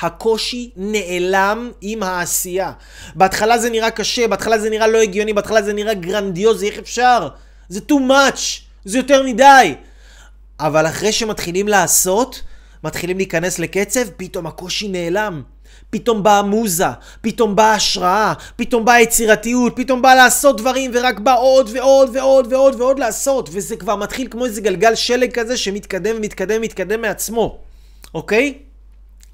הקושי 0.00 0.70
נעלם 0.76 1.70
עם 1.80 2.02
העשייה. 2.02 2.72
בהתחלה 3.14 3.58
זה 3.58 3.70
נראה 3.70 3.90
קשה, 3.90 4.28
בהתחלה 4.28 4.58
זה 4.58 4.70
נראה 4.70 4.86
לא 4.86 4.98
הגיוני, 4.98 5.32
בהתחלה 5.32 5.62
זה 5.62 5.72
נראה 5.72 5.94
גרנדיוזי, 5.94 6.70
איך 6.70 6.78
אפשר? 6.78 7.28
זה 7.72 7.80
too 7.88 8.10
much, 8.10 8.60
זה 8.84 8.98
יותר 8.98 9.22
מדי. 9.22 9.74
אבל 10.60 10.86
אחרי 10.86 11.12
שמתחילים 11.12 11.68
לעשות, 11.68 12.42
מתחילים 12.84 13.16
להיכנס 13.16 13.58
לקצב, 13.58 14.08
פתאום 14.16 14.46
הקושי 14.46 14.88
נעלם. 14.88 15.42
פתאום 15.90 16.22
באה 16.22 16.42
מוזה, 16.42 16.84
פתאום 17.20 17.56
באה 17.56 17.74
השראה, 17.74 18.32
פתאום 18.56 18.84
באה 18.84 19.00
יצירתיות, 19.00 19.72
פתאום 19.76 20.02
באה 20.02 20.14
לעשות 20.14 20.56
דברים 20.56 20.90
ורק 20.94 21.18
בא 21.18 21.38
עוד 21.38 21.70
ועוד 21.72 22.10
ועוד 22.16 22.52
ועוד 22.52 22.80
ועוד 22.80 22.98
לעשות 22.98 23.48
וזה 23.52 23.76
כבר 23.76 23.96
מתחיל 23.96 24.28
כמו 24.30 24.44
איזה 24.44 24.60
גלגל 24.60 24.94
שלג 24.94 25.32
כזה 25.32 25.56
שמתקדם 25.56 26.16
ומתקדם 26.16 26.56
ומתקדם 26.56 27.02
מעצמו, 27.02 27.58
אוקיי? 28.14 28.58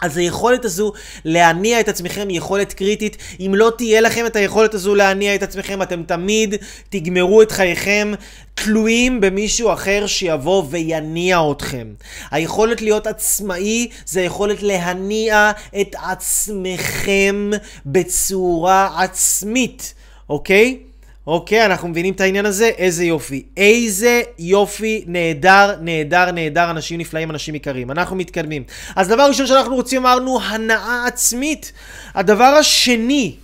אז 0.03 0.17
היכולת 0.17 0.65
הזו 0.65 0.93
להניע 1.25 1.81
את 1.81 1.89
עצמכם 1.89 2.29
היא 2.29 2.39
יכולת 2.39 2.73
קריטית. 2.73 3.17
אם 3.41 3.53
לא 3.55 3.73
תהיה 3.79 4.01
לכם 4.01 4.27
את 4.27 4.37
היכולת 4.37 4.75
הזו 4.75 4.95
להניע 4.95 5.35
את 5.35 5.43
עצמכם, 5.43 5.83
אתם 5.83 6.03
תמיד 6.03 6.55
תגמרו 6.89 7.43
את 7.43 7.53
חייכם 7.53 8.13
תלויים 8.55 9.21
במישהו 9.21 9.73
אחר 9.73 10.07
שיבוא 10.07 10.65
ויניע 10.71 11.41
אתכם. 11.51 11.95
היכולת 12.31 12.83
להיות 12.83 13.07
עצמאי 13.07 13.89
זה 14.07 14.21
היכולת 14.21 14.63
להניע 14.63 15.51
את 15.81 15.97
עצמכם 16.03 17.51
בצורה 17.87 19.03
עצמית, 19.03 19.95
אוקיי? 20.29 20.88
אוקיי, 21.29 21.65
אנחנו 21.67 21.89
מבינים 21.89 22.15
את 22.15 22.21
העניין 22.21 22.47
הזה? 22.47 22.67
איזה 22.67 23.05
יופי. 23.05 23.43
איזה 23.57 24.23
יופי, 24.39 25.05
נהדר, 25.07 25.75
נהדר, 25.81 26.31
נהדר, 26.31 26.71
אנשים 26.71 27.01
נפלאים, 27.01 27.31
אנשים 27.31 27.55
יקרים. 27.55 27.91
אנחנו 27.91 28.17
מתקדמים. 28.17 28.65
אז 28.97 29.09
דבר 29.09 29.23
ראשון 29.23 29.47
שאנחנו 29.47 29.75
רוצים, 29.75 30.07
אמרנו, 30.07 30.41
הנאה 30.43 31.05
עצמית. 31.07 31.73
הדבר 32.15 32.45
השני, 32.45 33.37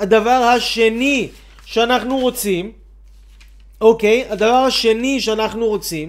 הדבר 0.00 0.30
השני 0.30 1.28
שאנחנו 1.64 2.18
רוצים, 2.18 2.72
אוקיי, 3.80 4.24
הדבר 4.28 4.64
השני 4.66 5.20
שאנחנו 5.20 5.66
רוצים, 5.66 6.08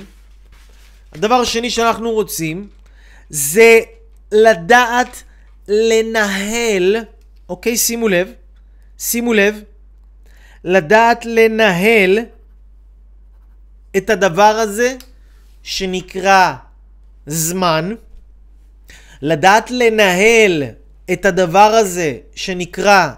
הדבר 1.14 1.36
השני 1.36 1.70
שאנחנו 1.70 2.12
רוצים, 2.12 2.68
זה 3.30 3.80
לדעת 4.32 5.24
לנהל, 5.68 6.96
אוקיי, 7.50 7.78
שימו 7.78 8.08
לב, 8.08 8.32
שימו 9.00 9.34
לב, 9.34 9.64
לדעת 10.64 11.26
לנהל 11.26 12.20
את 13.98 14.10
הדבר 14.10 14.44
הזה 14.44 14.96
שנקרא 15.64 16.54
זמן, 17.26 17.96
לדעת 19.22 19.72
לנהל 19.72 20.64
את 21.14 21.26
הדבר 21.26 21.60
הזה 21.60 22.18
שנקרא 22.36 23.10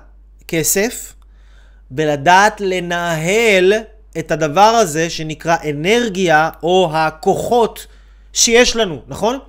כסף, 0.48 1.14
ולדעת 1.92 2.62
לנהל 2.62 3.74
את 4.20 4.32
הדבר 4.32 4.62
הזה 4.62 5.10
שנקרא 5.10 5.56
אנרגיה 5.70 6.50
או 6.64 6.90
הכוחות 6.94 7.88
שיש 8.34 8.76
לנו, 8.76 9.02
נכון? 9.08 9.40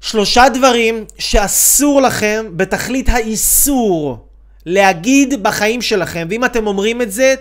שלושה 0.00 0.48
דברים 0.54 1.04
שאסור 1.18 2.00
לכם 2.00 2.46
בתכלית 2.56 3.08
האיסור 3.08 4.26
להגיד 4.66 5.42
בחיים 5.42 5.82
שלכם, 5.82 6.26
ואם 6.30 6.44
אתם 6.44 6.66
אומרים 6.66 7.02
את 7.02 7.12
זה, 7.12 7.34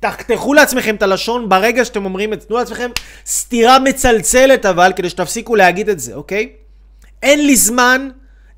תחתכו 0.00 0.54
לעצמכם 0.54 0.94
את 0.94 1.02
הלשון 1.02 1.48
ברגע 1.48 1.84
שאתם 1.84 2.04
אומרים 2.04 2.32
את 2.32 2.40
זה. 2.40 2.46
תנו 2.46 2.56
לעצמכם 2.56 2.90
סתירה 3.26 3.78
מצלצלת 3.78 4.66
אבל, 4.66 4.92
כדי 4.96 5.10
שתפסיקו 5.10 5.56
להגיד 5.56 5.88
את 5.88 6.00
זה, 6.00 6.14
אוקיי? 6.14 6.48
אין 7.22 7.46
לי 7.46 7.56
זמן, 7.56 8.08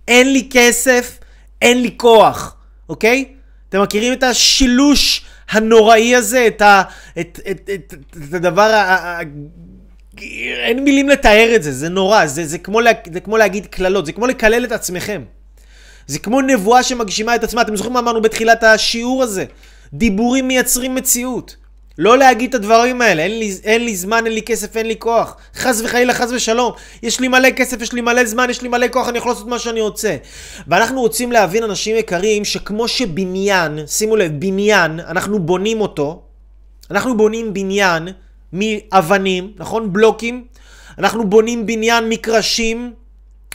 אין 0.08 0.32
לי 0.32 0.48
כסף, 0.50 1.18
אין 1.62 1.82
לי 1.82 1.94
כוח, 1.96 2.56
אוקיי? 2.88 3.24
אתם 3.68 3.82
מכירים 3.82 4.12
את 4.12 4.22
השילוש 4.22 5.24
הנוראי 5.50 6.16
הזה? 6.16 6.46
את, 6.46 6.62
ה, 6.62 6.82
את, 7.20 7.40
את, 7.50 7.70
את, 7.74 7.94
את 8.28 8.34
הדבר 8.34 8.62
ה... 8.62 9.20
אין 10.66 10.84
מילים 10.84 11.08
לתאר 11.08 11.52
את 11.54 11.62
זה, 11.62 11.72
זה 11.72 11.88
נורא, 11.88 12.26
זה, 12.26 12.46
זה, 12.46 12.58
כמו, 12.58 12.80
לה, 12.80 12.90
זה 13.12 13.20
כמו 13.20 13.36
להגיד 13.36 13.66
קללות, 13.66 14.06
זה 14.06 14.12
כמו 14.12 14.26
לקלל 14.26 14.64
את 14.64 14.72
עצמכם. 14.72 15.22
זה 16.10 16.18
כמו 16.18 16.40
נבואה 16.40 16.82
שמגשימה 16.82 17.34
את 17.34 17.44
עצמה. 17.44 17.62
אתם 17.62 17.76
זוכרים 17.76 17.92
מה 17.92 18.00
אמרנו 18.00 18.22
בתחילת 18.22 18.64
השיעור 18.64 19.22
הזה? 19.22 19.44
דיבורים 19.92 20.48
מייצרים 20.48 20.94
מציאות. 20.94 21.56
לא 21.98 22.18
להגיד 22.18 22.48
את 22.48 22.54
הדברים 22.54 23.02
האלה, 23.02 23.22
אין 23.22 23.38
לי, 23.38 23.56
אין 23.64 23.84
לי 23.84 23.96
זמן, 23.96 24.26
אין 24.26 24.34
לי 24.34 24.42
כסף, 24.42 24.76
אין 24.76 24.86
לי 24.86 24.94
כוח. 24.98 25.36
חס 25.54 25.80
וחלילה, 25.84 26.14
חס 26.14 26.30
ושלום. 26.30 26.72
יש 27.02 27.20
לי 27.20 27.28
מלא 27.28 27.50
כסף, 27.50 27.82
יש 27.82 27.92
לי 27.92 28.00
מלא 28.00 28.24
זמן, 28.24 28.50
יש 28.50 28.62
לי 28.62 28.68
מלא 28.68 28.86
כוח, 28.88 29.08
אני 29.08 29.18
יכול 29.18 29.32
לעשות 29.32 29.46
מה 29.46 29.58
שאני 29.58 29.80
רוצה. 29.80 30.16
ואנחנו 30.68 31.00
רוצים 31.00 31.32
להבין, 31.32 31.62
אנשים 31.62 31.96
יקרים, 31.96 32.44
שכמו 32.44 32.88
שבניין, 32.88 33.78
שימו 33.86 34.16
לב, 34.16 34.32
בניין, 34.40 35.00
אנחנו 35.00 35.38
בונים 35.38 35.80
אותו, 35.80 36.22
אנחנו 36.90 37.16
בונים 37.16 37.54
בניין 37.54 38.08
מאבנים, 38.52 39.52
נכון? 39.56 39.92
בלוקים. 39.92 40.44
אנחנו 40.98 41.30
בונים 41.30 41.66
בניין 41.66 42.08
מקרשים, 42.08 42.92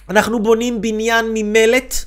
אנחנו 0.10 0.44
בונים 0.44 0.82
בניין 0.82 1.26
ממלט. 1.34 2.06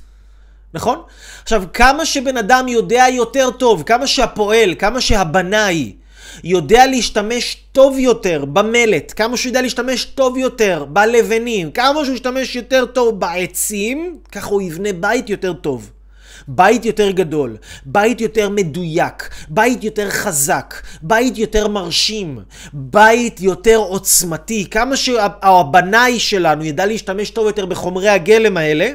נכון? 0.75 0.99
עכשיו, 1.43 1.65
כמה 1.73 2.07
שבן 2.07 2.37
אדם 2.37 2.69
יודע 2.69 3.05
יותר 3.13 3.51
טוב, 3.51 3.83
כמה 3.83 4.07
שהפועל, 4.07 4.75
כמה 4.79 5.01
שהבנאי 5.01 5.93
יודע 6.45 6.87
להשתמש 6.87 7.57
טוב 7.73 7.99
יותר 7.99 8.45
במלט, 8.45 9.13
כמה 9.17 9.37
שהוא 9.37 9.51
יודע 9.51 9.63
להשתמש 9.63 10.05
טוב 10.05 10.39
יותר 10.39 10.85
בלבנים, 10.89 11.71
כמה 11.71 12.05
שהוא 12.05 12.15
ישתמש 12.15 12.57
יותר 12.57 12.87
טוב 12.87 13.21
בעצים, 13.21 14.19
ככה 14.33 14.49
הוא 14.49 14.63
יבנה 14.63 14.93
בית 14.93 15.31
יותר 15.31 15.53
טוב. 15.53 15.91
בית 16.51 16.85
יותר 16.85 17.11
גדול, 17.11 17.57
בית 17.87 18.21
יותר 18.21 18.49
מדויק, 18.49 19.31
בית 19.49 19.85
יותר 19.85 20.11
חזק, 20.11 20.75
בית 21.03 21.39
יותר 21.39 21.69
מרשים, 21.69 22.39
בית 22.73 23.41
יותר 23.41 23.77
עוצמתי. 23.77 24.67
כמה 24.71 24.97
שהבנאי 24.97 26.21
שלנו 26.21 26.65
ידע 26.65 26.87
להשתמש 26.87 27.31
טוב 27.31 27.47
יותר 27.47 27.67
בחומרי 27.67 28.09
הגלם 28.09 28.57
האלה, 28.57 28.91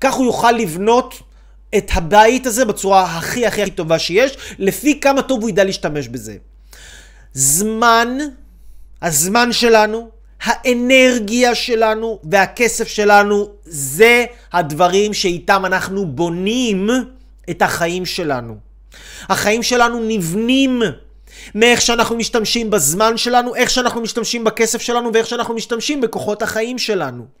כך 0.00 0.14
הוא 0.14 0.26
יוכל 0.26 0.52
לבנות 0.52 1.14
את 1.76 1.90
הבית 1.94 2.46
הזה 2.46 2.64
בצורה 2.64 3.02
הכי 3.02 3.46
הכי 3.46 3.62
הכי 3.62 3.70
טובה 3.70 3.98
שיש, 3.98 4.36
לפי 4.58 5.00
כמה 5.00 5.22
טוב 5.22 5.40
הוא 5.40 5.48
ידע 5.48 5.64
להשתמש 5.64 6.08
בזה. 6.08 6.36
זמן, 7.32 8.18
הזמן 9.02 9.52
שלנו, 9.52 10.08
האנרגיה 10.42 11.54
שלנו 11.54 12.18
והכסף 12.24 12.88
שלנו, 12.88 13.48
זה 13.64 14.24
הדברים 14.52 15.14
שאיתם 15.14 15.66
אנחנו 15.66 16.06
בונים 16.06 16.90
את 17.50 17.62
החיים 17.62 18.06
שלנו. 18.06 18.56
החיים 19.28 19.62
שלנו 19.62 20.00
נבנים 20.04 20.82
מאיך 21.54 21.80
שאנחנו 21.80 22.16
משתמשים 22.16 22.70
בזמן 22.70 23.16
שלנו, 23.16 23.54
איך 23.54 23.70
שאנחנו 23.70 24.00
משתמשים 24.00 24.44
בכסף 24.44 24.80
שלנו 24.80 25.12
ואיך 25.12 25.26
שאנחנו 25.26 25.54
משתמשים 25.54 26.00
בכוחות 26.00 26.42
החיים 26.42 26.78
שלנו. 26.78 27.37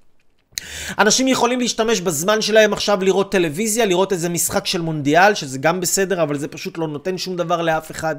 אנשים 0.98 1.28
יכולים 1.28 1.60
להשתמש 1.60 2.00
בזמן 2.00 2.42
שלהם 2.42 2.72
עכשיו 2.72 2.98
לראות 3.02 3.32
טלוויזיה, 3.32 3.86
לראות 3.86 4.12
איזה 4.12 4.28
משחק 4.28 4.66
של 4.66 4.80
מונדיאל, 4.80 5.34
שזה 5.34 5.58
גם 5.58 5.80
בסדר, 5.80 6.22
אבל 6.22 6.38
זה 6.38 6.48
פשוט 6.48 6.78
לא 6.78 6.88
נותן 6.88 7.18
שום 7.18 7.36
דבר 7.36 7.62
לאף 7.62 7.90
אחד. 7.90 8.16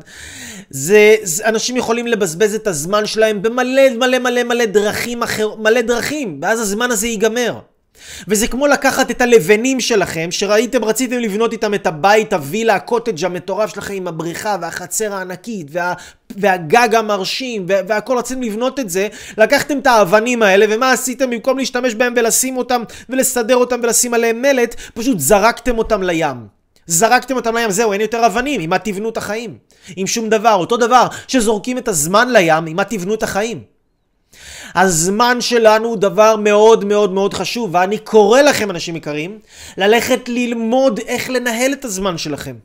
זה, 0.69 1.15
זה 1.23 1.47
אנשים 1.47 1.77
יכולים 1.77 2.07
לבזבז 2.07 2.55
את 2.55 2.67
הזמן 2.67 3.05
שלהם 3.05 3.41
במלא 3.41 3.89
מלא 3.97 4.19
מלא 4.19 4.43
מלא 4.43 4.65
דרכים 4.65 5.23
אחר, 5.23 5.55
מלא 5.55 5.81
דרכים, 5.81 6.39
ואז 6.41 6.59
הזמן 6.59 6.91
הזה 6.91 7.07
ייגמר. 7.07 7.59
וזה 8.27 8.47
כמו 8.47 8.67
לקחת 8.67 9.11
את 9.11 9.21
הלבנים 9.21 9.79
שלכם, 9.79 10.27
שראיתם, 10.31 10.85
רציתם 10.85 11.17
לבנות 11.17 11.53
איתם 11.53 11.73
את 11.73 11.87
הבית, 11.87 12.33
הווילה, 12.33 12.75
הקוטג' 12.75 13.25
המטורף 13.25 13.73
שלכם 13.73 13.93
עם 13.93 14.07
הבריכה 14.07 14.57
והחצר 14.61 15.13
הענקית 15.13 15.67
וה, 15.71 15.93
והגג 16.37 16.95
המרשים 16.95 17.65
והכל, 17.67 18.17
רציתם 18.17 18.41
לבנות 18.41 18.79
את 18.79 18.89
זה, 18.89 19.07
לקחתם 19.37 19.79
את 19.79 19.87
האבנים 19.87 20.43
האלה, 20.43 20.65
ומה 20.69 20.91
עשיתם? 20.91 21.29
במקום 21.29 21.57
להשתמש 21.57 21.95
בהם 21.95 22.13
ולשים 22.17 22.57
אותם 22.57 22.83
ולסדר 23.09 23.55
אותם 23.55 23.79
ולשים 23.83 24.13
עליהם 24.13 24.41
מלט, 24.41 24.75
פשוט 24.93 25.19
זרקתם 25.19 25.77
אותם 25.77 26.03
לים. 26.03 26.59
זרקתם 26.87 27.35
אותם 27.35 27.55
לים, 27.55 27.71
זהו, 27.71 27.93
אין 27.93 28.01
יותר 28.01 28.25
אבנים, 28.25 28.61
עם 28.61 28.69
מה 28.69 28.79
תבנו 28.79 29.09
את 29.09 29.17
החיים? 29.17 29.57
עם 29.95 30.07
שום 30.07 30.29
דבר. 30.29 30.53
אותו 30.53 30.77
דבר 30.77 31.07
שזורקים 31.27 31.77
את 31.77 31.87
הזמן 31.87 32.29
לים, 32.31 32.65
עם 32.67 32.75
מה 32.75 32.83
תבנו 32.83 33.13
את 33.13 33.23
החיים? 33.23 33.78
הזמן 34.75 35.41
שלנו 35.41 35.87
הוא 35.87 35.97
דבר 35.97 36.35
מאוד 36.35 36.85
מאוד 36.85 37.13
מאוד 37.13 37.33
חשוב, 37.33 37.69
ואני 37.73 37.97
קורא 37.97 38.41
לכם, 38.41 38.71
אנשים 38.71 38.95
יקרים, 38.95 39.39
ללכת 39.77 40.29
ללמוד 40.29 40.99
איך 41.07 41.29
לנהל 41.29 41.73
את 41.73 41.85
הזמן 41.85 42.17
שלכם. 42.17 42.55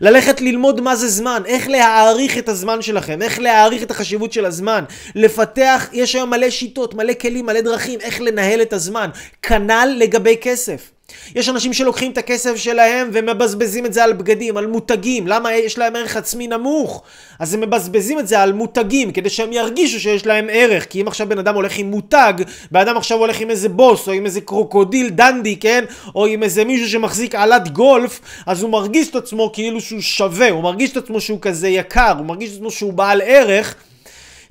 ללכת 0.00 0.40
ללמוד 0.40 0.80
מה 0.80 0.96
זה 0.96 1.08
זמן, 1.08 1.42
איך 1.46 1.68
להעריך 1.68 2.38
את 2.38 2.48
הזמן 2.48 2.82
שלכם, 2.82 3.22
איך 3.22 3.38
להעריך 3.38 3.82
את 3.82 3.90
החשיבות 3.90 4.32
של 4.32 4.44
הזמן, 4.44 4.84
לפתח, 5.14 5.88
יש 5.92 6.14
היום 6.14 6.30
מלא 6.30 6.50
שיטות, 6.50 6.94
מלא 6.94 7.12
כלים, 7.12 7.46
מלא 7.46 7.60
דרכים, 7.60 8.00
איך 8.00 8.20
לנהל 8.20 8.62
את 8.62 8.72
הזמן. 8.72 9.10
כנ"ל 9.42 9.94
לגבי 9.98 10.36
כסף. 10.40 10.90
יש 11.34 11.48
אנשים 11.48 11.72
שלוקחים 11.72 12.12
את 12.12 12.18
הכסף 12.18 12.56
שלהם 12.56 13.10
ומבזבזים 13.12 13.86
את 13.86 13.92
זה 13.92 14.04
על 14.04 14.12
בגדים, 14.12 14.56
על 14.56 14.66
מותגים. 14.66 15.26
למה 15.26 15.54
יש 15.54 15.78
להם 15.78 15.96
ערך 15.96 16.16
עצמי 16.16 16.46
נמוך? 16.46 17.02
אז 17.38 17.54
הם 17.54 17.60
מבזבזים 17.60 18.18
את 18.18 18.28
זה 18.28 18.40
על 18.40 18.52
מותגים, 18.52 19.12
כדי 19.12 19.30
שהם 19.30 19.52
ירגישו 19.52 20.00
שיש 20.00 20.26
להם 20.26 20.46
ערך. 20.50 20.86
כי 20.90 21.00
אם 21.00 21.08
עכשיו 21.08 21.28
בן 21.28 21.38
אדם 21.38 21.54
הולך 21.54 21.78
עם 21.78 21.90
מותג, 21.90 22.34
בן 22.70 22.80
אדם 22.80 22.96
עכשיו 22.96 23.18
הולך 23.18 23.40
עם 23.40 23.50
איזה 23.50 23.68
בוס, 23.68 24.08
או 24.08 24.12
עם 24.12 24.26
איזה 24.26 24.40
קרוקודיל 24.40 25.08
דנדי, 25.08 25.56
כן? 25.56 25.84
או 26.14 26.26
עם 26.26 26.42
איזה 26.42 26.64
מישהו 26.64 26.88
שמחזיק 26.88 27.34
עלת 27.34 27.68
גולף, 27.68 28.20
אז 28.46 28.62
הוא 28.62 28.70
מרגיש 28.70 29.08
את 29.08 29.14
עצמו 29.14 29.50
כאילו 29.52 29.80
שהוא 29.80 30.00
שווה, 30.00 30.50
הוא 30.50 30.62
מרגיש 30.62 30.92
את 30.92 30.96
עצמו 30.96 31.20
שהוא 31.20 31.38
כזה 31.42 31.68
יקר, 31.68 32.14
הוא 32.18 32.26
מרגיש 32.26 32.50
את 32.50 32.56
עצמו 32.56 32.70
שהוא 32.70 32.92
בעל 32.92 33.20
ערך. 33.24 33.74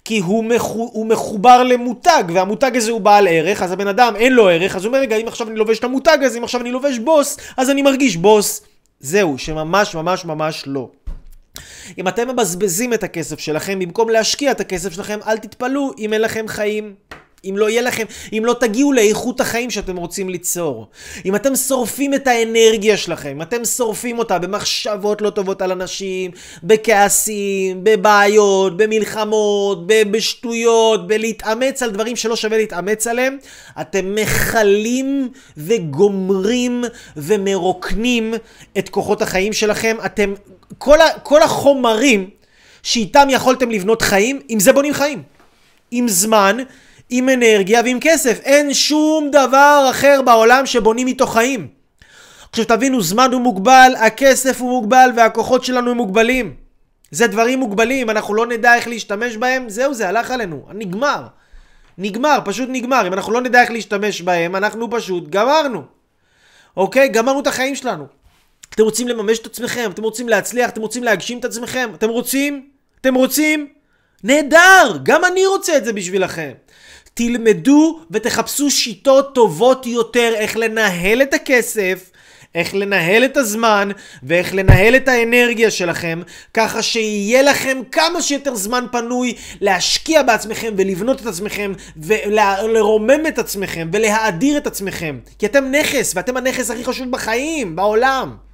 כי 0.06 0.20
הוא, 0.20 0.44
מחו, 0.44 0.90
הוא 0.94 1.06
מחובר 1.06 1.64
למותג, 1.64 2.24
והמותג 2.34 2.78
הזה 2.78 2.92
הוא 2.92 3.02
בעל 3.02 3.28
ערך, 3.28 3.62
אז 3.62 3.72
הבן 3.72 3.88
אדם 3.88 4.14
אין 4.16 4.34
לו 4.34 4.50
ערך, 4.50 4.76
אז 4.76 4.86
הוא 4.86 4.90
אומר, 4.90 5.00
רגע, 5.00 5.16
אם 5.16 5.28
עכשיו 5.28 5.48
אני 5.48 5.56
לובש 5.56 5.80
את 5.80 5.84
המותג 5.84 6.18
הזה, 6.22 6.38
אם 6.38 6.44
עכשיו 6.44 6.62
אני 6.62 6.72
לובש 6.72 6.98
בוס, 6.98 7.38
אז 7.58 7.70
אני 7.70 7.82
מרגיש 7.82 8.16
בוס. 8.16 8.62
זהו, 9.00 9.38
שממש 9.38 9.96
ממש 9.96 10.26
ממש 10.26 10.64
לא. 10.68 10.90
אם 11.98 12.08
אתם 12.08 12.28
מבזבזים 12.28 12.94
את 12.94 13.04
הכסף 13.04 13.40
שלכם 13.40 13.80
במקום 13.80 14.10
להשקיע 14.10 14.52
את 14.52 14.60
הכסף 14.60 14.94
שלכם, 14.94 15.20
אל 15.28 15.38
תתפלאו 15.38 15.92
אם 15.98 16.14
אין 16.14 16.22
לכם 16.22 16.46
חיים. 16.48 16.96
אם 17.50 17.58
לא 17.58 17.70
יהיה 17.70 17.82
לכם, 17.82 18.04
אם 18.34 18.44
לא 18.46 18.56
תגיעו 18.60 18.94
לאיכות 18.94 19.42
החיים 19.42 19.72
שאתם 19.72 19.98
רוצים 19.98 20.30
ליצור. 20.30 20.88
אם 21.26 21.36
אתם 21.36 21.56
שורפים 21.56 22.14
את 22.14 22.28
האנרגיה 22.28 22.98
שלכם, 22.98 23.30
אם 23.30 23.42
אתם 23.42 23.66
שורפים 23.66 24.20
אותה 24.20 24.40
במחשבות 24.40 25.22
לא 25.22 25.30
טובות 25.30 25.62
על 25.62 25.72
אנשים, 25.72 26.32
בכעסים, 26.64 27.84
בבעיות, 27.84 28.78
במלחמות, 28.78 29.88
בשטויות, 29.88 31.08
בלהתאמץ 31.08 31.84
על 31.84 31.92
דברים 31.92 32.16
שלא 32.16 32.36
שווה 32.36 32.58
להתאמץ 32.58 33.08
עליהם, 33.08 33.38
אתם 33.82 34.16
מכלים 34.16 35.30
וגומרים 35.58 36.84
ומרוקנים 37.18 38.34
את 38.78 38.90
כוחות 38.90 39.22
החיים 39.22 39.54
שלכם. 39.54 39.98
אתם, 40.06 40.34
כל, 40.78 41.02
ה, 41.02 41.20
כל 41.20 41.42
החומרים 41.42 42.30
שאיתם 42.84 43.28
יכולתם 43.32 43.72
לבנות 43.72 44.02
חיים, 44.02 44.40
עם 44.48 44.60
זה 44.60 44.74
בונים 44.74 44.94
חיים. 44.94 45.24
עם 45.92 46.08
זמן, 46.08 46.58
עם 47.10 47.30
אנרגיה 47.30 47.82
ועם 47.86 47.98
כסף. 48.02 48.40
אין 48.40 48.74
שום 48.74 49.32
דבר 49.32 49.88
אחר 49.90 50.22
בעולם 50.26 50.66
שבונים 50.66 51.08
איתו 51.08 51.28
חיים. 51.28 51.68
עכשיו 52.50 52.66
תבינו, 52.66 53.02
זמן 53.02 53.30
הוא 53.32 53.42
מוגבל, 53.42 53.94
הכסף 53.98 54.62
הוא 54.62 54.70
מוגבל 54.70 55.10
והכוחות 55.16 55.64
שלנו 55.64 55.92
הם 55.92 55.98
מוגבלים. 55.98 56.54
זה 57.12 57.28
דברים 57.28 57.60
מוגבלים, 57.60 58.10
אנחנו 58.10 58.34
לא 58.34 58.46
נדע 58.46 58.76
איך 58.76 58.88
להשתמש 58.88 59.38
בהם, 59.38 59.70
זהו 59.70 59.94
זה, 59.94 60.10
הלך 60.10 60.32
עלינו, 60.32 60.66
נגמר. 60.74 61.28
נגמר, 61.98 62.40
פשוט 62.46 62.70
נגמר. 62.72 63.08
אם 63.08 63.14
אנחנו 63.14 63.34
לא 63.34 63.42
נדע 63.42 63.62
איך 63.62 63.72
להשתמש 63.72 64.22
בהם, 64.22 64.56
אנחנו 64.56 64.92
פשוט 64.92 65.30
גמרנו. 65.30 65.82
אוקיי? 66.78 67.10
גמרנו 67.10 67.40
את 67.40 67.48
החיים 67.48 67.76
שלנו. 67.76 68.06
אתם 68.70 68.84
רוצים 68.84 69.08
לממש 69.08 69.40
את 69.40 69.46
עצמכם, 69.46 69.90
אתם 69.94 70.04
רוצים 70.04 70.30
להצליח, 70.30 70.70
אתם 70.70 70.82
רוצים 70.82 71.04
להגשים 71.04 71.40
את 71.40 71.46
עצמכם, 71.46 71.90
אתם 71.96 72.10
רוצים? 72.10 72.70
אתם 73.02 73.14
רוצים? 73.14 73.68
נהדר! 74.24 74.98
גם 75.04 75.26
אני 75.26 75.46
רוצה 75.46 75.78
את 75.78 75.86
זה 75.86 75.94
בשבילכם. 75.94 76.52
תלמדו 77.18 78.00
ותחפשו 78.12 78.72
שיטות 78.72 79.36
טובות 79.36 79.86
יותר 79.86 80.34
איך 80.36 80.58
לנהל 80.58 81.22
את 81.22 81.34
הכסף, 81.34 82.10
איך 82.56 82.76
לנהל 82.76 83.26
את 83.26 83.38
הזמן 83.38 83.90
ואיך 84.24 84.54
לנהל 84.54 84.96
את 84.96 85.08
האנרגיה 85.08 85.72
שלכם, 85.72 86.22
ככה 86.54 86.82
שיהיה 86.82 87.42
לכם 87.42 87.82
כמה 87.92 88.22
שיותר 88.22 88.56
זמן 88.56 88.86
פנוי 88.92 89.34
להשקיע 89.62 90.24
בעצמכם 90.24 90.74
ולבנות 90.78 91.22
את 91.22 91.26
עצמכם 91.26 91.74
ולרומם 91.98 93.28
את 93.28 93.40
עצמכם 93.40 93.90
ולהאדיר 93.94 94.58
את 94.58 94.68
עצמכם. 94.68 95.20
כי 95.40 95.46
אתם 95.46 95.72
נכס 95.72 96.14
ואתם 96.16 96.38
הנכס 96.38 96.72
הכי 96.72 96.84
חשוב 96.84 97.12
בחיים, 97.12 97.76
בעולם. 97.76 98.45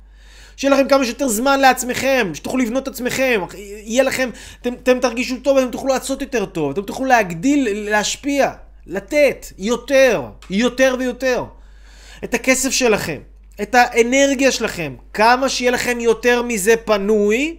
שיהיה 0.62 0.76
לכם 0.76 0.88
כמה 0.88 1.06
שיותר 1.06 1.28
זמן 1.28 1.60
לעצמכם, 1.60 2.32
שתוכלו 2.34 2.60
לבנות 2.60 2.84
את 2.84 2.88
עצמכם, 2.88 3.42
יהיה 3.58 4.04
לכם, 4.04 4.30
אתם, 4.62 4.74
אתם 4.74 5.00
תרגישו 5.00 5.36
טוב, 5.44 5.58
אתם 5.58 5.72
תוכלו 5.72 5.94
לעשות 5.94 6.22
יותר 6.22 6.46
טוב, 6.46 6.72
אתם 6.72 6.82
תוכלו 6.82 7.06
להגדיל, 7.06 7.90
להשפיע, 7.90 8.52
לתת 8.88 9.46
יותר, 9.58 10.24
יותר 10.50 10.96
ויותר. 11.00 11.44
את 12.24 12.34
הכסף 12.34 12.70
שלכם, 12.70 13.20
את 13.62 13.76
האנרגיה 13.76 14.52
שלכם. 14.52 14.96
כמה 15.14 15.50
שיהיה 15.50 15.72
לכם 15.72 16.00
יותר 16.00 16.42
מזה 16.42 16.78
פנוי, 16.86 17.58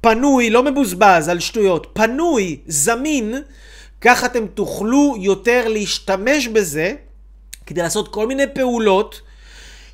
פנוי, 0.00 0.50
לא 0.50 0.62
מבוזבז 0.62 1.28
על 1.28 1.40
שטויות, 1.40 1.86
פנוי, 1.92 2.58
זמין, 2.66 3.34
ככה 4.00 4.26
אתם 4.26 4.46
תוכלו 4.46 5.14
יותר 5.18 5.68
להשתמש 5.68 6.48
בזה 6.48 6.94
כדי 7.66 7.82
לעשות 7.82 8.08
כל 8.08 8.26
מיני 8.26 8.44
פעולות 8.54 9.20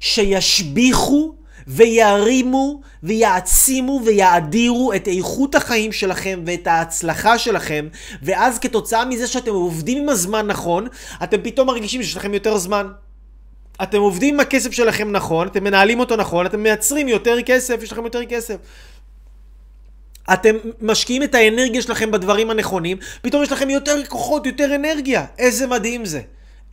שישביחו 0.01 1.42
וירימו 1.67 2.81
ויעצימו 3.03 4.01
ויאדירו 4.05 4.93
את 4.93 5.09
איכות 5.09 5.55
החיים 5.55 5.93
שלכם 5.93 6.41
ואת 6.47 6.67
ההצלחה 6.67 7.39
שלכם, 7.39 7.89
ואז 8.23 8.59
כתוצאה 8.59 9.05
מזה 9.05 9.27
שאתם 9.27 9.53
עובדים 9.53 10.03
עם 10.03 10.09
הזמן 10.09 10.47
נכון, 10.47 10.87
אתם 11.23 11.37
פתאום 11.43 11.67
מרגישים 11.67 12.03
שיש 12.03 12.17
לכם 12.17 12.35
יותר 12.35 12.59
זמן. 12.59 12.87
אתם 13.83 13.99
עובדים 13.99 14.35
עם 14.35 14.41
הכסף 14.41 14.73
שלכם 14.73 15.13
נכון, 15.13 15.47
אתם 15.47 15.65
מנהלים 15.65 16.01
אותו 16.01 16.17
נכון, 16.17 16.47
אתם 16.47 16.63
מייצרים 16.63 17.09
יותר 17.09 17.43
כסף, 17.47 17.83
יש 17.83 17.93
לכם 17.93 18.05
יותר 18.05 18.25
כסף. 18.25 18.57
אתם 20.33 20.57
משקיעים 20.81 21.23
את 21.23 21.35
האנרגיה 21.35 21.83
שלכם 21.83 22.11
בדברים 22.11 22.51
הנכונים, 22.51 22.97
פתאום 23.23 23.43
יש 23.43 23.53
לכם 23.53 23.71
יותר 23.71 24.07
כוחות, 24.09 24.47
יותר 24.47 24.75
אנרגיה. 24.75 25.25
איזה 25.39 25.67
מדהים 25.67 26.05
זה. 26.05 26.21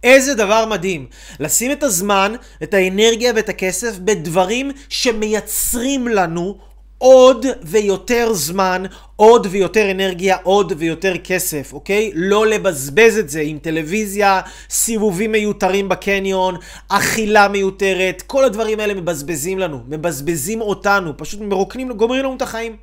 איזה 0.03 0.35
דבר 0.35 0.65
מדהים. 0.65 1.05
לשים 1.39 1.71
את 1.71 1.83
הזמן, 1.83 2.33
את 2.63 2.73
האנרגיה 2.73 3.33
ואת 3.35 3.49
הכסף 3.49 3.97
בדברים 3.97 4.71
שמייצרים 4.89 6.07
לנו 6.07 6.57
עוד 6.99 7.45
ויותר 7.63 8.33
זמן, 8.33 8.83
עוד 9.15 9.47
ויותר 9.49 9.91
אנרגיה, 9.91 10.37
עוד 10.43 10.73
ויותר 10.77 11.17
כסף, 11.17 11.73
אוקיי? 11.73 12.11
לא 12.15 12.47
לבזבז 12.47 13.17
את 13.17 13.29
זה 13.29 13.41
עם 13.41 13.57
טלוויזיה, 13.59 14.41
סיבובים 14.69 15.31
מיותרים 15.31 15.89
בקניון, 15.89 16.55
אכילה 16.89 17.47
מיותרת, 17.47 18.21
כל 18.27 18.45
הדברים 18.45 18.79
האלה 18.79 18.93
מבזבזים 18.93 19.59
לנו, 19.59 19.79
מבזבזים 19.87 20.61
אותנו, 20.61 21.17
פשוט 21.17 21.39
מרוקנים, 21.41 21.91
גומרים 21.91 22.23
לנו 22.23 22.35
את 22.35 22.41
החיים. 22.41 22.75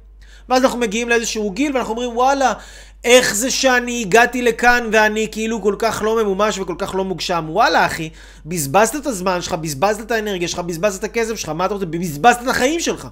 ואז 0.49 0.65
אנחנו 0.65 0.79
מגיעים 0.79 1.09
לאיזשהו 1.09 1.51
גיל 1.51 1.75
ואנחנו 1.75 1.93
אומרים 1.93 2.17
וואלה, 2.17 2.53
איך 3.07 3.35
זה 3.35 3.51
שאני 3.51 4.01
הגעתי 4.01 4.43
לכאן 4.43 4.89
ואני 4.93 5.29
כאילו 5.33 5.63
כל 5.63 5.75
כך 5.79 6.03
לא 6.05 6.23
ממומש 6.23 6.59
וכל 6.59 6.75
כך 6.79 6.95
לא 6.95 7.05
מוגשם? 7.05 7.45
וואלה 7.49 7.87
אחי, 7.87 8.11
בזבזת 8.47 8.97
את 8.97 9.07
הזמן 9.07 9.43
שלך, 9.43 9.53
בזבזת 9.53 10.01
את 10.01 10.11
האנרגיה 10.11 10.49
שלך, 10.49 10.59
בזבזת 10.59 10.99
את 10.99 11.05
הכסף 11.05 11.35
שלך, 11.35 11.49
מה 11.49 11.67
אתה 11.67 11.75
רוצה? 11.75 11.87
בזבזת 11.87 12.39
את 12.43 12.49
החיים 12.49 12.81
שלך. 12.81 13.09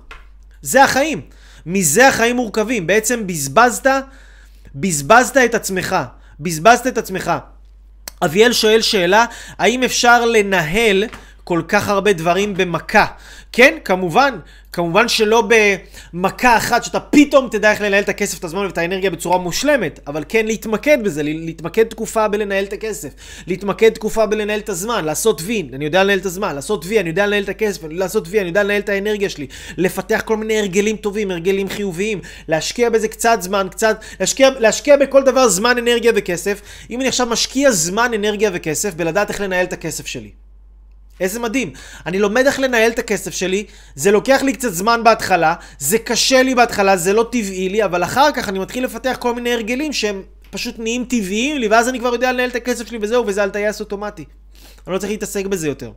זה 0.63 0.85
החיים. 0.85 1.21
מזה 1.67 2.09
החיים 2.09 2.37
מורכבים. 2.37 2.87
בעצם 2.87 3.27
בזבזת, 3.27 3.87
בזבזת 4.75 5.37
את 5.37 5.55
עצמך. 5.55 5.97
בזבזת 6.41 6.87
את 6.87 6.99
עצמך. 6.99 7.33
אביאל 8.25 8.53
שואל 8.53 8.81
שאלה, 8.81 9.25
האם 9.59 9.83
אפשר 9.83 10.25
לנהל 10.25 11.05
כל 11.45 11.63
כך 11.69 11.89
הרבה 11.89 12.13
דברים 12.13 12.55
במכה? 12.55 13.07
כן, 13.53 13.79
כמובן, 13.85 14.39
כמובן 14.73 15.09
שלא 15.09 15.49
במכה 16.13 16.57
אחת 16.57 16.85
שאתה 16.85 17.01
פתאום 17.01 17.49
תדע 17.51 17.71
איך 17.71 17.81
לנהל 17.81 18.03
את 18.03 18.09
הכסף, 18.09 18.39
את 18.39 18.45
הזמן 18.45 18.67
ואת 18.67 18.79
האנרגיה 18.79 19.11
בצורה 19.11 19.39
מושלמת, 19.39 20.01
אבל 20.07 20.25
כן 20.29 20.47
להתמקד 20.47 20.99
בזה, 21.05 21.23
להתמקד 21.23 21.85
תקופה 21.85 22.29
בלנהל 22.29 22.65
את 22.65 22.73
הכסף, 22.73 23.09
להתמקד 23.47 23.91
תקופה 23.91 24.27
בלנהל 24.27 24.61
את 24.61 24.69
הזמן, 24.69 25.05
לעשות 25.05 25.41
וי, 25.45 25.69
אני 25.73 25.85
יודע 25.85 26.05
לנהל 26.05 26.19
את 26.19 26.27
הזמן, 26.27 26.55
לעשות 26.55 26.85
וי, 26.87 27.01
אני 27.01 27.09
יודע 27.09 27.27
לנהל 27.27 27.43
את 27.43 27.49
הכסף, 27.49 27.81
לעשות 27.91 28.29
וי, 28.29 28.41
אני 28.41 28.49
יודע 28.49 28.63
לנהל 28.63 28.81
את 28.81 28.89
האנרגיה 28.89 29.29
שלי, 29.29 29.47
לפתח 29.77 30.23
כל 30.25 30.37
מיני 30.37 30.59
הרגלים 30.59 30.97
טובים, 30.97 31.31
הרגלים 31.31 31.69
חיוביים, 31.69 32.21
להשקיע 32.49 32.91
בזה 32.91 33.09
קצת 33.09 33.39
זמן, 33.41 33.67
קצת, 33.71 34.05
להשקיע, 34.21 34.51
להשקיע 34.59 34.97
בכל 34.97 35.23
דבר 35.23 35.49
זמן, 35.49 35.79
אנרגיה 35.79 36.13
וכסף. 36.15 36.61
אם 36.91 37.01
אני 37.01 37.09
עכשיו 37.09 37.27
משקיע 37.27 37.71
זמן, 37.71 38.11
אנרגיה 38.15 38.51
וכסף 38.53 38.95
בלדעת 38.95 39.31
איך 39.31 39.41
לנהל 39.41 39.65
את 39.65 39.73
הכסף 39.73 40.07
שלי. 40.07 40.44
איזה 41.21 41.41
מדהים. 41.41 41.73
אני 42.07 42.19
לומד 42.19 42.47
איך 42.47 42.61
לנהל 42.61 42.91
את 42.91 42.99
הכסף 42.99 43.35
שלי, 43.35 43.65
זה 43.95 44.11
לוקח 44.11 44.43
לי 44.43 44.53
קצת 44.53 44.73
זמן 44.73 45.01
בהתחלה, 45.05 45.55
זה 45.79 45.99
קשה 45.99 46.43
לי 46.43 46.55
בהתחלה, 46.55 46.97
זה 46.97 47.13
לא 47.13 47.29
טבעי 47.33 47.69
לי, 47.69 47.85
אבל 47.85 48.05
אחר 48.05 48.33
כך 48.33 48.49
אני 48.49 48.59
מתחיל 48.59 48.85
לפתח 48.85 49.17
כל 49.21 49.35
מיני 49.35 49.53
הרגלים 49.53 49.93
שהם 49.93 50.23
פשוט 50.51 50.75
נהיים 50.79 51.05
טבעיים 51.05 51.59
לי, 51.59 51.69
ואז 51.69 51.89
אני 51.89 51.99
כבר 51.99 52.13
יודע 52.13 52.33
לנהל 52.33 52.51
את 52.51 52.57
הכסף 52.57 52.89
שלי 52.89 52.99
וזהו, 53.01 53.27
וזה 53.27 53.43
על 53.43 53.51
טייס 53.51 53.81
אוטומטי. 53.81 54.25
אני 54.87 54.95
לא 54.95 54.99
צריך 54.99 55.11
להתעסק 55.11 55.47
בזה 55.47 55.69
יותר. 55.69 55.91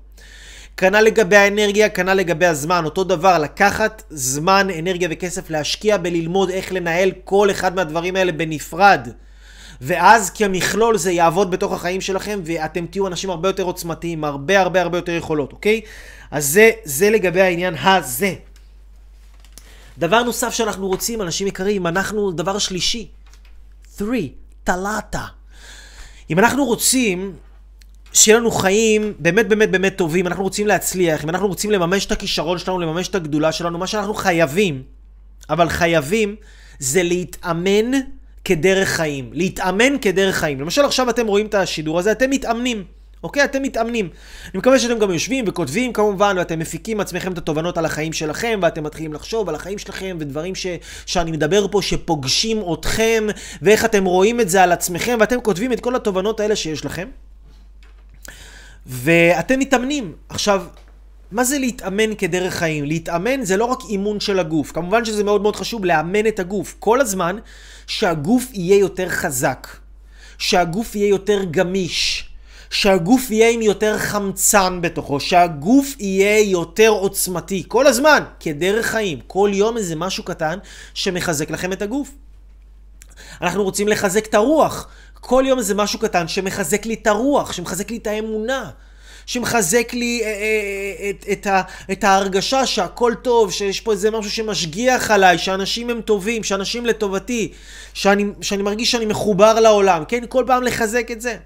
כנ"ל 0.78 1.02
לגבי 1.02 1.36
האנרגיה, 1.36 1.90
כנ"ל 1.90 2.14
לגבי 2.14 2.46
הזמן, 2.46 2.86
אותו 2.86 3.04
דבר, 3.04 3.38
לקחת 3.38 4.04
זמן, 4.10 4.68
אנרגיה 4.80 5.10
וכסף, 5.12 5.50
להשקיע 5.50 5.98
בללמוד 5.98 6.50
איך 6.50 6.72
לנהל 6.72 7.12
כל 7.24 7.52
אחד 7.52 7.76
מהדברים 7.76 8.16
האלה 8.16 8.32
בנפרד. 8.32 9.08
ואז 9.82 10.30
כמכלול 10.30 10.98
זה 10.98 11.12
יעבוד 11.12 11.52
בתוך 11.52 11.74
החיים 11.74 12.02
שלכם, 12.02 12.40
ואתם 12.46 12.86
תהיו 12.86 13.08
אנשים 13.08 13.30
הרבה 13.30 13.50
יותר 13.50 13.64
עוצמתיים, 13.64 14.24
הרבה 14.24 14.62
הרבה 14.62 14.82
הרבה 14.82 14.98
יותר 14.98 15.12
יכולות, 15.12 15.52
אוקיי? 15.52 15.82
אז 16.32 16.48
זה, 16.48 16.72
זה 16.84 17.10
לגבי 17.10 17.42
העניין 17.42 17.76
הזה. 17.76 18.34
דבר 19.98 20.24
נוסף 20.24 20.54
שאנחנו 20.54 20.88
רוצים, 20.88 21.22
אנשים 21.22 21.48
יקרים, 21.48 21.88
אנחנו, 21.88 22.32
דבר 22.32 22.58
שלישי, 22.58 23.08
3, 23.98 24.20
טלטה. 24.64 25.26
אם 26.30 26.40
אנחנו 26.40 26.66
רוצים 26.66 27.34
שיהיה 28.14 28.38
לנו 28.38 28.52
חיים 28.52 29.14
באמת 29.20 29.48
באמת 29.50 29.72
באמת 29.72 29.98
טובים, 29.98 30.28
אנחנו 30.28 30.44
רוצים 30.44 30.68
להצליח, 30.68 31.24
אם 31.24 31.30
אנחנו 31.30 31.48
רוצים 31.48 31.72
לממש 31.72 32.06
את 32.06 32.12
הכישרון 32.12 32.58
שלנו, 32.58 32.80
לממש 32.80 33.08
את 33.08 33.16
הגדולה 33.16 33.52
שלנו, 33.52 33.78
מה 33.78 33.88
שאנחנו 33.88 34.14
חייבים, 34.14 34.84
אבל 35.50 35.70
חייבים, 35.70 36.36
זה 36.80 37.04
להתאמן 37.04 37.92
כדרך 38.48 38.90
חיים, 38.90 39.30
להתאמן 39.34 39.98
כדרך 40.02 40.36
חיים. 40.36 40.62
למשל 40.62 40.86
עכשיו 40.86 41.10
אתם 41.10 41.28
רואים 41.28 41.46
את 41.46 41.56
השידור 41.56 42.00
הזה, 42.00 42.12
אתם 42.12 42.30
מתאמנים. 42.30 42.84
אוקיי? 43.24 43.44
אתם 43.44 43.64
מתאמנים. 43.64 44.10
אני 44.46 44.58
מקווה 44.58 44.80
שאתם 44.80 45.00
גם 45.00 45.12
יושבים 45.12 45.46
וכותבים 45.48 45.94
כמובן, 45.94 46.36
ואתם 46.38 46.60
מפיקים 46.60 47.00
עצמכם 47.00 47.34
את 47.34 47.38
התובנות 47.38 47.78
על 47.78 47.86
החיים 47.86 48.14
שלכם, 48.14 48.60
ואתם 48.62 48.84
מתחילים 48.84 49.14
לחשוב 49.14 49.50
על 49.50 49.56
החיים 49.56 49.78
שלכם, 49.78 50.18
ודברים 50.20 50.56
ש... 50.56 50.68
שאני 51.06 51.32
מדבר 51.32 51.68
פה 51.68 51.82
שפוגשים 51.82 52.62
אתכם, 52.74 53.28
ואיך 53.62 53.86
אתם 53.86 54.06
רואים 54.06 54.40
את 54.40 54.50
זה 54.50 54.64
על 54.64 54.72
עצמכם, 54.72 55.18
ואתם 55.20 55.42
כותבים 55.42 55.74
את 55.74 55.80
כל 55.80 55.96
התובנות 55.96 56.40
האלה 56.40 56.56
שיש 56.56 56.86
לכם. 56.86 57.08
ואתם 58.86 59.60
מתאמנים. 59.60 60.14
עכשיו, 60.30 60.64
מה 61.32 61.44
זה 61.44 61.60
להתאמן 61.60 62.16
כדרך 62.16 62.54
חיים? 62.54 62.86
להתאמן 62.86 63.46
זה 63.46 63.58
לא 63.58 63.66
רק 63.66 63.80
אימון 63.90 64.20
של 64.20 64.40
הגוף. 64.40 64.72
כמובן 64.72 65.06
שזה 65.06 65.24
מאוד 65.24 65.42
מאוד 65.42 65.56
חשוב 65.56 65.86
לאמן 65.86 66.28
את 66.28 66.40
הגוף. 66.40 66.76
כל 66.80 67.02
הזמן 67.02 67.38
שהגוף 67.88 68.44
יהיה 68.54 68.78
יותר 68.78 69.10
חזק, 69.10 69.68
שהגוף 70.38 70.96
יהיה 70.96 71.08
יותר 71.08 71.44
גמיש, 71.52 72.30
שהגוף 72.70 73.32
יהיה 73.32 73.50
עם 73.50 73.62
יותר 73.62 73.98
חמצן 73.98 74.80
בתוכו, 74.82 75.20
שהגוף 75.20 75.96
יהיה 76.00 76.40
יותר 76.40 76.90
עוצמתי. 76.90 77.64
כל 77.68 77.88
הזמן, 77.88 78.24
כדרך 78.40 78.86
חיים. 78.86 79.20
כל 79.28 79.52
יום 79.54 79.78
איזה 79.78 79.96
משהו 79.96 80.24
קטן 80.24 80.60
שמחזק 80.94 81.52
לכם 81.52 81.74
את 81.74 81.82
הגוף. 81.82 82.12
אנחנו 83.42 83.64
רוצים 83.64 83.88
לחזק 83.88 84.26
את 84.26 84.34
הרוח. 84.34 84.88
כל 85.14 85.44
יום 85.48 85.60
איזה 85.60 85.76
משהו 85.76 86.00
קטן 86.00 86.28
שמחזק 86.28 86.86
לי 86.86 86.94
את 86.94 87.08
הרוח, 87.08 87.54
שמחזק 87.54 87.92
לי 87.92 87.98
את 87.98 88.08
האמונה. 88.08 88.70
שמחזק 89.28 89.94
לי 89.94 90.22
אה, 90.24 90.28
אה, 90.28 91.10
את, 91.10 91.26
את, 91.32 91.48
ה, 91.48 91.62
את 91.92 92.04
ההרגשה 92.04 92.66
שהכל 92.66 93.14
טוב, 93.22 93.52
שיש 93.52 93.82
פה 93.82 93.92
איזה 93.92 94.12
משהו 94.12 94.32
שמשגיח 94.32 95.12
עליי, 95.12 95.38
שאנשים 95.38 95.90
הם 95.90 96.02
טובים, 96.02 96.44
שאנשים 96.44 96.86
לטובתי, 96.86 97.52
שאני, 97.94 98.26
שאני 98.42 98.64
מרגיש 98.64 98.92
שאני 98.92 99.06
מחובר 99.06 99.60
לעולם, 99.60 100.04
כן? 100.08 100.24
כל 100.30 100.44
פעם 100.48 100.64
לחזק 100.64 101.12
את 101.12 101.22
זה. 101.22 101.38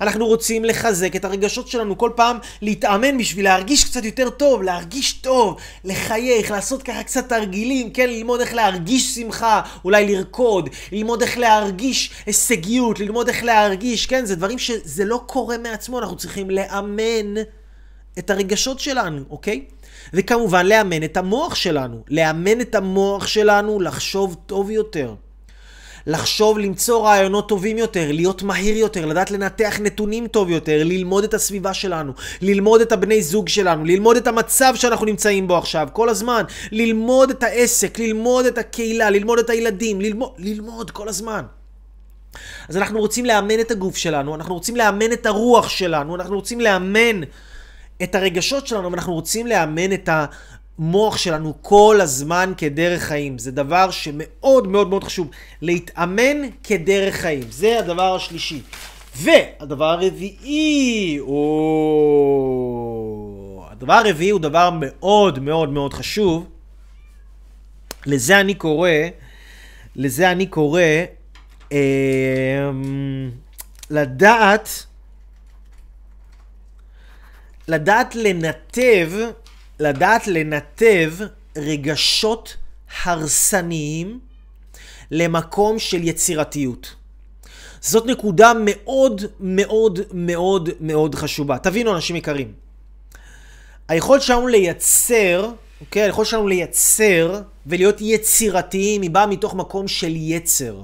אנחנו 0.00 0.26
רוצים 0.26 0.64
לחזק 0.64 1.16
את 1.16 1.24
הרגשות 1.24 1.68
שלנו, 1.68 1.98
כל 1.98 2.10
פעם 2.16 2.38
להתאמן 2.62 3.18
בשביל 3.18 3.44
להרגיש 3.44 3.84
קצת 3.84 4.04
יותר 4.04 4.30
טוב, 4.30 4.62
להרגיש 4.62 5.12
טוב, 5.12 5.56
לחייך, 5.84 6.50
לעשות 6.50 6.82
ככה 6.82 7.02
קצת 7.02 7.28
תרגילים, 7.28 7.90
כן, 7.90 8.08
ללמוד 8.08 8.40
איך 8.40 8.54
להרגיש 8.54 9.14
שמחה, 9.14 9.60
אולי 9.84 10.14
לרקוד, 10.14 10.68
ללמוד 10.92 11.22
איך 11.22 11.38
להרגיש 11.38 12.10
הישגיות, 12.26 13.00
ללמוד 13.00 13.28
איך 13.28 13.44
להרגיש, 13.44 14.06
כן, 14.06 14.24
זה 14.24 14.36
דברים 14.36 14.58
שזה 14.58 15.04
לא 15.04 15.20
קורה 15.26 15.58
מעצמו, 15.58 15.98
אנחנו 15.98 16.16
צריכים 16.16 16.50
לאמן 16.50 17.34
את 18.18 18.30
הרגשות 18.30 18.80
שלנו, 18.80 19.22
אוקיי? 19.30 19.64
וכמובן 20.12 20.66
לאמן 20.66 21.02
את 21.02 21.16
המוח 21.16 21.54
שלנו, 21.54 22.02
לאמן 22.08 22.60
את 22.60 22.74
המוח 22.74 23.26
שלנו 23.26 23.80
לחשוב 23.80 24.36
טוב 24.46 24.70
יותר. 24.70 25.14
לחשוב, 26.06 26.58
למצוא 26.58 27.06
רעיונות 27.06 27.48
טובים 27.48 27.78
יותר, 27.78 28.12
להיות 28.12 28.42
מהיר 28.42 28.76
יותר, 28.76 29.06
לדעת 29.06 29.30
לנתח 29.30 29.80
נתונים 29.82 30.26
טוב 30.26 30.50
יותר, 30.50 30.84
ללמוד 30.84 31.24
את 31.24 31.34
הסביבה 31.34 31.74
שלנו, 31.74 32.12
ללמוד 32.42 32.80
את 32.80 32.92
הבני 32.92 33.22
זוג 33.22 33.48
שלנו, 33.48 33.84
ללמוד 33.84 34.16
את 34.16 34.26
המצב 34.26 34.72
שאנחנו 34.76 35.06
נמצאים 35.06 35.48
בו 35.48 35.56
עכשיו, 35.56 35.88
כל 35.92 36.08
הזמן, 36.08 36.42
ללמוד 36.72 37.30
את 37.30 37.42
העסק, 37.42 37.98
ללמוד 37.98 38.46
את 38.46 38.58
הקהילה, 38.58 39.10
ללמוד 39.10 39.38
את 39.38 39.50
הילדים, 39.50 40.00
ללמוד, 40.00 40.30
ללמוד 40.38 40.90
כל 40.90 41.08
הזמן. 41.08 41.42
אז 42.68 42.76
אנחנו 42.76 43.00
רוצים 43.00 43.24
לאמן 43.24 43.60
את 43.60 43.70
הגוף 43.70 43.96
שלנו, 43.96 44.34
אנחנו 44.34 44.54
רוצים 44.54 44.76
לאמן 44.76 45.12
את 45.12 45.26
הרוח 45.26 45.68
שלנו, 45.68 46.16
אנחנו 46.16 46.36
רוצים 46.36 46.60
לאמן 46.60 47.20
את 48.02 48.14
הרגשות 48.14 48.66
שלנו, 48.66 48.90
ואנחנו 48.90 49.14
רוצים 49.14 49.46
לאמן 49.46 49.92
את 49.92 50.08
המוח 50.80 51.16
שלנו 51.16 51.54
כל 51.62 51.98
הזמן 52.02 52.52
כדרך 52.56 53.02
חיים. 53.02 53.38
זה 53.38 53.50
דבר 53.50 53.90
שמאוד 53.90 54.68
מאוד 54.68 54.88
מאוד 54.88 55.04
חשוב. 55.04 55.28
להתאמן 55.62 56.36
כדרך 56.64 57.14
חיים. 57.14 57.42
זה 57.50 57.78
הדבר 57.78 58.14
השלישי. 58.14 58.62
והדבר 59.16 59.84
הרביעי, 59.84 61.18
או... 61.20 61.36
הדבר 63.70 63.92
הרביעי 63.92 64.30
הוא 64.30 64.40
דבר 64.40 64.70
מאוד 64.80 65.38
מאוד 65.38 65.68
מאוד 65.70 65.94
חשוב. 65.94 66.48
לזה 68.06 68.40
אני 68.40 68.54
קורא, 68.54 68.90
לזה 69.96 70.32
אני 70.32 70.46
קורא, 70.46 70.82
אה, 71.72 72.70
לדעת, 73.90 74.68
לדעת 77.68 78.14
לנתב, 78.14 79.10
לדעת 79.80 80.26
לנתב 80.26 81.12
רגשות 81.56 82.56
הרסניים 83.04 84.20
למקום 85.10 85.78
של 85.78 86.08
יצירתיות. 86.08 86.94
זאת 87.80 88.06
נקודה 88.06 88.52
מאוד 88.64 89.22
מאוד 89.40 90.00
מאוד 90.12 90.68
מאוד 90.80 91.14
חשובה. 91.14 91.58
תבינו, 91.58 91.94
אנשים 91.94 92.16
יקרים. 92.16 92.52
היכולת 93.88 94.22
שלנו 94.22 94.46
לייצר, 94.46 95.50
אוקיי? 95.80 96.02
היכולת 96.02 96.28
שלנו 96.28 96.48
לייצר 96.48 97.40
ולהיות 97.66 97.96
יצירתיים 98.00 99.02
היא 99.02 99.10
באה 99.10 99.26
מתוך 99.26 99.54
מקום 99.54 99.88
של 99.88 100.12
יצר. 100.16 100.82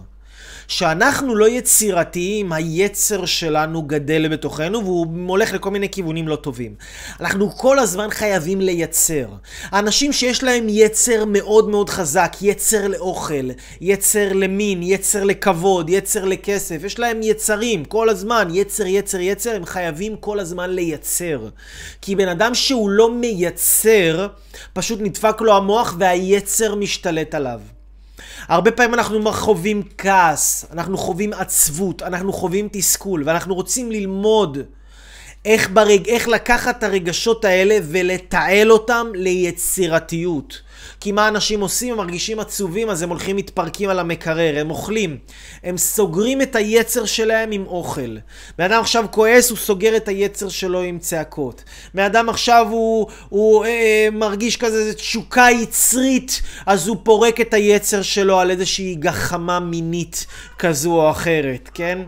שאנחנו 0.69 1.35
לא 1.37 1.49
יצירתיים, 1.49 2.53
היצר 2.53 3.25
שלנו 3.25 3.83
גדל 3.83 4.29
בתוכנו 4.29 4.85
והוא 4.85 5.07
הולך 5.29 5.53
לכל 5.53 5.71
מיני 5.71 5.89
כיוונים 5.89 6.29
לא 6.29 6.37
טובים. 6.37 6.75
אנחנו 7.21 7.51
כל 7.51 7.79
הזמן 7.79 8.09
חייבים 8.11 8.61
לייצר. 8.61 9.27
האנשים 9.65 10.13
שיש 10.13 10.43
להם 10.43 10.67
יצר 10.69 11.25
מאוד 11.27 11.69
מאוד 11.69 11.91
חזק, 11.91 12.37
יצר 12.43 12.89
לאוכל, 12.89 13.51
יצר 13.81 14.33
למין, 14.33 14.83
יצר 14.83 15.25
לכבוד, 15.25 15.91
יצר 15.91 16.25
לכסף, 16.25 16.85
יש 16.85 16.99
להם 16.99 17.21
יצרים 17.23 17.85
כל 17.85 18.09
הזמן, 18.09 18.49
יצר, 18.53 18.87
יצר, 18.87 19.21
יצר, 19.21 19.57
הם 19.57 19.65
חייבים 19.65 20.17
כל 20.17 20.41
הזמן 20.41 20.71
לייצר. 20.71 21.49
כי 22.03 22.17
בן 22.17 22.29
אדם 22.29 22.55
שהוא 22.55 22.91
לא 22.91 23.11
מייצר, 23.11 24.29
פשוט 24.73 25.01
נדפק 25.01 25.41
לו 25.41 25.57
המוח 25.57 25.95
והיצר 25.99 26.75
משתלט 26.75 27.35
עליו. 27.35 27.61
הרבה 28.49 28.71
פעמים 28.71 28.95
אנחנו 28.95 29.33
חווים 29.33 29.83
כעס, 29.99 30.67
אנחנו 30.73 30.99
חווים 30.99 31.33
עצבות, 31.33 32.03
אנחנו 32.03 32.33
חווים 32.33 32.69
תסכול, 32.73 33.23
ואנחנו 33.27 33.55
רוצים 33.55 33.91
ללמוד 33.93 34.59
איך, 35.47 35.71
ברג... 35.73 36.09
איך 36.09 36.29
לקחת 36.29 36.79
את 36.79 36.83
הרגשות 36.83 37.45
האלה 37.45 37.79
ולתעל 37.83 38.73
אותם 38.73 39.07
ליצירתיות. 39.15 40.61
כי 41.01 41.13
מה 41.13 41.29
אנשים 41.29 41.61
עושים? 41.61 41.93
הם 41.93 41.99
מרגישים 41.99 42.41
עצובים, 42.41 42.91
אז 42.91 43.03
הם 43.03 43.09
הולכים 43.09 43.37
מתפרקים 43.37 43.91
על 43.91 43.99
המקרר, 43.99 44.61
הם 44.61 44.71
אוכלים. 44.71 45.19
הם 45.65 45.79
סוגרים 45.79 46.43
את 46.43 46.57
היצר 46.57 47.05
שלהם 47.05 47.53
עם 47.53 47.67
אוכל. 47.67 48.17
בן 48.59 48.65
אדם 48.65 48.81
עכשיו 48.81 49.05
כועס, 49.11 49.51
הוא 49.51 49.59
סוגר 49.59 49.97
את 49.97 50.09
היצר 50.09 50.49
שלו 50.49 50.81
עם 50.83 50.99
צעקות. 50.99 51.65
בן 51.95 52.03
אדם 52.03 52.29
עכשיו 52.29 52.67
הוא, 52.71 53.07
הוא 53.29 53.65
אה, 53.65 53.71
אה 53.71 54.09
מרגיש 54.13 54.57
כזה 54.57 54.95
תשוקה 54.95 55.47
יצרית, 55.63 56.43
אז 56.67 56.89
הוא 56.89 56.97
פורק 57.03 57.41
את 57.41 57.55
היצר 57.55 58.03
שלו 58.03 58.41
על 58.41 58.51
איזושהי 58.51 58.95
גחמה 58.95 59.61
מינית 59.61 60.27
כזו 60.59 60.93
או 60.93 61.11
אחרת, 61.11 61.71
כן? 61.75 61.99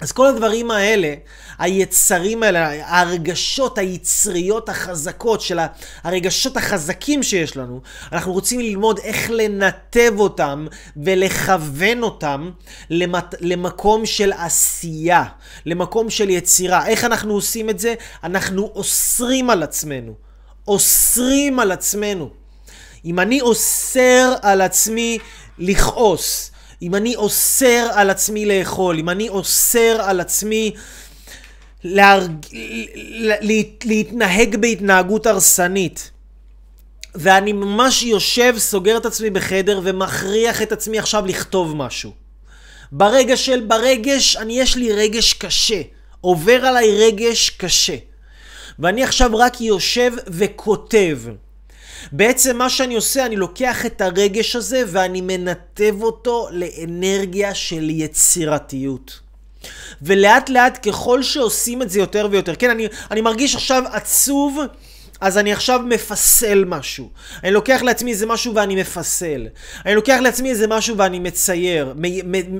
אז 0.00 0.12
כל 0.12 0.26
הדברים 0.26 0.70
האלה, 0.70 1.14
היצרים 1.58 2.42
האלה, 2.42 2.86
ההרגשות 2.86 3.78
היצריות 3.78 4.68
החזקות 4.68 5.40
של 5.40 5.58
הרגשות 6.02 6.56
החזקים 6.56 7.22
שיש 7.22 7.56
לנו, 7.56 7.80
אנחנו 8.12 8.32
רוצים 8.32 8.60
ללמוד 8.60 8.98
איך 8.98 9.30
לנתב 9.30 10.12
אותם 10.16 10.66
ולכוון 10.96 12.02
אותם 12.02 12.50
למת, 12.90 13.34
למקום 13.40 14.06
של 14.06 14.32
עשייה, 14.32 15.24
למקום 15.66 16.10
של 16.10 16.30
יצירה. 16.30 16.86
איך 16.86 17.04
אנחנו 17.04 17.34
עושים 17.34 17.70
את 17.70 17.78
זה? 17.78 17.94
אנחנו 18.24 18.70
אוסרים 18.74 19.50
על 19.50 19.62
עצמנו. 19.62 20.14
אוסרים 20.68 21.60
על 21.60 21.72
עצמנו. 21.72 22.30
אם 23.04 23.20
אני 23.20 23.40
אוסר 23.40 24.34
על 24.42 24.60
עצמי 24.60 25.18
לכעוס, 25.58 26.50
אם 26.84 26.94
אני 26.94 27.16
אוסר 27.16 27.88
על 27.94 28.10
עצמי 28.10 28.46
לאכול, 28.46 28.98
אם 28.98 29.08
אני 29.08 29.28
אוסר 29.28 29.96
על 30.02 30.20
עצמי 30.20 30.72
להרג... 31.84 32.30
להתנהג 33.84 34.56
בהתנהגות 34.56 35.26
הרסנית, 35.26 36.10
ואני 37.14 37.52
ממש 37.52 38.02
יושב, 38.02 38.54
סוגר 38.58 38.96
את 38.96 39.06
עצמי 39.06 39.30
בחדר 39.30 39.80
ומכריח 39.84 40.62
את 40.62 40.72
עצמי 40.72 40.98
עכשיו 40.98 41.26
לכתוב 41.26 41.76
משהו. 41.76 42.12
ברגע 42.92 43.36
של, 43.36 43.60
ברגש, 43.60 44.36
אני 44.36 44.60
יש 44.60 44.76
לי 44.76 44.92
רגש 44.92 45.32
קשה. 45.32 45.82
עובר 46.20 46.66
עליי 46.66 47.06
רגש 47.06 47.50
קשה. 47.50 47.96
ואני 48.78 49.04
עכשיו 49.04 49.30
רק 49.36 49.60
יושב 49.60 50.12
וכותב. 50.26 51.18
בעצם 52.12 52.56
מה 52.56 52.70
שאני 52.70 52.94
עושה, 52.94 53.26
אני 53.26 53.36
לוקח 53.36 53.86
את 53.86 54.00
הרגש 54.00 54.56
הזה 54.56 54.82
ואני 54.86 55.20
מנתב 55.20 55.94
אותו 56.02 56.48
לאנרגיה 56.50 57.54
של 57.54 57.90
יצירתיות. 57.90 59.20
ולאט 60.02 60.50
לאט 60.50 60.88
ככל 60.88 61.22
שעושים 61.22 61.82
את 61.82 61.90
זה 61.90 61.98
יותר 61.98 62.28
ויותר, 62.30 62.54
כן, 62.54 62.70
אני, 62.70 62.86
אני 63.10 63.20
מרגיש 63.20 63.54
עכשיו 63.54 63.82
עצוב, 63.92 64.58
אז 65.20 65.38
אני 65.38 65.52
עכשיו 65.52 65.80
מפסל 65.88 66.64
משהו. 66.64 67.10
אני 67.44 67.50
לוקח 67.50 67.82
לעצמי 67.82 68.10
איזה 68.10 68.26
משהו 68.26 68.54
ואני 68.54 68.76
מפסל. 68.76 69.48
אני 69.86 69.94
לוקח 69.94 70.18
לעצמי 70.22 70.50
איזה 70.50 70.66
משהו 70.66 70.96
ואני 70.96 71.18
מצייר. 71.18 71.94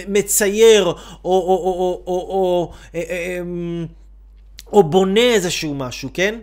מצייר, 0.09 0.85
או, 0.85 0.95
או, 0.95 0.95
או, 1.25 1.57
או, 1.57 2.03
או, 2.07 2.15
או, 2.15 2.21
או, 2.31 2.73
אה, 2.95 3.03
אה, 3.11 3.39
אמ, 3.41 3.87
או 4.73 4.83
בונה 4.83 5.21
איזשהו 5.21 5.75
משהו, 5.75 6.11
כן? 6.15 6.39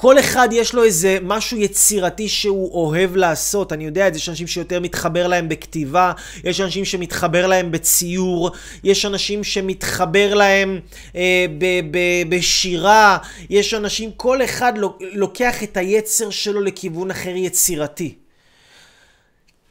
כל 0.00 0.18
אחד 0.18 0.48
יש 0.52 0.74
לו 0.74 0.84
איזה 0.84 1.18
משהו 1.22 1.58
יצירתי 1.58 2.28
שהוא 2.28 2.72
אוהב 2.72 3.16
לעשות. 3.16 3.72
אני 3.72 3.84
יודע 3.84 4.08
יש 4.14 4.28
אנשים 4.28 4.46
שיותר 4.46 4.80
מתחבר 4.80 5.26
להם 5.26 5.48
בכתיבה, 5.48 6.12
יש 6.44 6.60
אנשים 6.60 6.84
שמתחבר 6.84 7.46
להם 7.46 7.70
בציור, 7.70 8.50
יש 8.84 9.06
אנשים 9.06 9.44
שמתחבר 9.44 10.34
להם 10.34 10.80
אה, 11.16 11.46
ב- 11.58 11.80
ב- 11.90 12.36
בשירה, 12.36 13.18
יש 13.50 13.74
אנשים, 13.74 14.10
כל 14.16 14.44
אחד 14.44 14.72
לוקח 15.00 15.62
את 15.62 15.76
היצר 15.76 16.30
שלו 16.30 16.60
לכיוון 16.60 17.10
אחר 17.10 17.36
יצירתי. 17.36 18.14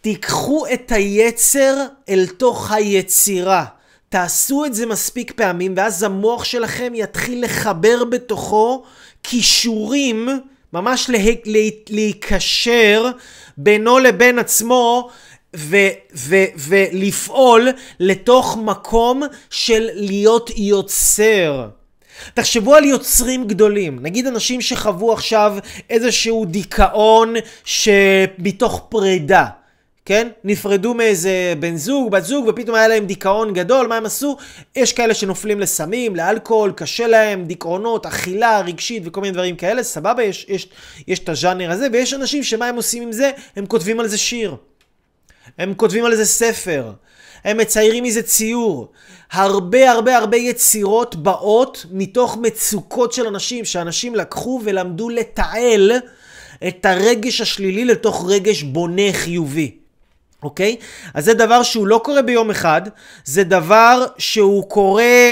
תיקחו 0.02 0.66
את 0.74 0.92
היצר 0.92 1.76
אל 2.10 2.28
תוך 2.38 2.72
היצירה. 2.72 3.66
תעשו 4.10 4.66
את 4.66 4.74
זה 4.74 4.86
מספיק 4.86 5.32
פעמים, 5.32 5.74
ואז 5.78 6.04
המוח 6.04 6.44
שלכם 6.44 6.94
יתחיל 6.96 7.44
לחבר 7.44 8.04
בתוכו 8.04 8.84
כישורים, 9.30 10.30
ממש 10.74 11.10
לה, 11.10 11.18
לה, 11.46 11.60
להיקשר 11.90 13.06
בינו 13.58 14.00
לבין 14.00 14.40
עצמו 14.40 15.10
ו, 15.56 15.78
ו, 16.16 16.36
ולפעול 16.58 17.68
לתוך 18.00 18.58
מקום 18.62 19.24
של 19.50 19.90
להיות 19.94 20.50
יוצר. 20.58 21.68
תחשבו 22.34 22.76
על 22.76 22.86
יוצרים 22.86 23.48
גדולים, 23.48 24.00
נגיד 24.02 24.28
אנשים 24.28 24.62
שחוו 24.62 25.14
עכשיו 25.14 25.58
איזשהו 25.90 26.46
דיכאון 26.46 27.34
שמתוך 27.66 28.86
פרידה. 28.90 29.46
כן? 30.08 30.28
נפרדו 30.44 30.94
מאיזה 30.94 31.54
בן 31.60 31.76
זוג, 31.76 32.12
בת 32.12 32.24
זוג, 32.24 32.46
ופתאום 32.48 32.76
היה 32.76 32.88
להם 32.88 33.06
דיכאון 33.06 33.54
גדול, 33.54 33.88
מה 33.88 33.98
הם 33.98 34.06
עשו? 34.06 34.38
יש 34.76 34.94
כאלה 34.94 35.14
שנופלים 35.14 35.60
לסמים, 35.60 36.16
לאלכוהול, 36.16 36.72
קשה 36.72 37.08
להם, 37.08 37.46
דיכאונות, 37.46 38.06
אכילה 38.06 38.62
רגשית 38.62 39.04
וכל 39.06 39.22
מיני 39.22 39.34
דברים 39.34 39.56
כאלה, 39.56 39.84
סבבה, 39.84 40.24
יש, 40.24 40.46
יש, 40.50 40.70
יש 41.08 41.20
את 41.20 41.30
הז'אנר 41.30 41.72
הזה, 41.72 41.88
ויש 41.94 42.14
אנשים 42.14 42.44
שמה 42.44 42.68
הם 42.68 42.76
עושים 42.76 43.04
עם 43.04 43.12
זה? 43.12 43.32
הם 43.56 43.66
כותבים 43.66 44.00
על 44.00 44.08
זה 44.08 44.18
שיר. 44.18 44.56
הם 45.58 45.74
כותבים 45.74 46.06
על 46.06 46.16
זה 46.16 46.26
ספר. 46.26 46.92
הם 47.44 47.58
מציירים 47.58 48.04
מזה 48.04 48.22
ציור. 48.22 48.92
הרבה 49.32 49.92
הרבה 49.92 50.18
הרבה 50.18 50.38
יצירות 50.38 51.16
באות 51.16 51.86
מתוך 51.92 52.38
מצוקות 52.42 53.14
של 53.14 53.28
אנשים, 53.28 53.66
שאנשים 53.66 54.16
לקחו 54.16 54.62
ולמדו 54.64 55.10
לתעל 55.10 55.92
את 56.68 56.86
הרגש 56.86 57.42
השלילי 57.42 57.86
לתוך 57.86 58.26
רגש 58.28 58.64
בונה 58.64 59.14
חיובי. 59.14 59.77
אוקיי? 60.44 60.78
אז 61.14 61.26
זה 61.26 61.34
דבר 61.34 61.64
שהוא 61.64 61.88
לא 61.88 62.02
קורה 62.04 62.22
ביום 62.22 62.50
אחד, 62.50 62.82
זה 63.26 63.44
דבר 63.44 64.06
שהוא 64.18 64.70
קורה 64.70 65.30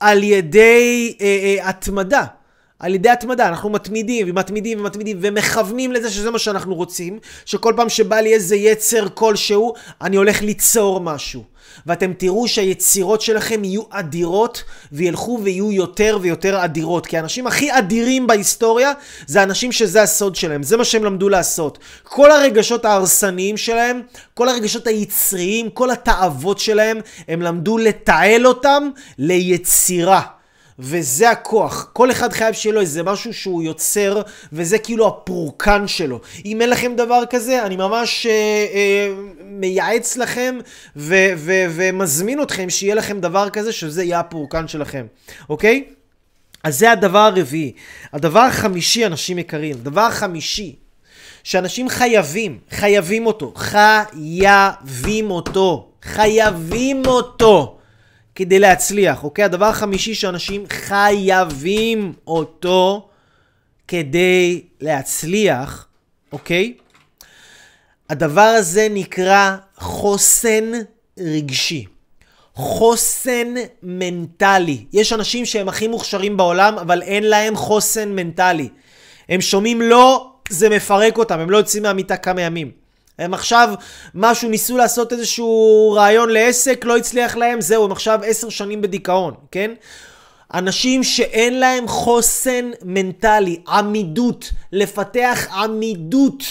על 0.00 0.22
ידי 0.22 1.16
אה, 1.20 1.26
אה, 1.26 1.68
התמדה. 1.68 2.24
על 2.78 2.94
ידי 2.94 3.08
התמדה, 3.08 3.48
אנחנו 3.48 3.70
מתמידים 3.70 4.26
ומתמידים 4.30 4.80
ומתמידים 4.80 5.18
ומכוונים 5.20 5.92
לזה 5.92 6.10
שזה 6.10 6.30
מה 6.30 6.38
שאנחנו 6.38 6.74
רוצים, 6.74 7.18
שכל 7.44 7.72
פעם 7.76 7.88
שבא 7.88 8.16
לי 8.16 8.34
איזה 8.34 8.56
יצר 8.56 9.08
כלשהו, 9.14 9.74
אני 10.00 10.16
הולך 10.16 10.42
ליצור 10.42 11.00
משהו. 11.00 11.44
ואתם 11.86 12.12
תראו 12.12 12.48
שהיצירות 12.48 13.20
שלכם 13.20 13.64
יהיו 13.64 13.82
אדירות 13.90 14.64
וילכו 14.92 15.40
ויהיו 15.42 15.72
יותר 15.72 16.18
ויותר 16.20 16.64
אדירות. 16.64 17.06
כי 17.06 17.16
האנשים 17.16 17.46
הכי 17.46 17.78
אדירים 17.78 18.26
בהיסטוריה 18.26 18.92
זה 19.26 19.42
אנשים 19.42 19.72
שזה 19.72 20.02
הסוד 20.02 20.36
שלהם, 20.36 20.62
זה 20.62 20.76
מה 20.76 20.84
שהם 20.84 21.04
למדו 21.04 21.28
לעשות. 21.28 21.78
כל 22.02 22.30
הרגשות 22.30 22.84
ההרסניים 22.84 23.56
שלהם, 23.56 24.02
כל 24.34 24.48
הרגשות 24.48 24.86
היצריים, 24.86 25.70
כל 25.70 25.90
התאוות 25.90 26.58
שלהם, 26.58 27.00
הם 27.28 27.42
למדו 27.42 27.78
לתעל 27.78 28.46
אותם 28.46 28.90
ליצירה. 29.18 30.37
וזה 30.78 31.30
הכוח. 31.30 31.90
כל 31.92 32.10
אחד 32.10 32.32
חייב 32.32 32.54
שיהיה 32.54 32.74
לו 32.74 32.80
איזה 32.80 33.02
משהו 33.02 33.34
שהוא 33.34 33.62
יוצר, 33.62 34.22
וזה 34.52 34.78
כאילו 34.78 35.06
הפורקן 35.06 35.86
שלו. 35.86 36.20
אם 36.44 36.60
אין 36.60 36.70
לכם 36.70 36.92
דבר 36.96 37.22
כזה, 37.30 37.66
אני 37.66 37.76
ממש 37.76 38.26
אה, 38.26 38.32
אה, 38.74 39.14
מייעץ 39.44 40.16
לכם 40.16 40.58
ו- 40.96 41.32
ו- 41.36 41.64
ומזמין 41.70 42.42
אתכם 42.42 42.70
שיהיה 42.70 42.94
לכם 42.94 43.20
דבר 43.20 43.50
כזה, 43.50 43.72
שזה 43.72 44.04
יהיה 44.04 44.20
הפורקן 44.20 44.68
שלכם, 44.68 45.06
אוקיי? 45.48 45.84
אז 46.64 46.78
זה 46.78 46.92
הדבר 46.92 47.18
הרביעי. 47.18 47.72
הדבר 48.12 48.40
החמישי, 48.40 49.06
אנשים 49.06 49.38
יקרים, 49.38 49.76
דבר 49.82 50.10
חמישי, 50.10 50.76
שאנשים 51.44 51.88
חייבים, 51.88 52.58
חייבים 52.70 53.26
אותו, 53.26 53.52
חייבים 53.56 55.30
אותו, 55.30 55.88
חייבים 56.02 57.02
אותו. 57.06 57.77
כדי 58.38 58.58
להצליח, 58.58 59.24
אוקיי? 59.24 59.44
הדבר 59.44 59.64
החמישי 59.64 60.14
שאנשים 60.14 60.64
חייבים 60.68 62.12
אותו 62.26 63.08
כדי 63.88 64.62
להצליח, 64.80 65.86
אוקיי? 66.32 66.74
הדבר 68.10 68.40
הזה 68.40 68.86
נקרא 68.90 69.56
חוסן 69.76 70.72
רגשי. 71.18 71.84
חוסן 72.54 73.54
מנטלי. 73.82 74.84
יש 74.92 75.12
אנשים 75.12 75.44
שהם 75.44 75.68
הכי 75.68 75.88
מוכשרים 75.88 76.36
בעולם, 76.36 76.78
אבל 76.78 77.02
אין 77.02 77.24
להם 77.24 77.56
חוסן 77.56 78.08
מנטלי. 78.08 78.68
הם 79.28 79.40
שומעים 79.40 79.82
לא, 79.82 80.32
זה 80.50 80.68
מפרק 80.68 81.18
אותם, 81.18 81.40
הם 81.40 81.50
לא 81.50 81.56
יוצאים 81.56 81.82
מהמיטה 81.82 82.16
כמה 82.16 82.42
ימים. 82.42 82.70
הם 83.18 83.34
עכשיו 83.34 83.74
משהו, 84.14 84.48
ניסו 84.48 84.76
לעשות 84.76 85.12
איזשהו 85.12 85.92
רעיון 85.96 86.30
לעסק, 86.30 86.84
לא 86.84 86.96
הצליח 86.96 87.36
להם, 87.36 87.60
זהו, 87.60 87.84
הם 87.84 87.92
עכשיו 87.92 88.20
עשר 88.24 88.48
שנים 88.48 88.82
בדיכאון, 88.82 89.34
כן? 89.50 89.70
אנשים 90.54 91.04
שאין 91.04 91.60
להם 91.60 91.88
חוסן 91.88 92.70
מנטלי, 92.82 93.60
עמידות, 93.68 94.50
לפתח 94.72 95.48
עמידות, 95.52 96.44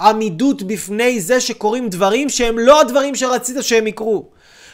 עמידות 0.00 0.62
בפני 0.62 1.20
זה 1.20 1.40
שקורים 1.40 1.88
דברים 1.88 2.28
שהם 2.28 2.58
לא 2.58 2.80
הדברים 2.80 3.14
שרצית 3.14 3.56
שהם 3.60 3.86
יקרו. 3.86 4.28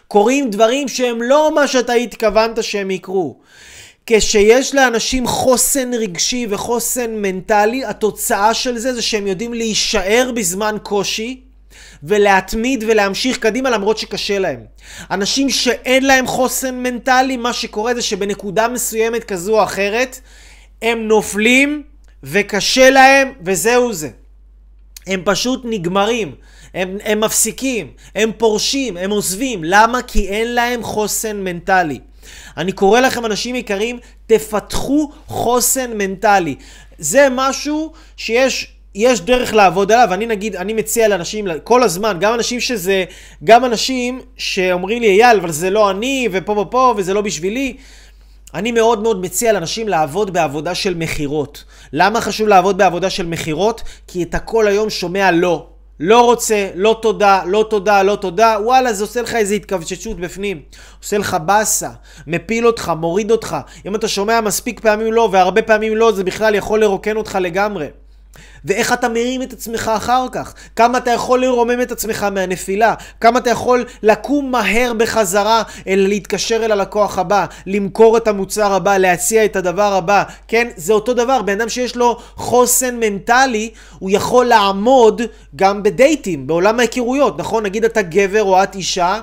קורים 0.09 0.51
דברים 0.51 0.89
שהם 0.89 1.23
לא 1.23 1.55
מה 1.55 1.67
שאתה 1.69 1.93
התכוונת 1.93 2.63
שהם 2.63 2.91
יקרו. 2.91 3.37
כשיש 4.07 4.75
לאנשים 4.75 5.27
חוסן 5.27 5.95
רגשי 5.95 6.47
וחוסן 6.51 7.11
מנטלי, 7.15 7.85
התוצאה 7.85 8.55
של 8.55 8.79
זה 8.79 8.95
זה 8.95 9.03
שהם 9.03 9.27
יודעים 9.27 9.55
להישאר 9.55 10.31
בזמן 10.35 10.77
קושי 10.83 11.41
ולהתמיד 12.03 12.85
ולהמשיך 12.89 13.39
קדימה 13.39 13.71
למרות 13.71 13.99
שקשה 13.99 14.39
להם. 14.39 14.61
אנשים 15.11 15.51
שאין 15.51 16.07
להם 16.07 16.27
חוסן 16.27 16.83
מנטלי, 16.83 17.37
מה 17.37 17.53
שקורה 17.53 17.95
זה 17.95 18.03
שבנקודה 18.03 18.69
מסוימת 18.69 19.25
כזו 19.25 19.59
או 19.59 19.65
אחרת, 19.65 20.21
הם 20.83 21.09
נופלים 21.09 21.83
וקשה 22.23 22.91
להם 22.91 23.33
וזהו 23.45 23.93
זה. 23.93 24.09
הם 25.07 25.23
פשוט 25.25 25.61
נגמרים. 25.65 26.35
הם, 26.75 26.99
הם 27.05 27.21
מפסיקים, 27.21 27.93
הם 28.15 28.31
פורשים, 28.39 28.97
הם 28.97 29.11
עוזבים. 29.11 29.65
למה? 29.65 30.03
כי 30.03 30.29
אין 30.29 30.55
להם 30.55 30.83
חוסן 30.83 31.45
מנטלי. 31.45 32.01
אני 32.57 32.73
קורא 32.73 33.01
לכם, 33.01 33.27
אנשים 33.27 33.55
יקרים, 33.55 33.99
תפתחו 34.27 35.11
חוסן 35.27 35.99
מנטלי. 35.99 36.55
זה 36.99 37.29
משהו 37.31 37.93
שיש... 38.17 38.77
יש 38.95 39.21
דרך 39.21 39.55
לעבוד 39.55 39.93
עליו, 39.93 40.15
אני 40.15 40.27
נגיד, 40.27 40.57
אני 40.57 40.73
מציע 40.73 41.09
לאנשים 41.09 41.47
כל 41.65 41.83
הזמן, 41.83 42.17
גם 42.21 42.35
אנשים 42.35 42.61
שזה, 42.61 43.05
גם 43.45 43.65
אנשים 43.65 44.21
שאומרים 44.37 45.03
לי, 45.03 45.09
אייל, 45.09 45.39
אבל 45.39 45.51
זה 45.51 45.71
לא 45.71 45.91
אני, 45.91 46.29
ופה 46.33 46.53
ופה, 46.53 46.95
וזה 46.97 47.15
לא 47.15 47.21
בשבילי. 47.21 47.77
אני 48.55 48.73
מאוד 48.73 49.03
מאוד 49.03 49.21
מציע 49.21 49.53
לאנשים 49.53 49.89
לעבוד 49.89 50.33
בעבודה 50.33 50.75
של 50.75 50.95
מכירות. 50.95 51.65
למה 51.93 52.21
חשוב 52.21 52.49
לעבוד 52.49 52.79
בעבודה 52.79 53.11
של 53.11 53.27
מכירות? 53.27 53.83
כי 54.07 54.23
אתה 54.23 54.39
כל 54.39 54.67
היום 54.67 54.91
שומע 54.91 55.31
לא. 55.31 55.67
לא 56.03 56.25
רוצה, 56.25 56.71
לא 56.75 56.99
תודה, 57.03 57.43
לא 57.47 57.67
תודה, 57.71 58.03
לא 58.03 58.17
תודה, 58.17 58.57
וואלה, 58.65 58.93
זה 58.93 59.05
עושה 59.05 59.23
לך 59.23 59.35
איזו 59.35 59.55
התכווצשות 59.55 60.21
בפנים. 60.21 60.63
עושה 61.03 61.19
לך 61.19 61.37
באסה, 61.47 61.91
מפיל 62.27 62.67
אותך, 62.67 62.93
מוריד 62.97 63.31
אותך. 63.31 63.57
אם 63.87 63.95
אתה 63.95 64.09
שומע 64.09 64.41
מספיק 64.41 64.81
פעמים 64.81 65.13
לא, 65.13 65.29
והרבה 65.33 65.63
פעמים 65.63 65.97
לא, 65.97 66.13
זה 66.13 66.25
בכלל 66.25 66.55
יכול 66.55 66.81
לרוקן 66.81 67.17
אותך 67.17 67.39
לגמרי. 67.41 67.87
ואיך 68.65 68.93
אתה 68.93 69.09
מרים 69.09 69.43
את 69.43 69.53
עצמך 69.53 69.91
אחר 69.97 70.27
כך, 70.33 70.55
כמה 70.77 70.99
אתה 70.99 71.11
יכול 71.11 71.41
לרומם 71.41 71.83
את 71.83 71.93
עצמך 71.93 72.23
מהנפילה, 72.23 72.95
כמה 73.21 73.39
אתה 73.39 73.51
יכול 73.51 73.85
לקום 74.03 74.51
מהר 74.51 74.93
בחזרה 74.97 75.63
אל 75.89 76.07
להתקשר 76.09 76.65
אל 76.65 76.73
הלקוח 76.73 77.19
הבא, 77.19 77.47
למכור 77.67 78.17
את 78.17 78.29
המוצר 78.29 78.73
הבא, 78.73 78.99
להציע 78.99 79.45
את 79.45 79.57
הדבר 79.57 79.93
הבא, 79.95 80.23
כן? 80.49 80.69
זה 80.77 80.93
אותו 80.93 81.15
דבר, 81.15 81.43
בן 81.43 81.61
אדם 81.61 81.69
שיש 81.69 81.97
לו 81.97 82.17
חוסן 82.37 82.97
מנטלי, 83.01 83.71
הוא 83.99 84.11
יכול 84.11 84.47
לעמוד 84.47 85.23
גם 85.57 85.83
בדייטים, 85.83 86.47
בעולם 86.47 86.79
ההיכרויות, 86.79 87.39
נכון? 87.39 87.63
נגיד 87.63 87.85
אתה 87.85 88.03
גבר 88.03 88.43
או 88.43 88.63
את 88.63 88.75
אישה, 88.75 89.21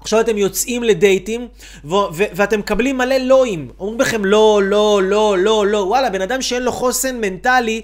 עכשיו 0.00 0.20
אתם 0.20 0.38
יוצאים 0.38 0.82
לדייטים, 0.82 1.48
ו- 1.84 1.94
ו- 1.94 2.30
ואתם 2.32 2.58
מקבלים 2.58 2.98
מלא 2.98 3.16
לואים. 3.16 3.68
אומרים 3.80 4.00
לכם 4.00 4.24
לא, 4.24 4.60
לא, 4.64 5.00
לא, 5.02 5.36
לא, 5.38 5.66
לא. 5.66 5.78
וואלה, 5.78 6.10
בן 6.10 6.20
אדם 6.22 6.42
שאין 6.42 6.62
לו 6.62 6.72
חוסן 6.72 7.20
מנטלי, 7.20 7.80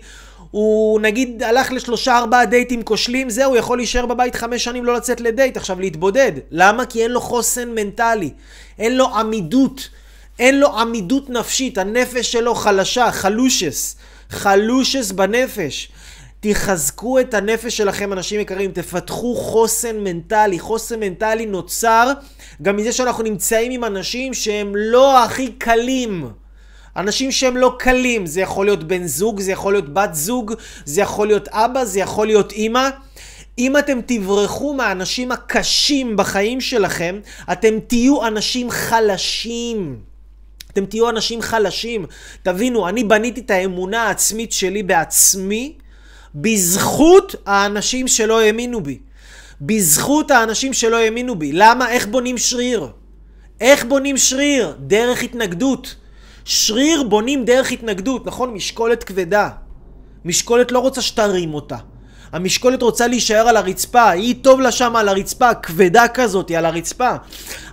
הוא 0.54 1.00
נגיד 1.00 1.42
הלך 1.42 1.72
לשלושה 1.72 2.18
ארבעה 2.18 2.46
דייטים 2.46 2.82
כושלים, 2.82 3.30
זהו, 3.30 3.50
הוא 3.50 3.56
יכול 3.56 3.78
להישאר 3.78 4.06
בבית 4.06 4.34
חמש 4.34 4.64
שנים 4.64 4.84
לא 4.84 4.94
לצאת 4.94 5.20
לדייט, 5.20 5.56
עכשיו 5.56 5.80
להתבודד. 5.80 6.32
למה? 6.50 6.86
כי 6.86 7.02
אין 7.02 7.10
לו 7.10 7.20
חוסן 7.20 7.68
מנטלי, 7.74 8.30
אין 8.78 8.96
לו 8.96 9.06
עמידות, 9.06 9.88
אין 10.38 10.60
לו 10.60 10.78
עמידות 10.78 11.30
נפשית, 11.30 11.78
הנפש 11.78 12.32
שלו 12.32 12.54
חלשה, 12.54 13.12
חלושס, 13.12 13.96
חלושס 14.30 15.12
בנפש. 15.12 15.88
תחזקו 16.40 17.20
את 17.20 17.34
הנפש 17.34 17.76
שלכם, 17.76 18.12
אנשים 18.12 18.40
יקרים, 18.40 18.72
תפתחו 18.72 19.34
חוסן 19.36 19.96
מנטלי. 19.96 20.58
חוסן 20.58 21.00
מנטלי 21.00 21.46
נוצר 21.46 22.12
גם 22.62 22.76
מזה 22.76 22.92
שאנחנו 22.92 23.22
נמצאים 23.22 23.72
עם 23.72 23.84
אנשים 23.84 24.34
שהם 24.34 24.76
לא 24.76 25.24
הכי 25.24 25.52
קלים. 25.52 26.43
אנשים 26.96 27.32
שהם 27.32 27.56
לא 27.56 27.76
קלים, 27.78 28.26
זה 28.26 28.40
יכול 28.40 28.66
להיות 28.66 28.84
בן 28.84 29.06
זוג, 29.06 29.40
זה 29.40 29.52
יכול 29.52 29.72
להיות 29.72 29.94
בת 29.94 30.14
זוג, 30.14 30.54
זה 30.84 31.00
יכול 31.00 31.26
להיות 31.26 31.48
אבא, 31.48 31.84
זה 31.84 32.00
יכול 32.00 32.26
להיות 32.26 32.52
אימא. 32.52 32.88
אם 33.58 33.76
אתם 33.76 34.00
תברחו 34.06 34.74
מהאנשים 34.74 35.32
הקשים 35.32 36.16
בחיים 36.16 36.60
שלכם, 36.60 37.20
אתם 37.52 37.78
תהיו 37.86 38.26
אנשים 38.26 38.70
חלשים. 38.70 39.98
אתם 40.72 40.86
תהיו 40.86 41.08
אנשים 41.10 41.42
חלשים. 41.42 42.06
תבינו, 42.42 42.88
אני 42.88 43.04
בניתי 43.04 43.40
את 43.40 43.50
האמונה 43.50 44.02
העצמית 44.02 44.52
שלי 44.52 44.82
בעצמי 44.82 45.72
בזכות 46.34 47.34
האנשים 47.46 48.08
שלא 48.08 48.40
האמינו 48.40 48.80
בי. 48.80 48.98
בזכות 49.60 50.30
האנשים 50.30 50.72
שלא 50.72 50.96
האמינו 50.96 51.34
בי. 51.34 51.52
למה? 51.52 51.90
איך 51.90 52.06
בונים 52.06 52.38
שריר? 52.38 52.88
איך 53.60 53.84
בונים 53.84 54.16
שריר? 54.16 54.76
דרך 54.78 55.22
התנגדות. 55.22 55.94
שריר 56.44 57.02
בונים 57.02 57.44
דרך 57.44 57.72
התנגדות, 57.72 58.26
נכון? 58.26 58.54
משקולת 58.54 59.04
כבדה. 59.04 59.48
משקולת 60.24 60.72
לא 60.72 60.78
רוצה 60.78 61.02
שתרים 61.02 61.54
אותה. 61.54 61.76
המשקולת 62.32 62.82
רוצה 62.82 63.06
להישאר 63.06 63.48
על 63.48 63.56
הרצפה, 63.56 64.10
היא 64.10 64.34
טוב 64.42 64.60
לה 64.60 64.72
שם 64.72 64.96
על 64.96 65.08
הרצפה, 65.08 65.54
כבדה 65.54 66.08
כזאת, 66.08 66.50
על 66.50 66.66
הרצפה. 66.66 67.10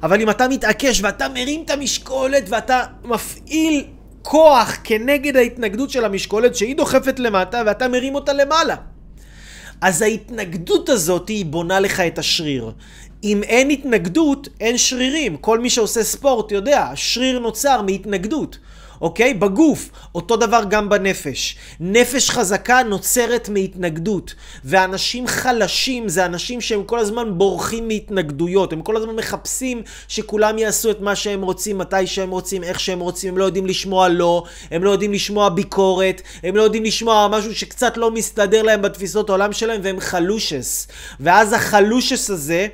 אבל 0.03 0.21
אם 0.21 0.29
אתה 0.29 0.47
מתעקש 0.47 1.01
ואתה 1.01 1.29
מרים 1.29 1.63
את 1.65 1.69
המשקולת 1.69 2.43
ואתה 2.49 2.83
מפעיל 3.03 3.85
כוח 4.21 4.77
כנגד 4.83 5.35
ההתנגדות 5.35 5.89
של 5.89 6.05
המשקולת 6.05 6.55
שהיא 6.55 6.75
דוחפת 6.75 7.19
למטה 7.19 7.61
ואתה 7.65 7.87
מרים 7.87 8.15
אותה 8.15 8.33
למעלה. 8.33 8.75
אז 9.81 10.01
ההתנגדות 10.01 10.89
הזאת 10.89 11.29
היא 11.29 11.45
בונה 11.45 11.79
לך 11.79 11.99
את 11.99 12.19
השריר. 12.19 12.71
אם 13.23 13.43
אין 13.43 13.69
התנגדות, 13.69 14.47
אין 14.59 14.77
שרירים. 14.77 15.37
כל 15.37 15.59
מי 15.59 15.69
שעושה 15.69 16.03
ספורט 16.03 16.51
יודע, 16.51 16.83
השריר 16.83 17.39
נוצר 17.39 17.81
מהתנגדות. 17.81 18.57
אוקיי? 19.01 19.33
בגוף. 19.33 19.89
אותו 20.15 20.35
דבר 20.35 20.63
גם 20.69 20.89
בנפש. 20.89 21.55
נפש 21.79 22.29
חזקה 22.29 22.83
נוצרת 22.83 23.49
מהתנגדות. 23.49 24.35
ואנשים 24.65 25.27
חלשים 25.27 26.09
זה 26.09 26.25
אנשים 26.25 26.61
שהם 26.61 26.83
כל 26.83 26.99
הזמן 26.99 27.37
בורחים 27.37 27.87
מהתנגדויות. 27.87 28.73
הם 28.73 28.81
כל 28.81 28.97
הזמן 28.97 29.15
מחפשים 29.15 29.81
שכולם 30.07 30.57
יעשו 30.57 30.91
את 30.91 31.01
מה 31.01 31.15
שהם 31.15 31.41
רוצים, 31.41 31.77
מתי 31.77 32.07
שהם 32.07 32.31
רוצים, 32.31 32.63
איך 32.63 32.79
שהם 32.79 32.99
רוצים. 32.99 33.29
הם 33.33 33.37
לא 33.37 33.45
יודעים 33.45 33.65
לשמוע 33.65 34.09
לא, 34.09 34.43
הם 34.71 34.83
לא 34.83 34.89
יודעים 34.89 35.13
לשמוע 35.13 35.49
ביקורת, 35.49 36.21
הם 36.43 36.55
לא 36.55 36.61
יודעים 36.61 36.83
לשמוע 36.83 37.27
משהו 37.31 37.55
שקצת 37.55 37.97
לא 37.97 38.11
מסתדר 38.11 38.61
להם 38.61 38.81
בתפיסות 38.81 39.29
העולם 39.29 39.53
שלהם, 39.53 39.81
והם 39.83 39.99
חלושס. 39.99 40.87
ואז 41.19 41.53
החלושס 41.53 42.29
הזה... 42.29 42.67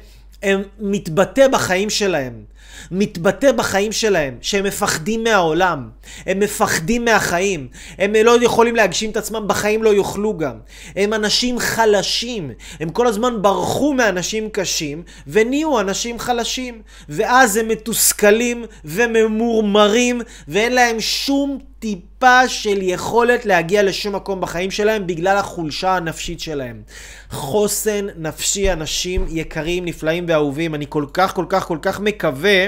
הם 0.43 0.63
מתבטא 0.79 1.47
בחיים 1.47 1.89
שלהם. 1.89 2.43
מתבטא 2.91 3.51
בחיים 3.51 3.91
שלהם, 3.91 4.38
שהם 4.41 4.63
מפחדים 4.63 5.23
מהעולם, 5.23 5.89
הם 6.25 6.39
מפחדים 6.39 7.05
מהחיים, 7.05 7.67
הם 7.97 8.13
לא 8.15 8.43
יכולים 8.43 8.75
להגשים 8.75 9.11
את 9.11 9.17
עצמם, 9.17 9.47
בחיים 9.47 9.83
לא 9.83 9.89
יוכלו 9.89 10.38
גם. 10.38 10.57
הם 10.95 11.13
אנשים 11.13 11.59
חלשים, 11.59 12.51
הם 12.79 12.89
כל 12.89 13.07
הזמן 13.07 13.41
ברחו 13.41 13.93
מאנשים 13.93 14.49
קשים 14.49 15.03
ונהיו 15.27 15.79
אנשים 15.79 16.19
חלשים, 16.19 16.81
ואז 17.09 17.57
הם 17.57 17.67
מתוסכלים 17.67 18.65
וממורמרים 18.85 20.21
ואין 20.47 20.73
להם 20.73 20.99
שום 20.99 21.59
טיפה 21.80 22.47
של 22.47 22.82
יכולת 22.82 23.45
להגיע 23.45 23.84
לשום 23.84 24.15
מקום 24.15 24.41
בחיים 24.41 24.71
שלהם 24.71 25.07
בגלל 25.07 25.38
החולשה 25.38 25.95
הנפשית 25.95 26.39
שלהם. 26.39 26.82
חוסן 27.30 28.07
נפשי, 28.17 28.73
אנשים 28.73 29.25
יקרים, 29.30 29.86
נפלאים 29.86 30.25
ואהובים. 30.28 30.75
אני 30.75 30.86
כל 30.89 31.05
כך, 31.13 31.34
כל 31.34 31.45
כך, 31.49 31.63
כל 31.63 31.78
כך 31.82 31.99
מקווה 31.99 32.67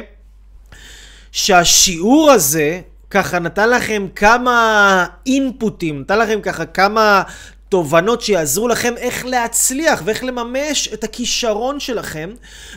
שהשיעור 1.32 2.32
הזה 2.32 2.82
ככה 3.10 3.40
נתן 3.40 3.70
לכם 3.70 4.08
כמה 4.16 5.06
אינפוטים, 5.26 6.00
נתן 6.00 6.20
לכם 6.20 6.42
ככה 6.42 6.66
כמה 6.66 7.24
תובנות 7.70 8.22
שיעזרו 8.22 8.68
לכם 8.68 8.94
איך 8.98 9.26
להצליח 9.26 10.02
ואיך 10.06 10.24
לממש 10.24 10.90
את 10.94 11.04
הכישרון 11.04 11.80
שלכם 11.80 12.30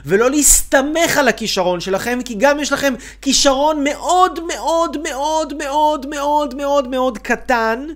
ולא 0.07 0.31
להסתמך 0.31 1.17
על 1.19 1.29
הכישרון 1.29 1.81
שלכם 1.81 2.19
כי 2.25 2.35
גם 2.35 2.61
יש 2.61 2.73
לכם 2.73 2.95
כישרון 3.23 3.85
מאוד 3.85 4.41
מאוד 4.47 4.97
מאוד 5.03 5.55
מאוד 5.59 6.07
מאוד 6.07 6.55
מאוד 6.55 6.89
מאוד 6.89 7.19
קטן 7.19 7.87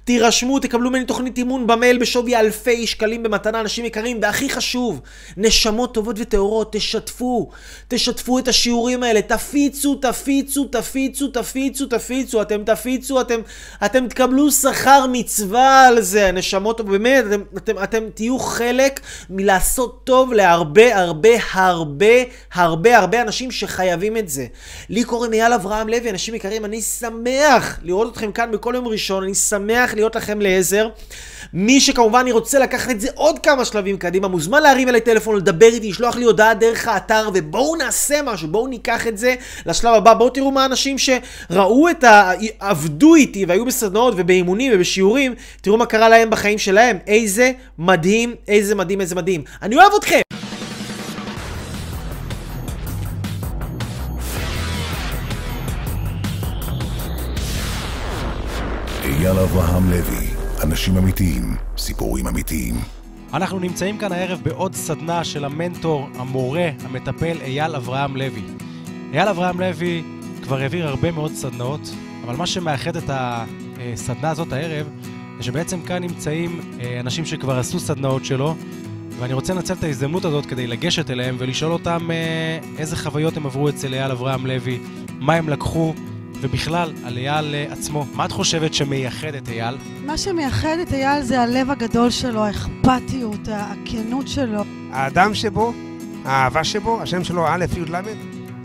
תירשמו, 0.05 0.59
תקבלו 0.59 0.91
ממני 0.91 1.05
תוכנית 1.05 1.39
אימון 1.39 1.67
במייל 1.67 1.99
בשווי 1.99 2.37
אלפי 2.37 2.87
שקלים 2.87 3.23
במתנה, 3.23 3.61
אנשים 3.61 3.85
יקרים, 3.85 4.19
והכי 4.23 4.51
חשוב, 4.51 5.01
נשמות 5.37 5.95
טובות 5.95 6.17
וטהורות, 6.19 6.73
תשתפו, 6.73 7.51
תשתפו 7.89 8.39
את 8.39 8.49
השיעורים 8.49 9.03
האלה, 9.03 9.23
תפיצו, 9.23 9.95
תפיצו, 9.95 10.65
תפיצו, 10.65 11.29
תפיצו, 11.29 11.87
תפיצו, 11.87 12.43
אתם 12.43 12.65
תפיצו, 12.65 13.21
אתם, 13.21 13.41
אתם 13.85 14.09
תקבלו 14.09 14.51
שכר 14.51 15.07
מצווה 15.13 15.87
על 15.87 16.01
זה, 16.01 16.29
הנשמות, 16.29 16.81
באמת, 16.81 17.25
אתם, 17.27 17.43
אתם, 17.57 17.83
אתם 17.83 18.05
תהיו 18.15 18.39
חלק 18.39 19.01
מלעשות 19.31 20.01
טוב 20.05 20.33
להרבה, 20.33 20.97
הרבה, 20.97 21.31
הרבה, 21.53 22.15
הרבה, 22.53 22.99
הרבה 22.99 23.23
אנשים 23.23 23.51
שחייבים 23.51 24.17
את 24.17 24.29
זה. 24.29 24.47
לי 24.89 25.05
קוראים 25.05 25.33
אייל 25.33 25.53
אברהם 25.53 25.89
לוי, 25.89 26.11
אנשים 26.11 26.35
יקרים, 26.35 26.65
אני 26.65 26.83
שמח 26.83 27.79
לראות 27.83 28.13
אתכם 28.13 28.33
כאן 28.33 28.51
בכל 28.53 28.73
יום 28.75 28.89
ראשון, 28.89 29.23
אני 29.23 29.35
שמח 29.35 29.94
להיות 29.95 30.17
לכם 30.17 30.41
לעזר. 30.41 30.89
מי 31.53 31.81
שכמובן 31.81 32.27
רוצה 32.31 32.59
לקחת 32.59 32.91
את 32.91 33.01
זה 33.01 33.09
עוד 33.15 33.39
כמה 33.39 33.65
שלבים 33.65 33.97
קדימה, 33.97 34.29
מוזמן 34.29 34.63
להרים 34.63 34.89
אליי 34.89 35.01
טלפון, 35.01 35.37
לדבר 35.37 35.67
איתי, 35.67 35.89
לשלוח 35.89 36.17
לי 36.17 36.25
הודעה 36.25 36.55
דרך 36.55 36.89
האתר, 36.89 37.31
ובואו 37.35 37.77
נעשה 37.77 38.23
משהו, 38.25 38.49
בואו 38.49 38.67
ניקח 38.67 39.07
את 39.07 39.19
זה 39.19 39.35
לשלב 39.67 39.95
הבא. 39.95 40.15
בואו 40.15 40.31
תראו 40.31 40.51
מה 40.51 40.63
האנשים 40.63 40.97
שראו 40.99 41.89
את 41.91 42.05
ה... 42.05 42.31
עבדו 42.61 43.15
איתי 43.15 43.45
והיו 43.45 43.65
בסדנאות 43.65 44.15
ובאימונים 44.17 44.73
ובשיעורים, 44.75 45.35
תראו 45.61 45.77
מה 45.77 45.87
קרה 45.87 46.09
להם 46.09 46.31
בחיים 46.31 46.59
שלהם. 46.59 46.99
איזה 47.07 47.53
מדהים, 47.79 48.35
איזה 48.49 48.75
מדהים, 48.75 49.01
איזה 49.01 49.15
מדהים. 49.15 49.43
אני 49.63 49.77
אוהב 49.77 49.93
אתכם! 49.99 50.44
אייל 59.25 59.39
אברהם 59.39 59.91
לוי, 59.91 60.27
אנשים 60.63 60.97
אמיתיים, 60.97 61.57
סיפורים 61.77 62.27
אמיתיים. 62.27 62.75
אנחנו 63.35 63.59
נמצאים 63.59 63.99
כאן 63.99 64.13
הערב 64.13 64.41
בעוד 64.43 64.75
סדנה 64.75 65.25
של 65.25 65.45
המנטור, 65.45 66.09
המורה, 66.15 66.71
המטפל 66.85 67.37
אייל 67.41 67.75
אברהם 67.77 68.17
לוי. 68.17 68.43
אייל 69.13 69.29
אברהם 69.29 69.61
לוי 69.61 70.03
כבר 70.43 70.59
העביר 70.59 70.89
הרבה 70.89 71.11
מאוד 71.11 71.33
סדנאות, 71.33 71.81
אבל 72.25 72.37
מה 72.37 72.47
שמאחד 72.47 72.97
את 72.97 73.11
הסדנה 73.11 74.31
הזאת 74.31 74.53
הערב, 74.53 74.89
זה 75.39 75.45
שבעצם 75.45 75.83
כאן 75.83 76.03
נמצאים 76.03 76.61
אה, 76.81 77.01
אנשים 77.01 77.25
שכבר 77.25 77.59
עשו 77.59 77.81
סדנאות 77.81 78.25
שלו, 78.25 78.55
ואני 79.19 79.33
רוצה 79.33 79.55
לנצל 79.55 79.75
את 79.75 79.85
ההזדמנות 79.85 80.25
הזאת 80.25 80.47
כדי 80.47 80.67
לגשת 80.67 81.11
אליהם 81.11 81.37
ולשאול 81.39 81.73
אותם 81.73 82.11
אה, 82.11 82.59
איזה 82.79 82.97
חוויות 82.97 83.37
הם 83.37 83.47
עברו 83.47 83.69
אצל 83.69 83.95
אייל 83.95 84.11
אברהם 84.11 84.47
לוי, 84.47 84.79
מה 85.21 85.35
הם 85.35 85.49
לקחו, 85.49 85.95
ובכלל, 86.45 86.93
על 87.05 87.17
אייל 87.17 87.55
אה, 87.55 87.67
עצמו. 87.73 88.07
מה 88.13 88.25
את 88.25 88.33
חושבת 88.33 88.75
שמייחד 88.75 89.35
את 89.35 89.49
אייל? 89.49 89.77
מה 90.07 90.19
שמייחד 90.19 90.77
את 90.83 90.93
אייל 90.93 91.23
זה 91.23 91.41
הלב 91.41 91.71
הגדול 91.71 92.11
שלו, 92.11 92.45
האכפתיות, 92.45 93.49
הכנות 93.49 94.29
שלו. 94.29 94.63
האדם 94.93 95.35
שבו, 95.35 95.73
האהבה 96.25 96.65
שבו, 96.65 97.03
השם 97.03 97.25
שלו 97.25 97.47
א' 97.49 97.65
י' 97.77 97.91
ל', 97.91 98.01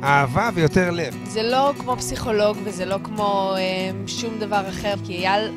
אהבה 0.03 0.49
ויותר 0.53 0.91
לב. 0.91 1.17
זה 1.23 1.43
לא 1.43 1.73
כמו 1.79 1.95
פסיכולוג 1.97 2.57
וזה 2.63 2.85
לא 2.85 2.97
כמו 3.03 3.53
אה, 3.57 4.07
שום 4.07 4.39
דבר 4.39 4.69
אחר, 4.69 4.93
כי 5.05 5.13
אייל... 5.13 5.51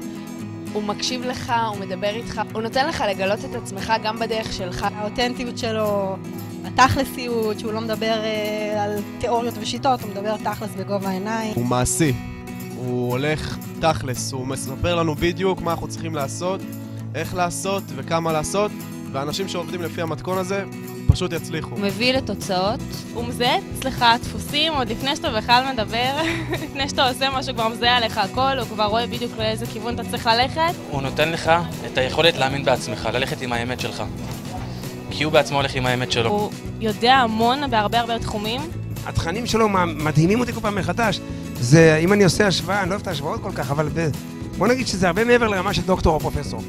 הוא 0.73 0.83
מקשיב 0.83 1.25
לך, 1.25 1.53
הוא 1.69 1.79
מדבר 1.81 2.09
איתך, 2.15 2.43
הוא 2.53 2.63
נותן 2.63 2.89
לך 2.89 3.05
לגלות 3.09 3.39
את 3.45 3.55
עצמך 3.55 3.93
גם 4.03 4.19
בדרך 4.19 4.53
שלך. 4.53 4.87
האותנטיות 4.95 5.59
שלו, 5.59 6.17
התכלסיות, 6.65 7.61
שהוא 7.61 7.73
לא 7.73 7.81
מדבר 7.81 8.15
אה, 8.25 8.85
על 8.85 8.99
תיאוריות 9.19 9.55
ושיטות, 9.61 10.03
הוא 10.03 10.11
מדבר 10.11 10.37
תכלס 10.37 10.71
בגובה 10.79 11.09
העיניים. 11.09 11.53
הוא 11.55 11.67
מעשי, 11.67 12.13
הוא 12.77 13.11
הולך 13.11 13.59
תכלס, 13.81 14.33
הוא 14.33 14.47
מספר 14.47 14.95
לנו 14.95 15.15
בדיוק 15.15 15.61
מה 15.61 15.71
אנחנו 15.71 15.89
צריכים 15.89 16.15
לעשות, 16.15 16.61
איך 17.15 17.35
לעשות 17.35 17.83
וכמה 17.97 18.33
לעשות, 18.33 18.71
ואנשים 19.13 19.49
שעובדים 19.49 19.83
לפי 19.83 20.03
המתכון 20.03 20.39
הזה 20.39 20.65
פשוט 21.09 21.33
יצליחו. 21.33 21.71
הוא 21.71 21.81
מביא 21.81 22.13
לתוצאות, 22.13 22.81
הוא 23.15 23.25
מזהה 23.25 23.59
אצלך 23.79 24.05
דפוסים 24.23 24.73
עוד 24.73 24.89
לפני 24.89 25.17
שאתה 25.17 25.31
בכלל 25.31 25.65
מדבר, 25.73 26.17
לפני 26.65 26.89
שאתה 26.89 27.09
עושה 27.09 27.31
משהו, 27.31 27.55
כבר 27.55 27.69
מזהה 27.69 27.97
עליך 27.97 28.19
הכל, 28.19 28.59
הוא 28.59 28.69
כבר 28.69 28.85
רואה 28.85 29.07
בדיוק 29.07 29.33
לאיזה 29.39 29.67
כיוון 29.67 29.95
אתה 29.95 30.11
צריך 30.11 30.27
ללכת. 30.27 30.75
הוא 30.91 31.03
נותן 31.03 31.29
לך 31.29 31.53
את 31.87 31.99
היכולת 31.99 32.37
להאמין 32.37 32.65
בעצמך, 32.65 33.09
ללכת 33.13 33.43
עם 33.43 33.53
האמת 33.53 33.81
שלך. 33.81 34.03
כי 35.13 35.25
הוא 35.25 35.33
בעצמו 35.33 35.57
הולך 35.57 35.75
עם 35.75 35.87
האמת 35.87 36.13
שלו. 36.13 36.31
הוא 36.31 36.51
יודע 36.81 37.15
המון 37.15 37.71
בהרבה 37.71 38.01
הרבה 38.01 38.19
תחומים. 38.19 38.61
התכנים 39.07 39.47
שלו 39.47 39.69
מדהימים 39.87 40.41
אותי 40.41 40.53
כל 40.53 40.61
פעם 40.61 40.75
מחדש. 40.75 41.21
זה, 41.61 41.97
אם 42.01 42.13
אני 42.13 42.25
עושה 42.25 42.47
השוואה, 42.47 42.81
אני 42.81 42.89
לא 42.89 42.95
אוהב 42.95 43.03
את 43.03 43.09
ההשוואות 43.09 43.43
כל 43.43 43.53
כך, 43.55 43.71
אבל 43.71 43.89
בוא 44.59 44.67
נגיד 44.67 44.87
שזה 44.87 45.07
הרבה 45.07 45.25
מעבר 45.25 45.49
לרמה 45.49 45.75
של 45.75 45.83
דוקטור 45.83 46.15
או 46.15 46.21
פרופסור. 46.21 46.63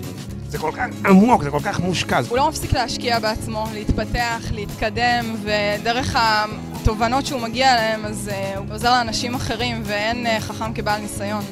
זה 0.54 0.58
כל 0.58 0.72
כך 0.78 0.86
עמוק, 1.06 1.44
זה 1.44 1.52
כל 1.52 1.60
כך 1.64 1.80
מושקע. 1.80 2.20
הוא 2.30 2.38
לא 2.38 2.50
מפסיק 2.50 2.74
להשקיע 2.74 3.20
בעצמו, 3.20 3.66
להתפתח, 3.74 4.42
להתקדם, 4.52 5.36
ודרך 5.44 6.16
התובנות 6.20 7.26
שהוא 7.26 7.42
מגיע 7.42 7.74
אליהן, 7.74 8.06
אז 8.06 8.30
אה, 8.34 8.58
הוא 8.58 8.66
עוזר 8.72 8.92
לאנשים 8.92 9.36
אחרים, 9.36 9.82
ואין 9.86 10.28
אה, 10.28 10.40
חכם 10.40 10.74
כבעל 10.74 11.02
ניסיון. 11.02 11.44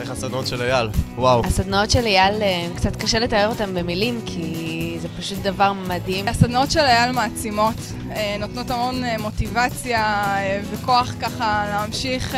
איך 0.00 0.10
הסדנאות 0.10 0.46
של 0.46 0.62
אייל? 0.62 0.88
וואו. 1.16 1.42
הסדנאות 1.44 1.90
של 1.90 2.06
אייל, 2.06 2.42
אה, 2.42 2.66
קצת 2.76 2.96
קשה 2.96 3.18
לתאר 3.18 3.48
אותן 3.48 3.74
במילים, 3.74 4.20
כי 4.26 4.79
פשוט 5.20 5.38
דבר 5.38 5.72
מדהים. 5.72 6.28
הסדנאות 6.28 6.70
של 6.70 6.80
אייל 6.80 7.12
מעצימות, 7.12 7.74
אה, 8.10 8.36
נותנות 8.40 8.70
המון 8.70 9.04
אה, 9.04 9.18
מוטיבציה 9.18 10.00
אה, 10.36 10.60
וכוח 10.70 11.14
ככה 11.20 11.64
להמשיך 11.70 12.36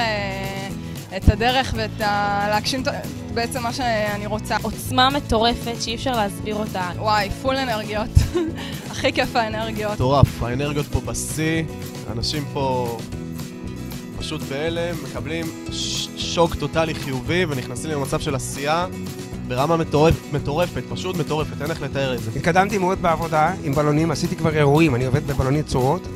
את 1.16 1.28
הדרך 1.28 1.74
ואת 1.76 2.00
ה... 2.00 2.46
להגשים 2.48 2.82
בעצם 3.34 3.62
מה 3.62 3.72
שאני 3.72 4.26
רוצה. 4.26 4.56
עוצמה 4.62 5.10
מטורפת 5.10 5.82
שאי 5.82 5.94
אפשר 5.94 6.12
להסביר 6.12 6.56
אותה. 6.56 6.90
וואי, 6.98 7.30
פול 7.42 7.56
אנרגיות. 7.56 8.10
הכי 8.90 9.12
כיף 9.12 9.36
האנרגיות. 9.36 9.92
מטורף, 9.92 10.42
האנרגיות 10.42 10.86
פה 10.86 11.00
בשיא, 11.00 11.62
אנשים 12.12 12.44
פה 12.52 12.98
פשוט 14.18 14.42
בהלם, 14.42 14.94
מקבלים 15.04 15.46
ש- 15.72 16.08
שוק 16.16 16.54
טוטאלי 16.54 16.94
חיובי 16.94 17.44
ונכנסים 17.44 17.90
למצב 17.90 18.20
של 18.20 18.34
עשייה 18.34 18.86
ברמה 19.54 19.76
מטורפ, 19.76 20.14
מטורפת, 20.32 20.82
פשוט 20.88 21.16
מטורפת, 21.16 21.62
אין 21.62 21.70
איך 21.70 21.82
לתאר 21.82 22.14
את 22.14 22.22
זה. 22.22 22.30
התקדמתי 22.36 22.78
מאוד 22.78 23.02
בעבודה 23.02 23.52
עם 23.64 23.72
בלונים, 23.72 24.10
עשיתי 24.10 24.36
כבר 24.36 24.56
אירועים, 24.56 24.94
אני 24.94 25.04
עובד 25.04 25.26
בבלונים 25.26 25.62
צורות. 25.62 26.08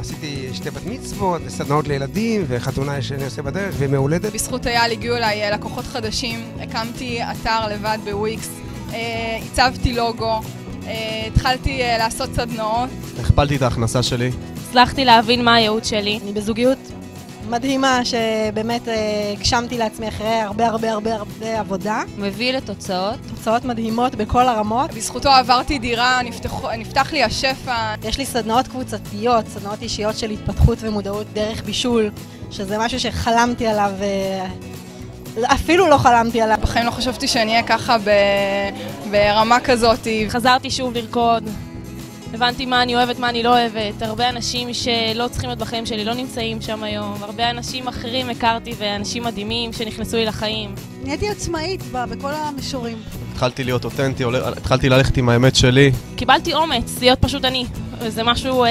עשיתי 0.00 0.48
שתי 0.52 0.70
בת 0.70 0.86
מצוות, 0.86 1.42
וסדנאות 1.44 1.88
לילדים, 1.88 2.44
וחתונה 2.48 3.02
שאני 3.02 3.24
עושה 3.24 3.42
בדרך, 3.42 3.74
וימי 3.78 3.96
הולדת. 3.96 4.32
בזכות 4.32 4.66
אייל 4.66 4.92
הגיעו 4.92 5.16
אליי 5.16 5.42
אה, 5.42 5.50
לקוחות 5.50 5.84
חדשים, 5.84 6.40
הקמתי 6.60 7.20
אתר 7.22 7.68
לבד 7.68 7.98
בוויקס, 8.04 8.50
אה, 8.92 9.38
הצבתי 9.52 9.92
לוגו, 9.92 10.40
אה, 10.86 11.24
התחלתי 11.26 11.82
אה, 11.82 11.98
לעשות 11.98 12.30
סדנאות. 12.34 12.90
הכפלתי 13.20 13.56
את 13.56 13.62
ההכנסה 13.62 14.02
שלי. 14.02 14.30
הצלחתי 14.68 15.04
להבין 15.04 15.44
מה 15.44 15.54
הייעוד 15.54 15.84
שלי. 15.84 16.18
אני 16.22 16.32
בזוגיות 16.32 16.78
מדהימה 17.48 18.00
שבאמת 18.04 18.88
אה, 18.88 19.32
הגשמתי 19.32 19.78
לעצמי 19.78 20.08
אחרי 20.08 20.40
הרבה 20.40 20.66
הרבה 20.66 20.92
הרבה 20.92 21.14
הרבה 21.14 21.60
עבודה. 21.60 22.02
מביא 22.18 22.52
לתוצאות. 22.52 23.18
תוצאות 23.36 23.64
מדהימות 23.64 24.14
בכל 24.14 24.48
הרמות. 24.48 24.94
בזכותו 24.94 25.28
עברתי 25.28 25.78
דירה, 25.78 26.20
נפתח, 26.24 26.64
נפתח 26.78 27.12
לי 27.12 27.24
השפע. 27.24 27.94
יש 28.04 28.18
לי 28.18 28.26
סדנאות 28.26 28.68
קבוצתיות, 28.68 29.48
סדנאות 29.48 29.82
אישיות 29.82 30.18
של 30.18 30.30
התפתחות 30.30 30.78
ומודעות 30.80 31.26
דרך 31.32 31.62
בישול, 31.64 32.10
שזה 32.50 32.78
משהו 32.78 33.00
שחלמתי 33.00 33.66
עליו, 33.66 33.92
אה, 34.00 34.46
אפילו 35.54 35.88
לא 35.88 35.96
חלמתי 35.96 36.40
עליו. 36.40 36.58
בחיים 36.62 36.86
לא 36.86 36.90
חשבתי 36.90 37.28
שאני 37.28 37.50
אהיה 37.50 37.62
ככה 37.62 37.98
ב... 37.98 38.10
ברמה 39.10 39.60
כזאת. 39.60 40.06
חזרתי 40.28 40.70
שוב 40.70 40.94
לרקוד. 40.94 41.48
הבנתי 42.34 42.66
מה 42.66 42.82
אני 42.82 42.94
אוהבת, 42.94 43.18
מה 43.18 43.28
אני 43.28 43.42
לא 43.42 43.48
אוהבת. 43.48 44.02
הרבה 44.02 44.28
אנשים 44.28 44.74
שלא 44.74 45.28
צריכים 45.28 45.48
להיות 45.50 45.58
בחיים 45.58 45.86
שלי 45.86 46.04
לא 46.04 46.14
נמצאים 46.14 46.60
שם 46.60 46.82
היום. 46.82 47.14
הרבה 47.22 47.50
אנשים 47.50 47.88
אחרים 47.88 48.30
הכרתי 48.30 48.74
ואנשים 48.78 49.24
מדהימים 49.24 49.72
שנכנסו 49.72 50.16
לי 50.16 50.24
לחיים. 50.24 50.74
נהייתי 51.04 51.28
עצמאית 51.28 51.82
ב- 51.92 52.04
בכל 52.04 52.30
המישורים. 52.34 52.96
התחלתי 53.32 53.64
להיות 53.64 53.84
אותנטי, 53.84 54.24
התחלתי 54.56 54.88
ללכת 54.88 55.16
עם 55.16 55.28
האמת 55.28 55.56
שלי. 55.56 55.92
קיבלתי 56.16 56.54
אומץ 56.54 56.98
להיות 57.00 57.18
פשוט 57.22 57.44
אני. 57.44 57.66
זה 58.08 58.22
משהו 58.22 58.64
אה, 58.64 58.70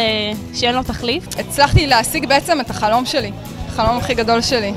שאין 0.54 0.76
לו 0.76 0.84
תחליף. 0.84 1.24
הצלחתי 1.40 1.88
להשיג 1.88 2.28
בעצם 2.28 2.62
את 2.62 2.70
החלום 2.70 3.06
שלי, 3.06 3.32
החלום 3.68 3.98
הכי 3.98 4.14
גדול 4.14 4.42
שלי. 4.42 4.74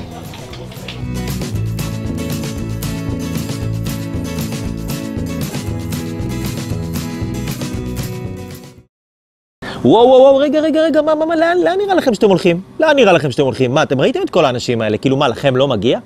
וואו 9.85 10.07
וואו 10.07 10.21
וואו, 10.21 10.37
רגע 10.37 10.59
רגע 10.59 10.81
רגע, 10.81 11.01
מה, 11.01 11.15
מה, 11.15 11.25
מה, 11.25 11.35
לאן, 11.35 11.57
לאן 11.63 11.77
נראה 11.77 11.95
לכם 11.95 12.13
שאתם 12.13 12.29
הולכים? 12.29 12.61
לאן 12.79 12.95
נראה 12.95 13.13
לכם 13.13 13.31
שאתם 13.31 13.43
הולכים? 13.43 13.73
מה, 13.73 13.83
אתם 13.83 14.01
ראיתם 14.01 14.19
את 14.21 14.29
כל 14.29 14.45
האנשים 14.45 14.81
האלה? 14.81 14.97
כאילו 14.97 15.17
מה, 15.17 15.27
לכם 15.27 15.55
לא 15.55 15.67
מגיע? 15.67 15.99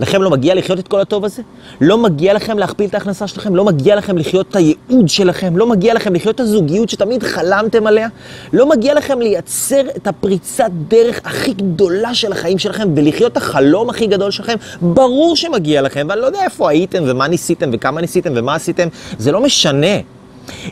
לכם 0.00 0.22
לא 0.22 0.30
מגיע 0.30 0.54
לחיות 0.54 0.78
את 0.78 0.88
כל 0.88 1.00
הטוב 1.00 1.24
הזה? 1.24 1.42
לא 1.80 1.98
מגיע 1.98 2.34
לכם 2.34 2.58
להכפיל 2.58 2.88
את 2.88 2.94
ההכנסה 2.94 3.26
שלכם? 3.26 3.56
לא 3.56 3.64
מגיע 3.64 3.96
לכם 3.96 4.18
לחיות 4.18 4.46
את 4.50 4.56
הייעוד 4.56 5.08
שלכם? 5.08 5.56
לא 5.56 5.66
מגיע 5.66 5.94
לכם 5.94 6.14
לחיות 6.14 6.34
את 6.34 6.40
הזוגיות 6.40 6.88
שתמיד 6.88 7.22
חלמתם 7.22 7.86
עליה? 7.86 8.08
לא 8.52 8.68
מגיע 8.68 8.94
לכם 8.94 9.20
לייצר 9.20 9.82
את 9.96 10.06
הפריצת 10.06 10.70
דרך 10.88 11.20
הכי 11.24 11.52
גדולה 11.52 12.14
של 12.14 12.32
החיים 12.32 12.58
שלכם 12.58 12.88
ולחיות 12.96 13.32
את 13.32 13.36
החלום 13.36 13.90
הכי 13.90 14.06
גדול 14.06 14.30
שלכם? 14.30 14.54
ברור 14.80 15.36
שמגיע 15.36 15.82
לכם, 15.82 16.06
ואני 16.10 16.20
לא 16.20 16.26
יודע 16.26 16.44
איפה 16.44 16.70
הייתם 16.70 17.02
ומה 17.06 17.28
ניסיתם 17.28 17.70
וכמה 17.72 18.00
ניסיתם 18.00 18.32
ומה 18.34 18.54
עשיתם, 18.54 18.88
זה 19.18 19.32
לא 19.32 19.40
משנה. 19.40 20.19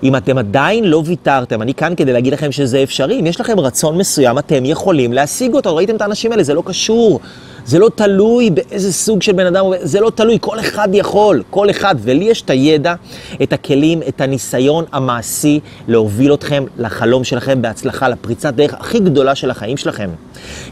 אם 0.03 0.17
אתם 0.17 0.39
עדיין 0.39 0.85
לא 0.85 1.03
ויתרתם, 1.07 1.63
אני 1.63 1.75
כאן 1.75 1.95
כדי 1.97 2.13
להגיד 2.13 2.33
לכם 2.33 2.53
שזה 2.53 2.83
אפשרי. 2.83 3.21
אם 3.21 3.27
יש 3.27 3.41
לכם 3.41 3.61
רצון 3.61 3.99
מסוים, 3.99 4.39
אתם 4.39 4.65
יכולים 4.65 5.13
להשיג 5.13 5.55
אותו. 5.55 5.77
ראיתם 5.77 5.97
את 5.97 6.03
האנשים 6.03 6.33
האלה? 6.33 6.43
זה 6.43 6.55
לא 6.55 6.63
קשור. 6.67 7.21
זה 7.69 7.79
לא 7.79 7.91
תלוי 7.95 8.51
באיזה 8.51 8.93
סוג 8.93 9.23
של 9.23 9.33
בן 9.33 9.47
אדם, 9.47 9.65
זה 9.81 10.01
לא 10.01 10.11
תלוי, 10.15 10.39
כל 10.41 10.61
אחד 10.61 10.89
יכול, 10.93 11.43
כל 11.51 11.71
אחד. 11.71 11.95
ולי 11.99 12.25
יש 12.25 12.43
את 12.43 12.51
הידע, 12.51 12.95
את 13.43 13.53
הכלים, 13.53 14.01
את 14.09 14.21
הניסיון 14.21 14.85
המעשי 14.93 15.61
להוביל 15.89 16.35
אתכם 16.35 16.65
לחלום 16.79 17.25
שלכם 17.25 17.63
בהצלחה, 17.63 18.09
לפריצת 18.09 18.55
דרך 18.55 18.75
הכי 18.75 19.01
גדולה 19.01 19.35
של 19.35 19.51
החיים 19.51 19.77
שלכם. 19.77 20.11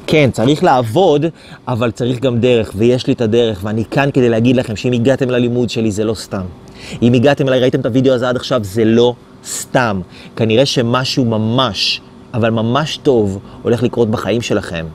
כן, 0.06 0.30
צריך 0.32 0.64
לעבוד, 0.64 1.26
אבל 1.68 1.90
צריך 1.90 2.20
גם 2.20 2.40
דרך, 2.40 2.72
ויש 2.76 3.06
לי 3.06 3.12
את 3.12 3.20
הדרך, 3.20 3.60
ואני 3.62 3.84
כאן 3.84 4.10
כדי 4.14 4.28
להגיד 4.28 4.56
לכם 4.56 4.76
שאם 4.76 4.92
הגעתם 4.92 5.30
ללימוד 5.30 5.70
שלי 5.70 5.90
זה 5.90 6.04
לא 6.04 6.14
סתם. 6.14 6.65
אם 7.02 7.12
הגעתם 7.12 7.48
אליי, 7.48 7.60
ראיתם 7.60 7.80
את 7.80 7.86
הוידאו 7.86 8.14
הזה 8.14 8.28
עד 8.28 8.36
עכשיו, 8.36 8.64
זה 8.64 8.84
לא 8.84 9.14
סתם. 9.44 10.00
כנראה 10.36 10.66
שמשהו 10.66 11.24
ממש, 11.24 12.00
אבל 12.34 12.50
ממש 12.50 12.96
טוב, 12.96 13.38
הולך 13.62 13.82
לקרות 13.82 14.10
בחיים 14.10 14.42
שלכם. 14.42 14.86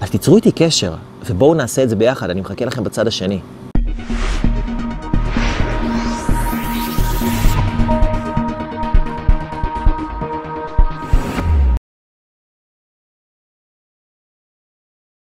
אז 0.00 0.10
תיצרו 0.10 0.36
איתי 0.36 0.52
קשר, 0.52 0.94
ובואו 1.26 1.54
נעשה 1.54 1.82
את 1.82 1.88
זה 1.88 1.96
ביחד, 1.96 2.30
אני 2.30 2.40
מחכה 2.40 2.64
לכם 2.64 2.84
בצד 2.84 3.06
השני. 3.06 3.38